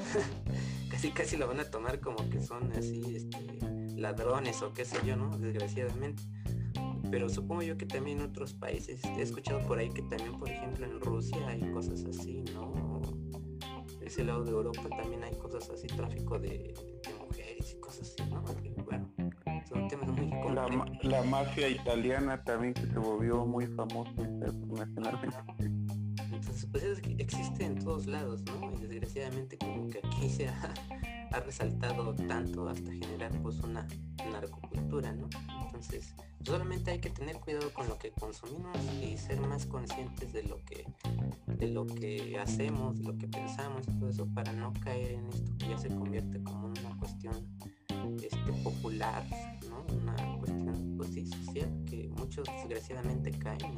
casi 0.90 1.10
casi 1.10 1.36
lo 1.36 1.46
van 1.46 1.60
a 1.60 1.64
tomar 1.64 2.00
como 2.00 2.28
que 2.28 2.40
son 2.40 2.70
así, 2.72 3.02
este, 3.16 3.38
ladrones 4.00 4.62
o 4.62 4.72
qué 4.72 4.84
sé 4.84 4.98
yo, 5.04 5.16
¿no? 5.16 5.36
Desgraciadamente. 5.38 6.22
Pero 7.10 7.28
supongo 7.28 7.62
yo 7.62 7.76
que 7.76 7.86
también 7.86 8.20
en 8.20 8.26
otros 8.26 8.54
países, 8.54 9.04
he 9.04 9.22
escuchado 9.22 9.60
por 9.66 9.78
ahí 9.78 9.90
que 9.90 10.02
también, 10.02 10.38
por 10.38 10.48
ejemplo, 10.48 10.86
en 10.86 11.00
Rusia 11.00 11.38
hay 11.48 11.60
cosas 11.72 12.04
así, 12.04 12.44
¿no? 12.54 13.02
Ese 14.00 14.24
lado 14.24 14.44
de 14.44 14.50
Europa 14.50 14.88
también 14.96 15.22
hay 15.24 15.34
cosas 15.36 15.68
así, 15.70 15.86
tráfico 15.88 16.38
de, 16.38 16.74
mujeres 17.20 17.74
y 17.74 17.80
cosas 17.80 18.12
así, 18.12 18.30
¿no? 18.30 18.42
bueno, 18.84 19.12
son 19.68 19.88
temas 19.88 20.08
muy 20.08 20.30
complejos. 20.30 21.04
La, 21.04 21.22
mafia 21.22 21.68
italiana 21.68 22.42
también 22.42 22.74
que 22.74 22.86
se 22.86 22.98
volvió 22.98 23.44
muy 23.44 23.66
famosa 23.66 24.10
internacionalmente. 24.18 25.36
Entonces, 26.32 26.66
pues 26.70 26.84
eso 26.84 27.00
existe 27.18 27.64
en 27.64 27.78
todos 27.78 28.06
lados, 28.06 28.42
¿no? 28.42 28.72
Y 28.80 28.86
desgraciadamente 28.86 29.58
como 29.58 29.88
que 29.88 29.98
aquí 29.98 30.28
se 30.28 30.48
ha, 30.48 30.74
ha 31.32 31.40
resaltado 31.40 32.14
tanto 32.14 32.68
hasta 32.68 32.90
generar 32.90 33.30
pues 33.42 33.60
una 33.60 33.86
narcocultura, 34.30 35.12
¿no? 35.12 35.28
Entonces, 35.64 36.14
solamente 36.44 36.90
hay 36.90 37.00
que 37.00 37.10
tener 37.10 37.36
cuidado 37.36 37.72
con 37.72 37.88
lo 37.88 37.98
que 37.98 38.10
consumimos 38.10 38.76
y 39.02 39.16
ser 39.16 39.40
más 39.40 39.66
conscientes 39.66 40.32
de 40.32 40.42
lo 40.44 40.64
que 40.64 40.86
de 41.46 41.68
lo 41.68 41.86
que 41.86 42.38
hacemos, 42.38 42.98
lo 43.00 43.16
que 43.18 43.28
pensamos 43.28 43.84
todo 43.86 44.08
eso 44.08 44.26
para 44.34 44.52
no 44.52 44.72
caer 44.80 45.12
en 45.12 45.26
esto 45.28 45.52
que 45.58 45.68
ya 45.68 45.78
se 45.78 45.88
convierte 45.88 46.42
como 46.42 46.68
una 46.68 46.96
cuestión 46.98 47.34
este, 48.22 48.52
popular, 48.64 49.24
¿no? 49.68 49.84
Una 49.94 50.16
cuestión 50.38 50.94
pues 50.96 51.10
sí, 51.10 51.26
social 51.26 51.70
que 51.86 52.08
muchos 52.16 52.46
desgraciadamente 52.46 53.30
caen 53.30 53.76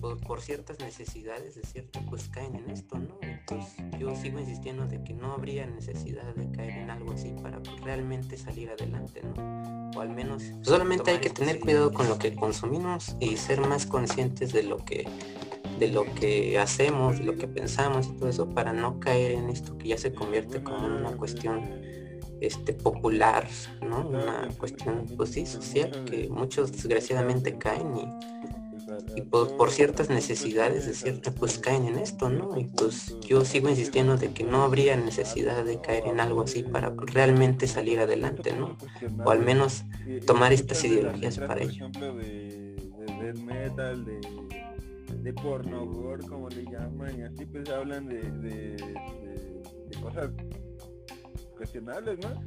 por, 0.00 0.40
ciertas 0.40 0.78
necesidades 0.80 1.54
de 1.54 1.62
cierto 1.62 2.00
pues 2.08 2.28
caen 2.28 2.56
en 2.56 2.70
esto, 2.70 2.98
¿no? 2.98 3.18
Entonces 3.22 3.84
yo 3.98 4.14
sigo 4.16 4.38
insistiendo 4.40 4.86
de 4.86 5.02
que 5.02 5.12
no 5.12 5.32
habría 5.32 5.66
necesidad 5.66 6.34
de 6.34 6.50
caer 6.50 6.78
en 6.78 6.90
algo 6.90 7.12
así 7.12 7.34
para 7.42 7.60
realmente 7.82 8.36
salir 8.36 8.70
adelante, 8.70 9.22
¿no? 9.22 9.70
o 9.96 10.00
al 10.00 10.10
menos 10.10 10.42
solamente 10.62 11.10
hay 11.10 11.18
que 11.18 11.30
tener 11.30 11.58
cuidado 11.58 11.92
con 11.92 12.08
lo 12.08 12.18
que 12.18 12.34
consumimos 12.34 13.16
y 13.18 13.36
ser 13.36 13.60
más 13.60 13.86
conscientes 13.86 14.52
de 14.52 14.62
lo 14.62 14.76
que 14.78 15.06
de 15.78 15.88
lo 15.88 16.04
que 16.14 16.58
hacemos, 16.58 17.18
de 17.18 17.24
lo 17.24 17.36
que 17.36 17.48
pensamos 17.48 18.06
y 18.06 18.12
todo 18.12 18.28
eso 18.28 18.50
para 18.50 18.72
no 18.72 19.00
caer 19.00 19.32
en 19.32 19.48
esto 19.48 19.78
que 19.78 19.88
ya 19.88 19.98
se 19.98 20.12
convierte 20.12 20.62
como 20.62 20.86
en 20.86 20.92
una 20.92 21.16
cuestión 21.16 21.80
este 22.40 22.74
popular, 22.74 23.48
¿no? 23.82 24.06
Una 24.06 24.48
cuestión 24.58 25.06
pues 25.16 25.30
sí 25.30 25.46
social 25.46 26.04
que 26.04 26.28
muchos 26.28 26.72
desgraciadamente 26.72 27.56
caen 27.56 27.96
y 27.96 28.08
y 29.16 29.22
por, 29.22 29.70
ciertas 29.70 30.10
necesidades 30.10 30.86
de 30.86 30.94
cierta 30.94 31.30
pues 31.32 31.58
caen 31.58 31.86
en 31.86 31.98
esto, 31.98 32.28
¿no? 32.28 32.58
Y 32.58 32.64
pues 32.64 33.16
yo 33.20 33.44
sigo 33.44 33.68
insistiendo 33.68 34.16
de 34.16 34.32
que 34.32 34.44
no 34.44 34.62
habría 34.62 34.96
necesidad 34.96 35.64
de 35.64 35.80
caer 35.80 36.06
en 36.06 36.20
algo 36.20 36.42
así 36.42 36.62
para 36.62 36.90
realmente 36.90 37.66
salir 37.66 38.00
adelante, 38.00 38.52
¿no? 38.52 38.76
O 39.24 39.30
al 39.30 39.40
menos 39.40 39.84
tomar 40.26 40.52
estas 40.52 40.84
ideologías 40.84 41.38
para 41.38 41.62
ello. 41.62 41.88
De, 41.90 43.34
metal, 43.44 44.04
de, 44.04 44.20
de 45.22 45.32
porno, 45.34 45.88
como 46.28 46.48
le 46.48 46.64
llaman, 46.64 47.18
y 47.18 47.22
así 47.22 47.46
pues 47.46 47.68
hablan 47.68 48.08
de, 48.08 48.22
de 48.22 50.00
cosas 50.00 50.30
cuestionables, 51.56 52.18
¿no? 52.20 52.42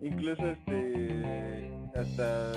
Incluso 0.00 0.46
este 0.46 1.70
hasta 1.94 2.52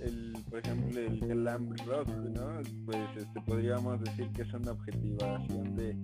el, 0.00 0.33
por 0.54 0.64
ejemplo 0.64 1.00
el 1.00 1.18
glam 1.18 1.76
rock, 1.84 2.08
¿no? 2.08 2.62
Pues 2.86 3.08
este 3.16 3.40
podríamos 3.40 4.00
decir 4.04 4.30
que 4.30 4.42
es 4.42 4.54
una 4.54 4.70
objetivación 4.70 5.74
de 5.74 5.96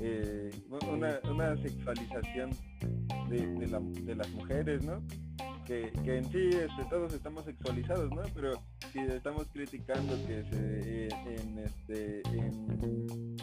eh, 0.00 0.50
una, 0.90 1.20
una, 1.30 1.56
sexualización 1.62 2.50
de, 3.28 3.46
de, 3.46 4.16
las 4.16 4.28
mujeres, 4.30 4.84
¿no? 4.84 5.00
Que, 5.64 5.92
que, 6.04 6.18
en 6.18 6.24
sí 6.24 6.48
este, 6.48 6.84
todos 6.90 7.14
estamos 7.14 7.44
sexualizados, 7.44 8.10
¿no? 8.10 8.22
Pero 8.34 8.60
si 8.92 8.98
estamos 8.98 9.46
criticando 9.52 10.16
que 10.26 10.42
se, 10.50 11.06
eh, 11.06 11.08
en, 11.24 11.58
este, 11.60 12.22
en, 12.32 13.36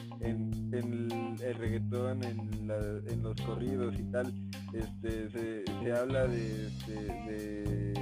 en, 0.74 1.40
el, 1.42 1.56
reggaetón, 1.56 2.22
en, 2.22 2.70
en, 2.70 3.24
los 3.24 3.40
corridos 3.44 3.96
y 3.98 4.04
tal, 4.12 4.34
este, 4.74 5.30
se, 5.30 5.64
se 5.64 5.92
habla 5.94 6.28
de, 6.28 6.68
este, 6.68 6.94
de 6.94 7.94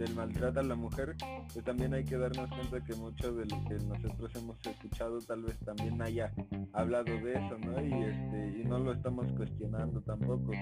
del 0.00 0.14
maltrato 0.14 0.60
a 0.60 0.62
la 0.62 0.74
mujer, 0.74 1.14
pues 1.52 1.62
también 1.62 1.92
hay 1.92 2.04
que 2.04 2.16
darnos 2.16 2.48
cuenta 2.48 2.82
que 2.82 2.94
mucho 2.94 3.34
de 3.34 3.44
lo 3.44 3.62
que 3.68 3.74
nosotros 3.84 4.34
hemos 4.34 4.56
escuchado 4.66 5.18
tal 5.20 5.42
vez 5.42 5.58
también 5.58 6.00
haya 6.00 6.32
hablado 6.72 7.04
de 7.04 7.32
eso, 7.32 7.58
¿no? 7.58 7.84
Y, 7.84 7.92
este, 8.04 8.60
y 8.60 8.64
no 8.64 8.78
lo 8.78 8.92
estamos 8.92 9.30
cuestionando 9.36 10.00
tampoco. 10.00 10.52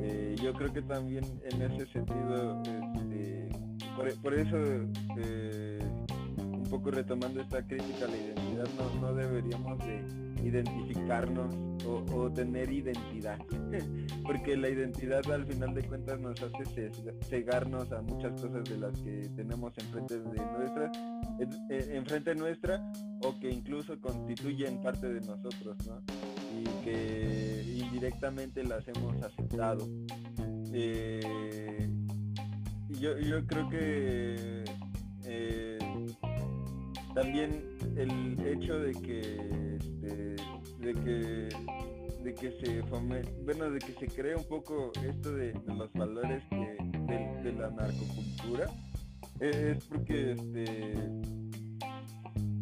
Eh, 0.00 0.34
yo 0.42 0.54
creo 0.54 0.72
que 0.72 0.80
también 0.80 1.22
en 1.52 1.62
ese 1.62 1.86
sentido, 1.92 2.62
este, 2.62 3.50
por, 4.22 4.34
eso, 4.34 4.56
eh, 5.18 5.78
un 6.38 6.64
poco 6.70 6.90
retomando 6.90 7.42
esta 7.42 7.62
crítica 7.66 8.06
a 8.06 8.08
la 8.08 8.16
identidad, 8.16 8.68
no, 8.78 9.00
no 9.02 9.14
deberíamos 9.14 9.78
de 9.80 10.27
identificarnos 10.48 11.54
o, 11.86 12.30
tener 12.32 12.70
identidad. 12.70 13.38
Porque 14.24 14.56
la 14.56 14.68
identidad 14.68 15.22
al 15.30 15.46
final 15.46 15.74
de 15.74 15.82
cuentas 15.84 16.20
nos 16.20 16.40
hace 16.42 16.90
cegarnos 17.28 17.92
a 17.92 18.02
muchas 18.02 18.40
cosas 18.40 18.64
de 18.64 18.78
las 18.78 18.98
que 19.00 19.28
tenemos 19.36 19.76
enfrente 19.78 20.18
de 20.18 20.40
nuestra, 20.58 20.92
enfrente 21.68 22.34
nuestra 22.34 22.92
o 23.22 23.38
que 23.38 23.50
incluso 23.50 23.98
constituyen 24.00 24.80
parte 24.82 25.08
de 25.08 25.20
nosotros, 25.20 25.76
¿no? 25.86 26.02
Y 26.60 26.64
que 26.84 27.64
indirectamente 27.76 28.64
las 28.64 28.86
hemos 28.88 29.22
aceptado. 29.22 29.88
Eh, 30.72 31.88
yo, 33.00 33.18
yo 33.18 33.46
creo 33.46 33.68
que 33.68 34.64
eh, 35.24 35.78
también 37.14 37.77
el 37.98 38.46
hecho 38.46 38.78
de 38.78 38.92
que 38.92 39.76
este, 39.76 40.36
de 40.78 40.94
que 40.94 41.48
de 42.22 42.34
que 42.34 42.52
se 42.60 42.80
bueno 43.44 43.70
de 43.70 43.78
que 43.80 43.92
se 43.94 44.06
cree 44.06 44.36
un 44.36 44.44
poco 44.44 44.92
esto 45.04 45.34
de, 45.34 45.52
los 45.66 45.92
valores 45.92 46.42
de, 46.50 47.52
la 47.52 47.70
narcocultura 47.70 48.66
es 49.40 49.84
porque 49.84 50.32
este 50.32 50.64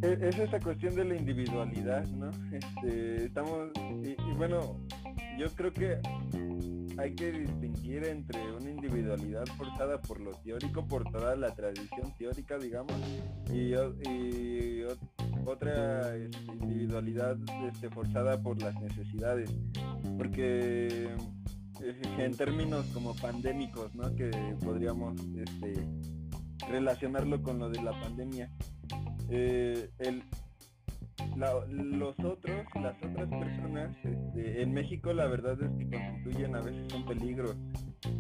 e, 0.03 0.29
es, 0.29 0.39
esa 0.39 0.61
cuestión 0.61 0.95
de 0.95 1.05
la 1.05 1.17
individualidad 1.17 2.07
no 2.09 2.31
este, 2.53 3.27
estamos 3.27 3.71
y 4.03 4.15
bueno 4.37 4.81
yo 5.39 5.49
creo 5.55 5.73
que 5.73 5.99
hay 6.99 7.15
que 7.15 7.33
distinguir 7.33 8.05
entre 8.05 8.53
una 8.53 8.71
individualidad 8.71 9.45
forzada 9.57 10.01
por 10.01 10.21
lo 10.21 10.33
teórico, 10.33 10.87
por 10.87 11.05
toda 11.11 11.37
la 11.37 11.55
tradición 11.55 12.15
teórica, 12.17 12.59
digamos, 12.59 12.95
y, 13.53 13.75
otra 15.45 16.17
este, 16.17 16.53
individualidad 16.61 17.37
este, 17.69 17.89
forzada 17.91 18.41
por 18.41 18.61
las 18.61 18.75
necesidades. 18.81 19.51
Porque 20.17 21.09
eh, 21.81 22.03
en 22.19 22.37
términos 22.37 22.87
como 22.93 23.15
pandémicos, 23.15 23.95
¿no? 23.95 24.15
Que 24.15 24.31
podríamos 24.65 25.21
este, 25.37 25.87
relacionarlo 26.69 27.43
con 27.43 27.59
lo 27.59 27.69
de 27.69 27.83
la 27.83 27.93
pandemia. 28.01 28.51
Eh, 29.29 29.91
el, 29.99 30.23
los 31.37 32.19
otros, 32.21 32.67
las 32.75 32.97
otras 33.03 33.29
personas, 33.29 33.97
este, 34.03 34.63
en 34.63 34.73
México 34.73 35.13
la 35.13 35.27
verdad 35.27 35.61
es 35.63 35.71
que 35.79 35.91
constituyen 35.91 36.57
a 36.57 36.61
veces 36.61 36.93
un 36.95 37.07
peligro. 37.07 37.55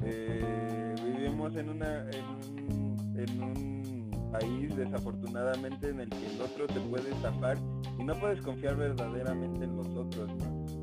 Eh, 0.05 0.95
vivimos 1.05 1.55
en 1.57 1.69
una 1.71 2.11
en 2.11 3.43
un, 3.43 3.87
país 4.33 4.75
desafortunadamente 4.77 5.89
en 5.89 6.01
el 6.01 6.11
que 6.11 6.27
el 6.27 6.41
otro 6.43 6.67
te 6.67 6.81
puede 6.81 7.11
estafar 7.11 7.57
y 7.97 8.05
no 8.05 8.13
puedes 8.19 8.41
confiar 8.43 8.77
verdaderamente 8.77 9.65
en 9.65 9.77
los 9.77 9.89
otros. 9.89 10.31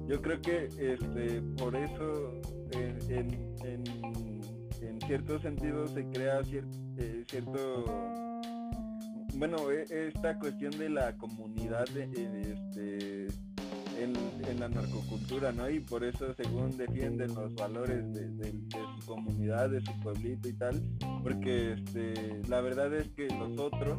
Yo 0.08 0.22
creo 0.22 0.42
que 0.42 0.70
este, 0.80 1.42
por 1.58 1.76
eso 1.76 2.42
en, 2.72 3.54
en, 3.64 5.02
cierto 5.06 5.38
sentido 5.40 5.86
se 5.88 6.06
crea 6.12 6.40
eh, 6.98 7.24
cierto 7.28 7.86
bueno, 9.36 9.72
e, 9.72 10.08
esta 10.08 10.38
cuestión 10.40 10.78
de 10.78 10.90
la 10.90 11.16
comunidad 11.18 11.88
este, 11.98 13.28
en, 14.00 14.60
la 14.60 14.70
narcocultura, 14.70 15.52
¿no? 15.52 15.70
Y 15.70 15.80
por 15.80 16.04
eso, 16.04 16.34
según 16.36 16.78
defienden 16.78 17.34
los 17.34 17.54
valores 17.56 18.14
de, 18.14 18.52
su 18.72 19.06
comunidad, 19.06 19.70
de 19.70 19.82
su 19.82 19.92
pueblito 20.00 20.48
y 20.48 20.54
tal, 20.54 20.82
porque 21.22 21.74
este, 21.74 22.42
la 22.48 22.62
verdad 22.62 22.94
es 22.94 23.10
que 23.10 23.28
los 23.28 23.58
otros, 23.58 23.98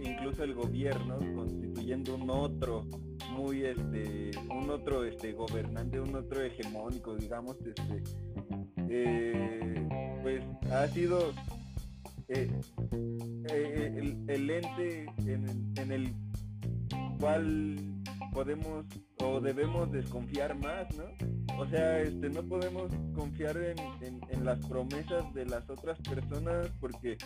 incluso 0.00 0.42
el 0.42 0.54
gobierno, 0.54 1.18
constituyendo 1.34 2.14
un 2.14 2.30
otro 2.30 2.84
muy 3.32 3.64
este 3.64 4.30
un 4.50 4.70
otro 4.70 5.04
este 5.04 5.32
gobernante 5.32 6.00
un 6.00 6.14
otro 6.14 6.42
hegemónico 6.42 7.16
digamos 7.16 7.56
eh, 8.88 9.88
pues 10.22 10.42
ha 10.72 10.86
sido 10.88 11.32
eh, 12.28 12.50
eh, 13.50 14.16
el, 14.28 14.50
ente 14.50 15.06
en, 15.26 15.92
el 15.92 16.12
cual 17.20 17.76
podemos 18.32 18.84
o 19.22 19.40
debemos 19.40 19.90
desconfiar 19.92 20.58
más, 20.58 20.86
¿no? 20.96 21.04
O 21.58 21.66
sea, 21.66 22.00
este, 22.00 22.28
no 22.28 22.42
podemos 22.42 22.90
confiar 23.14 23.56
en, 23.56 24.44
las 24.44 24.58
promesas 24.66 25.32
de 25.34 25.46
las 25.46 25.68
otras 25.70 25.98
personas 26.00 26.68
porque 26.80 27.16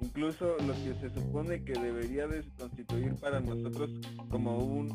incluso 0.00 0.56
lo 0.66 0.72
que 0.74 0.94
se 1.00 1.10
supone 1.10 1.64
que 1.64 1.72
debería 1.72 2.26
de 2.26 2.44
constituir 2.58 3.14
para 3.16 3.40
nosotros 3.40 3.90
como 4.30 4.58
un, 4.58 4.90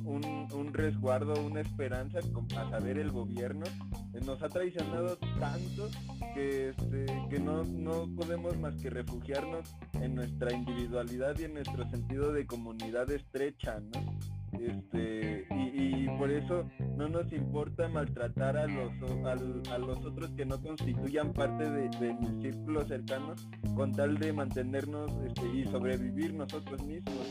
un, 0.53 0.73
resguardo, 0.73 1.33
una 1.45 1.61
esperanza, 1.61 2.19
a 2.19 2.69
saber 2.69 2.97
el 2.97 3.11
gobierno, 3.11 3.65
eh, 4.13 4.21
nos 4.25 4.41
ha 4.41 4.49
traicionado 4.49 5.17
tanto 5.39 5.89
que, 6.37 6.69
este, 6.69 7.05
que 7.31 7.39
no, 7.39 7.63
no 7.63 8.07
podemos 8.15 8.55
más 8.59 8.75
que 8.75 8.91
refugiarnos 8.91 9.75
en 9.93 10.13
nuestra 10.13 10.53
individualidad 10.53 11.37
y 11.39 11.45
en 11.45 11.55
nuestro 11.55 11.89
sentido 11.89 12.31
de 12.31 12.45
comunidad 12.45 13.09
estrecha, 13.09 13.79
¿no? 13.79 14.19
Este, 14.59 15.47
y, 15.51 16.07
por 16.17 16.31
eso 16.31 16.67
no 16.95 17.09
nos 17.09 17.31
importa 17.31 17.87
maltratar 17.89 18.57
a 18.57 18.65
los, 18.65 18.91
a, 19.25 19.77
los 19.77 20.05
otros 20.05 20.31
que 20.31 20.45
no 20.45 20.59
constituyan 20.59 21.31
parte 21.33 21.69
de, 21.69 22.13
mi 22.13 22.41
círculo 22.41 22.83
cercano 22.85 23.35
con 23.75 23.91
tal 23.91 24.17
de 24.17 24.33
mantenernos 24.33 25.11
este, 25.27 25.47
y 25.53 25.65
sobrevivir 25.65 26.33
nosotros 26.33 26.83
mismos. 26.83 27.27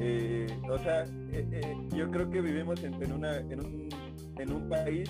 Eh, 0.00 0.46
o 0.68 0.78
sea, 0.78 1.04
eh, 1.04 1.48
eh, 1.52 1.76
yo 1.94 2.10
creo 2.10 2.28
que 2.28 2.40
vivimos 2.40 2.82
en, 2.82 3.12
una, 3.12 3.36
en, 3.36 3.60
un, 3.60 3.88
en 4.38 4.52
un 4.52 4.68
país 4.68 5.08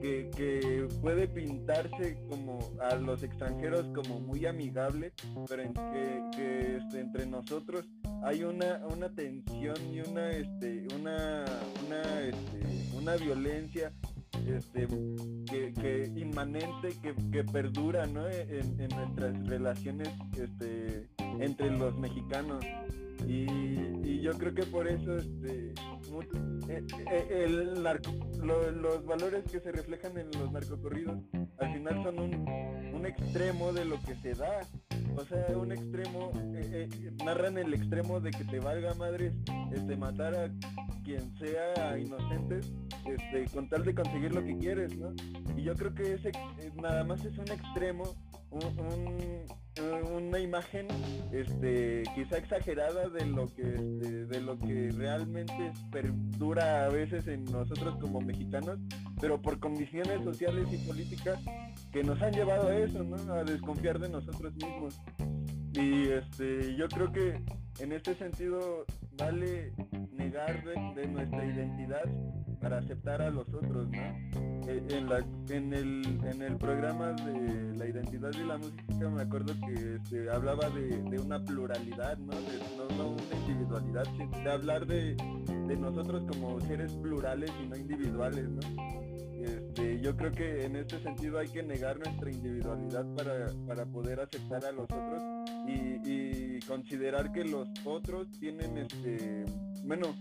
que, 0.00 0.88
puede 1.00 1.28
pintarse 1.28 2.18
como 2.28 2.58
a 2.80 2.94
los 2.96 3.22
extranjeros 3.22 3.86
como 3.94 4.20
muy 4.20 4.46
amigable, 4.46 5.12
pero 5.48 5.62
en 5.62 5.74
que, 5.74 6.76
este, 6.76 7.00
entre 7.00 7.26
nosotros 7.26 7.84
hay 8.22 8.42
una, 8.42 8.80
una 8.92 9.08
tensión 9.14 9.76
y 9.92 10.00
una 10.00 10.30
este, 10.30 10.86
una, 10.98 11.44
una, 11.86 12.20
este, 12.20 12.96
una 12.96 13.16
violencia 13.16 13.92
este, 14.46 14.88
que, 15.46 16.10
inmanente 16.16 16.96
que, 17.02 17.44
perdura 17.44 18.04
en, 18.04 18.14
nuestras 18.14 19.46
relaciones 19.46 20.08
este, 20.36 21.08
entre 21.40 21.70
los 21.70 21.96
mexicanos 21.98 22.64
y, 23.26 24.20
yo 24.20 24.32
creo 24.36 24.54
que 24.54 24.64
por 24.64 24.86
eso 24.86 25.16
este, 25.16 25.72
eh, 26.68 26.86
eh, 27.10 27.44
el 27.46 27.82
los 27.82 29.06
valores 29.06 29.44
que 29.50 29.60
se 29.60 29.72
reflejan 29.72 30.18
en 30.18 30.30
los 30.38 30.52
narcocorridos 30.52 31.18
al 31.58 31.72
final 31.72 32.02
son 32.02 32.18
un, 32.18 33.06
extremo 33.06 33.72
de 33.72 33.84
lo 33.84 33.98
que 34.02 34.16
se 34.16 34.34
da. 34.34 34.60
O 35.16 35.24
sea, 35.24 35.56
un 35.56 35.72
extremo, 35.72 36.30
eh, 36.54 36.88
narran 37.24 37.56
el 37.56 37.72
extremo 37.72 38.20
de 38.20 38.30
que 38.32 38.44
te 38.44 38.60
valga 38.60 38.92
madres 38.94 39.32
este, 39.72 39.96
matar 39.96 40.34
a 40.34 40.50
quien 41.04 41.34
sea 41.38 41.98
inocente 41.98 42.60
este, 43.06 43.46
con 43.54 43.68
tal 43.68 43.84
de 43.84 43.94
conseguir 43.94 44.34
lo 44.34 44.44
que 44.44 44.58
quieres. 44.58 44.92
Y 45.56 45.62
yo 45.62 45.74
creo 45.74 45.94
que 45.94 46.14
ese 46.14 46.32
nada 46.74 47.04
más 47.04 47.24
es 47.24 47.38
un 47.38 47.48
extremo 47.48 48.04
una 49.80 50.38
imagen 50.38 50.88
este 51.32 52.02
quizá 52.14 52.38
exagerada 52.38 53.08
de 53.08 53.26
lo 53.26 53.46
que 53.54 53.62
este, 53.62 54.26
de 54.26 54.40
lo 54.40 54.58
que 54.58 54.90
realmente 54.96 55.72
perdura 55.90 56.86
a 56.86 56.88
veces 56.88 57.26
en 57.26 57.44
nosotros 57.44 57.96
como 58.00 58.20
mexicanos 58.20 58.78
pero 59.20 59.40
por 59.40 59.58
condiciones 59.58 60.22
sociales 60.24 60.66
y 60.72 60.78
políticas 60.78 61.38
que 61.92 62.02
nos 62.02 62.20
han 62.22 62.32
llevado 62.32 62.68
a 62.68 62.76
eso 62.76 63.02
¿no? 63.04 63.32
a 63.32 63.44
desconfiar 63.44 63.98
de 63.98 64.08
nosotros 64.08 64.54
mismos 64.54 65.00
y 65.74 66.08
este 66.08 66.74
yo 66.76 66.88
creo 66.88 67.12
que 67.12 67.42
en 67.80 67.92
este 67.92 68.14
sentido 68.16 68.84
vale 69.16 69.72
negar 70.12 70.64
de 70.94 71.06
nuestra 71.06 71.44
identidad 71.44 72.04
para 72.60 72.78
aceptar 72.78 73.22
a 73.22 73.30
los 73.30 73.48
otros, 73.48 73.88
¿no? 73.88 74.38
Eh, 74.68 74.82
en, 74.90 75.08
la, 75.08 75.18
en, 75.48 75.72
el, 75.72 76.20
en 76.24 76.42
el 76.42 76.56
programa 76.56 77.12
de 77.12 77.76
la 77.76 77.86
identidad 77.86 78.30
y 78.34 78.46
la 78.46 78.58
música 78.58 79.08
me 79.08 79.22
acuerdo 79.22 79.54
que 79.60 80.30
hablaba 80.30 80.68
de, 80.70 81.18
una 81.18 81.42
pluralidad, 81.42 82.18
¿no? 82.18 82.34
De, 82.34 82.96
no, 82.96 83.10
una 83.10 83.46
individualidad, 83.46 84.04
de 84.44 84.50
hablar 84.50 84.86
de, 84.86 85.16
nosotros 85.78 86.24
como 86.28 86.60
seres 86.60 86.92
plurales 86.94 87.50
y 87.62 87.68
no 87.68 87.76
individuales, 87.76 88.48
¿no? 88.48 88.60
Este, 89.40 90.00
yo 90.00 90.16
creo 90.16 90.32
que 90.32 90.64
en 90.64 90.76
este 90.76 91.00
sentido 91.00 91.38
hay 91.38 91.48
que 91.48 91.62
negar 91.62 91.98
nuestra 91.98 92.30
individualidad 92.30 93.06
para, 93.14 93.86
poder 93.86 94.20
aceptar 94.20 94.64
a 94.64 94.72
los 94.72 94.84
otros 94.84 95.22
y, 95.66 96.00
y 96.04 96.58
considerar 96.66 97.32
que 97.32 97.44
los 97.44 97.68
otros 97.84 98.28
tienen 98.40 98.78
este 98.78 99.44
bueno 99.84 100.14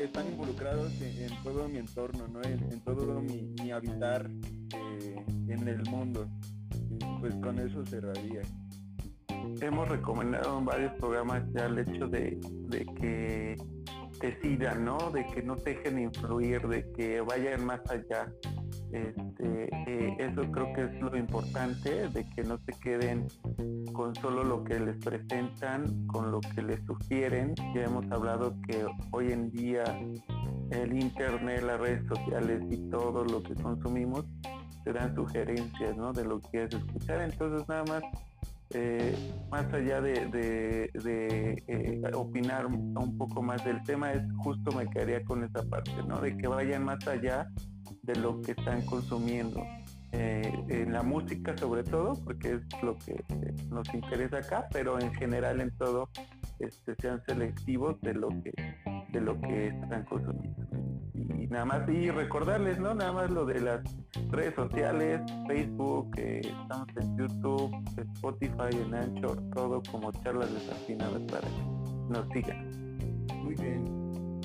están 0.00 0.26
involucrados 0.28 0.92
en, 1.00 1.30
todo 1.42 1.68
mi 1.68 1.78
entorno, 1.78 2.26
¿no? 2.28 2.42
en, 2.42 2.80
todo 2.80 3.20
mi, 3.20 3.70
habitar 3.70 4.30
eh, 4.74 5.24
en 5.48 5.68
el 5.68 5.82
mundo. 5.90 6.26
pues 7.20 7.34
con 7.36 7.58
eso 7.58 7.84
cerraría. 7.84 8.42
Hemos 9.60 9.88
recomendado 9.88 10.58
en 10.58 10.64
varios 10.64 10.92
programas 10.94 11.42
ya 11.54 11.66
el 11.66 11.78
hecho 11.78 12.08
de, 12.08 12.40
que 13.00 13.56
decidan, 14.20 14.84
¿no? 14.84 15.10
De 15.10 15.26
que 15.26 15.42
no 15.42 15.56
dejen 15.56 15.98
influir, 15.98 16.66
de 16.66 16.90
que 16.92 17.20
vayan 17.20 17.64
más 17.64 17.80
allá. 17.90 18.32
Este, 18.94 19.68
eh, 19.88 20.16
eso 20.20 20.42
creo 20.52 20.72
que 20.72 20.82
es 20.82 21.02
lo 21.02 21.16
importante, 21.16 22.08
de 22.10 22.24
que 22.30 22.44
no 22.44 22.58
se 22.58 22.78
queden 22.78 23.26
con 23.92 24.14
solo 24.14 24.44
lo 24.44 24.62
que 24.62 24.78
les 24.78 24.96
presentan, 24.98 26.06
con 26.06 26.30
lo 26.30 26.40
que 26.40 26.62
les 26.62 26.80
sugieren. 26.86 27.56
Ya 27.74 27.86
hemos 27.86 28.08
hablado 28.12 28.54
que 28.68 28.86
hoy 29.10 29.32
en 29.32 29.50
día 29.50 29.82
el 30.70 30.96
internet, 30.96 31.64
las 31.64 31.80
redes 31.80 32.06
sociales 32.06 32.62
y 32.70 32.88
todo 32.88 33.24
lo 33.24 33.42
que 33.42 33.54
consumimos 33.54 34.26
te 34.84 34.92
dan 34.92 35.12
sugerencias 35.16 35.96
¿no? 35.96 36.12
de 36.12 36.24
lo 36.24 36.40
que 36.40 36.50
quieres 36.50 36.74
escuchar. 36.74 37.20
Entonces 37.20 37.68
nada 37.68 37.82
más, 37.88 38.02
eh, 38.70 39.12
más 39.50 39.74
allá 39.74 40.00
de, 40.00 40.88
eh, 40.94 42.02
opinar 42.14 42.66
un 42.66 43.18
poco 43.18 43.42
más 43.42 43.64
del 43.64 43.82
tema, 43.82 44.12
es 44.12 44.22
justo 44.44 44.70
me 44.70 44.86
quedaría 44.86 45.24
con 45.24 45.42
esa 45.42 45.64
parte, 45.68 45.90
¿no? 46.06 46.20
De 46.20 46.36
que 46.36 46.46
vayan 46.46 46.84
más 46.84 47.04
allá 47.08 47.48
de 48.04 48.16
lo 48.16 48.40
que 48.40 48.52
están 48.52 48.82
consumiendo. 48.82 49.62
Eh, 50.16 50.64
en 50.68 50.92
la 50.92 51.02
música 51.02 51.56
sobre 51.58 51.82
todo, 51.82 52.14
porque 52.22 52.52
es 52.52 52.82
lo 52.84 52.96
que 52.98 53.24
nos 53.68 53.92
interesa 53.92 54.38
acá, 54.38 54.68
pero 54.70 55.00
en 55.00 55.12
general 55.14 55.60
en 55.60 55.76
todo 55.76 56.08
este, 56.60 56.94
sean 57.00 57.20
selectivos 57.26 58.00
de 58.00 58.14
lo 58.14 58.28
que 58.28 58.52
de 59.14 59.20
lo 59.20 59.40
que 59.40 59.68
están 59.68 60.04
consumiendo. 60.04 60.62
Y 61.14 61.46
nada 61.48 61.64
más, 61.64 61.88
y 61.88 62.10
recordarles, 62.10 62.78
¿no? 62.78 62.94
Nada 62.94 63.12
más 63.12 63.30
lo 63.30 63.44
de 63.44 63.60
las 63.60 63.80
redes 64.30 64.54
sociales, 64.54 65.20
Facebook, 65.48 66.10
eh, 66.16 66.42
estamos 66.44 66.88
en 67.00 67.16
YouTube, 67.16 67.74
Spotify, 68.14 68.76
en 68.86 68.94
Anchor, 68.94 69.40
todo 69.50 69.82
como 69.90 70.12
charlas 70.12 70.52
desafinadas 70.52 71.22
para 71.22 71.48
que 71.48 72.08
nos 72.08 72.28
sigan. 72.32 72.70
Muy 73.42 73.54
bien, 73.56 73.84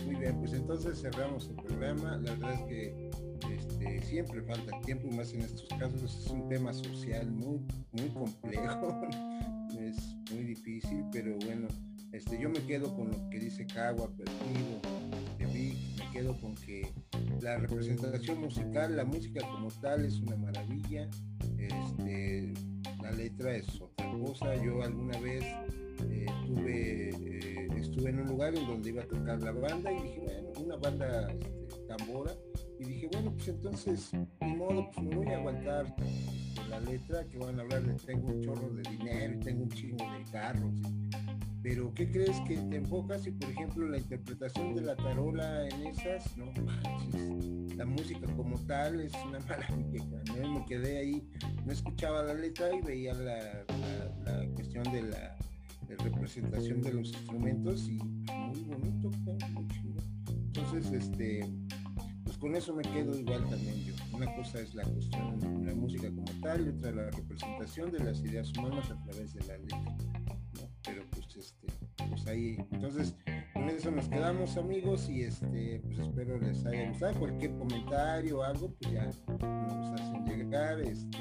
muy 0.06 0.16
bien, 0.16 0.38
pues 0.40 0.54
entonces 0.54 1.00
cerramos 1.02 1.48
el 1.50 1.56
programa. 1.64 2.18
La 2.18 2.32
verdad 2.32 2.54
es 2.54 2.62
que 2.62 3.10
este, 3.52 4.02
siempre 4.02 4.42
falta 4.42 4.80
tiempo, 4.82 5.10
más 5.12 5.34
en 5.34 5.42
estos 5.42 5.68
casos 5.78 6.04
es 6.04 6.30
un 6.32 6.48
tema 6.50 6.74
social 6.74 7.30
muy, 7.32 7.60
muy 7.92 8.10
complejo, 8.10 9.02
es 9.80 10.16
muy 10.32 10.44
difícil, 10.44 11.04
pero 11.12 11.38
bueno, 11.46 11.68
este, 12.12 12.40
yo 12.40 12.50
me 12.50 12.60
quedo 12.66 12.94
con 12.96 13.12
lo 13.12 13.30
que 13.30 13.40
dice 13.40 13.66
Cagua, 13.68 14.10
Perdido, 14.10 14.82
este, 15.40 15.46
Vic, 15.54 15.78
me 15.98 16.12
quedo 16.12 16.40
con 16.40 16.56
que 16.56 16.92
la 17.42 17.58
representación 17.58 18.42
musical, 18.42 18.96
la 18.96 19.06
música 19.06 19.42
como 19.48 19.70
tal 19.82 20.06
es 20.06 20.20
una 20.20 20.36
maravilla, 20.36 21.10
este, 21.58 22.54
la 23.02 23.12
letra 23.12 23.56
es 23.56 23.80
otra 23.80 24.12
cosa, 24.12 24.56
yo 24.64 24.82
alguna 24.84 25.18
vez 25.20 25.44
eh, 26.10 26.26
eh, 26.66 27.68
estuve 27.78 28.10
en 28.10 28.20
un 28.22 28.28
lugar 28.28 28.56
en 28.56 28.68
donde 28.68 28.90
iba 28.90 29.04
a 29.04 29.08
tocar 29.08 29.42
la 29.42 29.52
banda 29.52 29.92
y 29.92 30.02
dije, 30.02 30.20
bueno, 30.20 30.50
una 30.64 30.76
banda 30.78 31.34
tambora, 31.88 32.34
y 32.80 32.84
dije, 32.86 33.10
bueno, 33.12 33.34
pues 33.34 33.50
entonces, 33.50 34.12
ni 34.42 34.56
modo, 34.56 34.90
pues 34.92 35.06
me 35.06 35.16
voy 35.16 35.28
a 35.28 35.38
aguantar 35.38 35.96
la 36.70 36.80
letra 36.80 37.26
que 37.26 37.38
van 37.38 37.60
a 37.60 37.64
hablar 37.64 37.84
de 37.84 37.94
tengo 38.06 38.28
un 38.30 38.42
chorro 38.42 38.70
de 38.70 38.90
dinero 38.90 39.34
y 39.36 39.40
tengo 39.40 39.64
un 39.64 39.70
chingo 39.70 40.06
de 40.14 40.24
carros. 40.32 40.74
Pero 41.62 41.94
¿qué 41.94 42.10
crees 42.10 42.40
que 42.48 42.56
te 42.56 42.78
enfocas 42.78 43.28
y 43.28 43.32
por 43.32 43.50
ejemplo 43.50 43.88
la 43.90 43.98
interpretación 43.98 44.76
de 44.76 44.82
la 44.82 44.96
tarola 44.96 45.68
en 45.68 45.88
esas, 45.88 46.38
no 46.38 46.46
la 47.80 47.86
música 47.86 48.28
como 48.36 48.58
tal 48.66 49.00
es 49.00 49.14
una 49.26 49.40
maravilla, 49.48 50.22
¿no? 50.38 50.60
Me 50.60 50.66
quedé 50.66 50.98
ahí, 51.00 51.30
no 51.66 51.72
escuchaba 51.72 52.24
la 52.24 52.34
letra 52.34 52.76
y 52.76 52.82
veía 52.82 53.14
la, 53.14 53.66
cuestión 54.54 54.84
de 54.92 55.04
la 55.04 55.38
representación 55.88 56.82
de 56.82 56.94
los 56.94 57.08
instrumentos 57.08 57.88
y 57.88 57.98
muy 57.98 58.60
bonito, 58.64 59.10
muy 59.54 59.68
chido. 59.70 60.02
Entonces, 60.28 60.92
este, 60.92 61.50
con 62.40 62.56
eso 62.56 62.74
me 62.74 62.84
quedo 62.84 63.18
igual 63.18 63.48
también 63.50 63.76
yo. 63.86 63.94
Una 64.14 64.34
cosa 64.36 64.60
es 64.60 64.74
la 64.74 64.84
cuestión 64.84 65.40
de 65.40 65.66
la 65.66 65.76
música 65.76 66.10
como 66.10 66.42
tal 66.42 66.66
y 66.66 66.70
otra 66.70 66.92
la 66.92 67.12
representación 67.12 67.92
de 67.92 68.00
las 68.00 68.20
ideas 68.22 68.52
humanas 68.58 68.90
a 68.90 69.04
través 69.04 69.34
de 69.34 69.46
la 69.46 69.58
letra. 69.58 69.98
Pero 70.84 71.04
pues 71.12 71.36
este, 71.36 71.68
pues 72.10 72.28
ahí, 72.28 72.58
entonces, 72.72 73.16
con 73.54 73.70
eso 73.70 73.92
nos 73.92 74.08
quedamos 74.08 74.58
amigos 74.58 75.10
y 75.10 75.24
este 75.24 75.82
pues 75.84 76.00
espero 76.00 76.40
les 76.40 76.66
haya 76.66 76.90
gustado 76.90 77.20
cualquier 77.20 77.58
comentario 77.58 78.40
o 78.40 78.44
algo 78.44 78.74
pues 78.76 78.94
ya 78.94 79.06
nos 79.06 80.00
hacen 80.00 80.26
llegar 80.26 80.80
este 80.80 81.18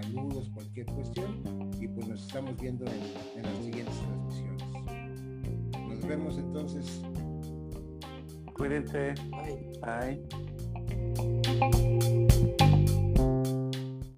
saludos 0.00 0.48
cualquier 0.50 0.86
cuestión 0.86 1.70
y 1.80 1.88
pues 1.88 2.06
nos 2.06 2.26
estamos 2.26 2.56
viendo 2.60 2.84
en, 2.86 3.02
en 3.36 3.42
las 3.42 3.64
siguientes 3.64 3.94
transmisiones 3.96 4.62
nos 5.88 6.06
vemos 6.06 6.38
entonces 6.38 7.02
Cuídense. 8.54 9.14
Bye. 9.30 9.58
Bye. 9.80 10.44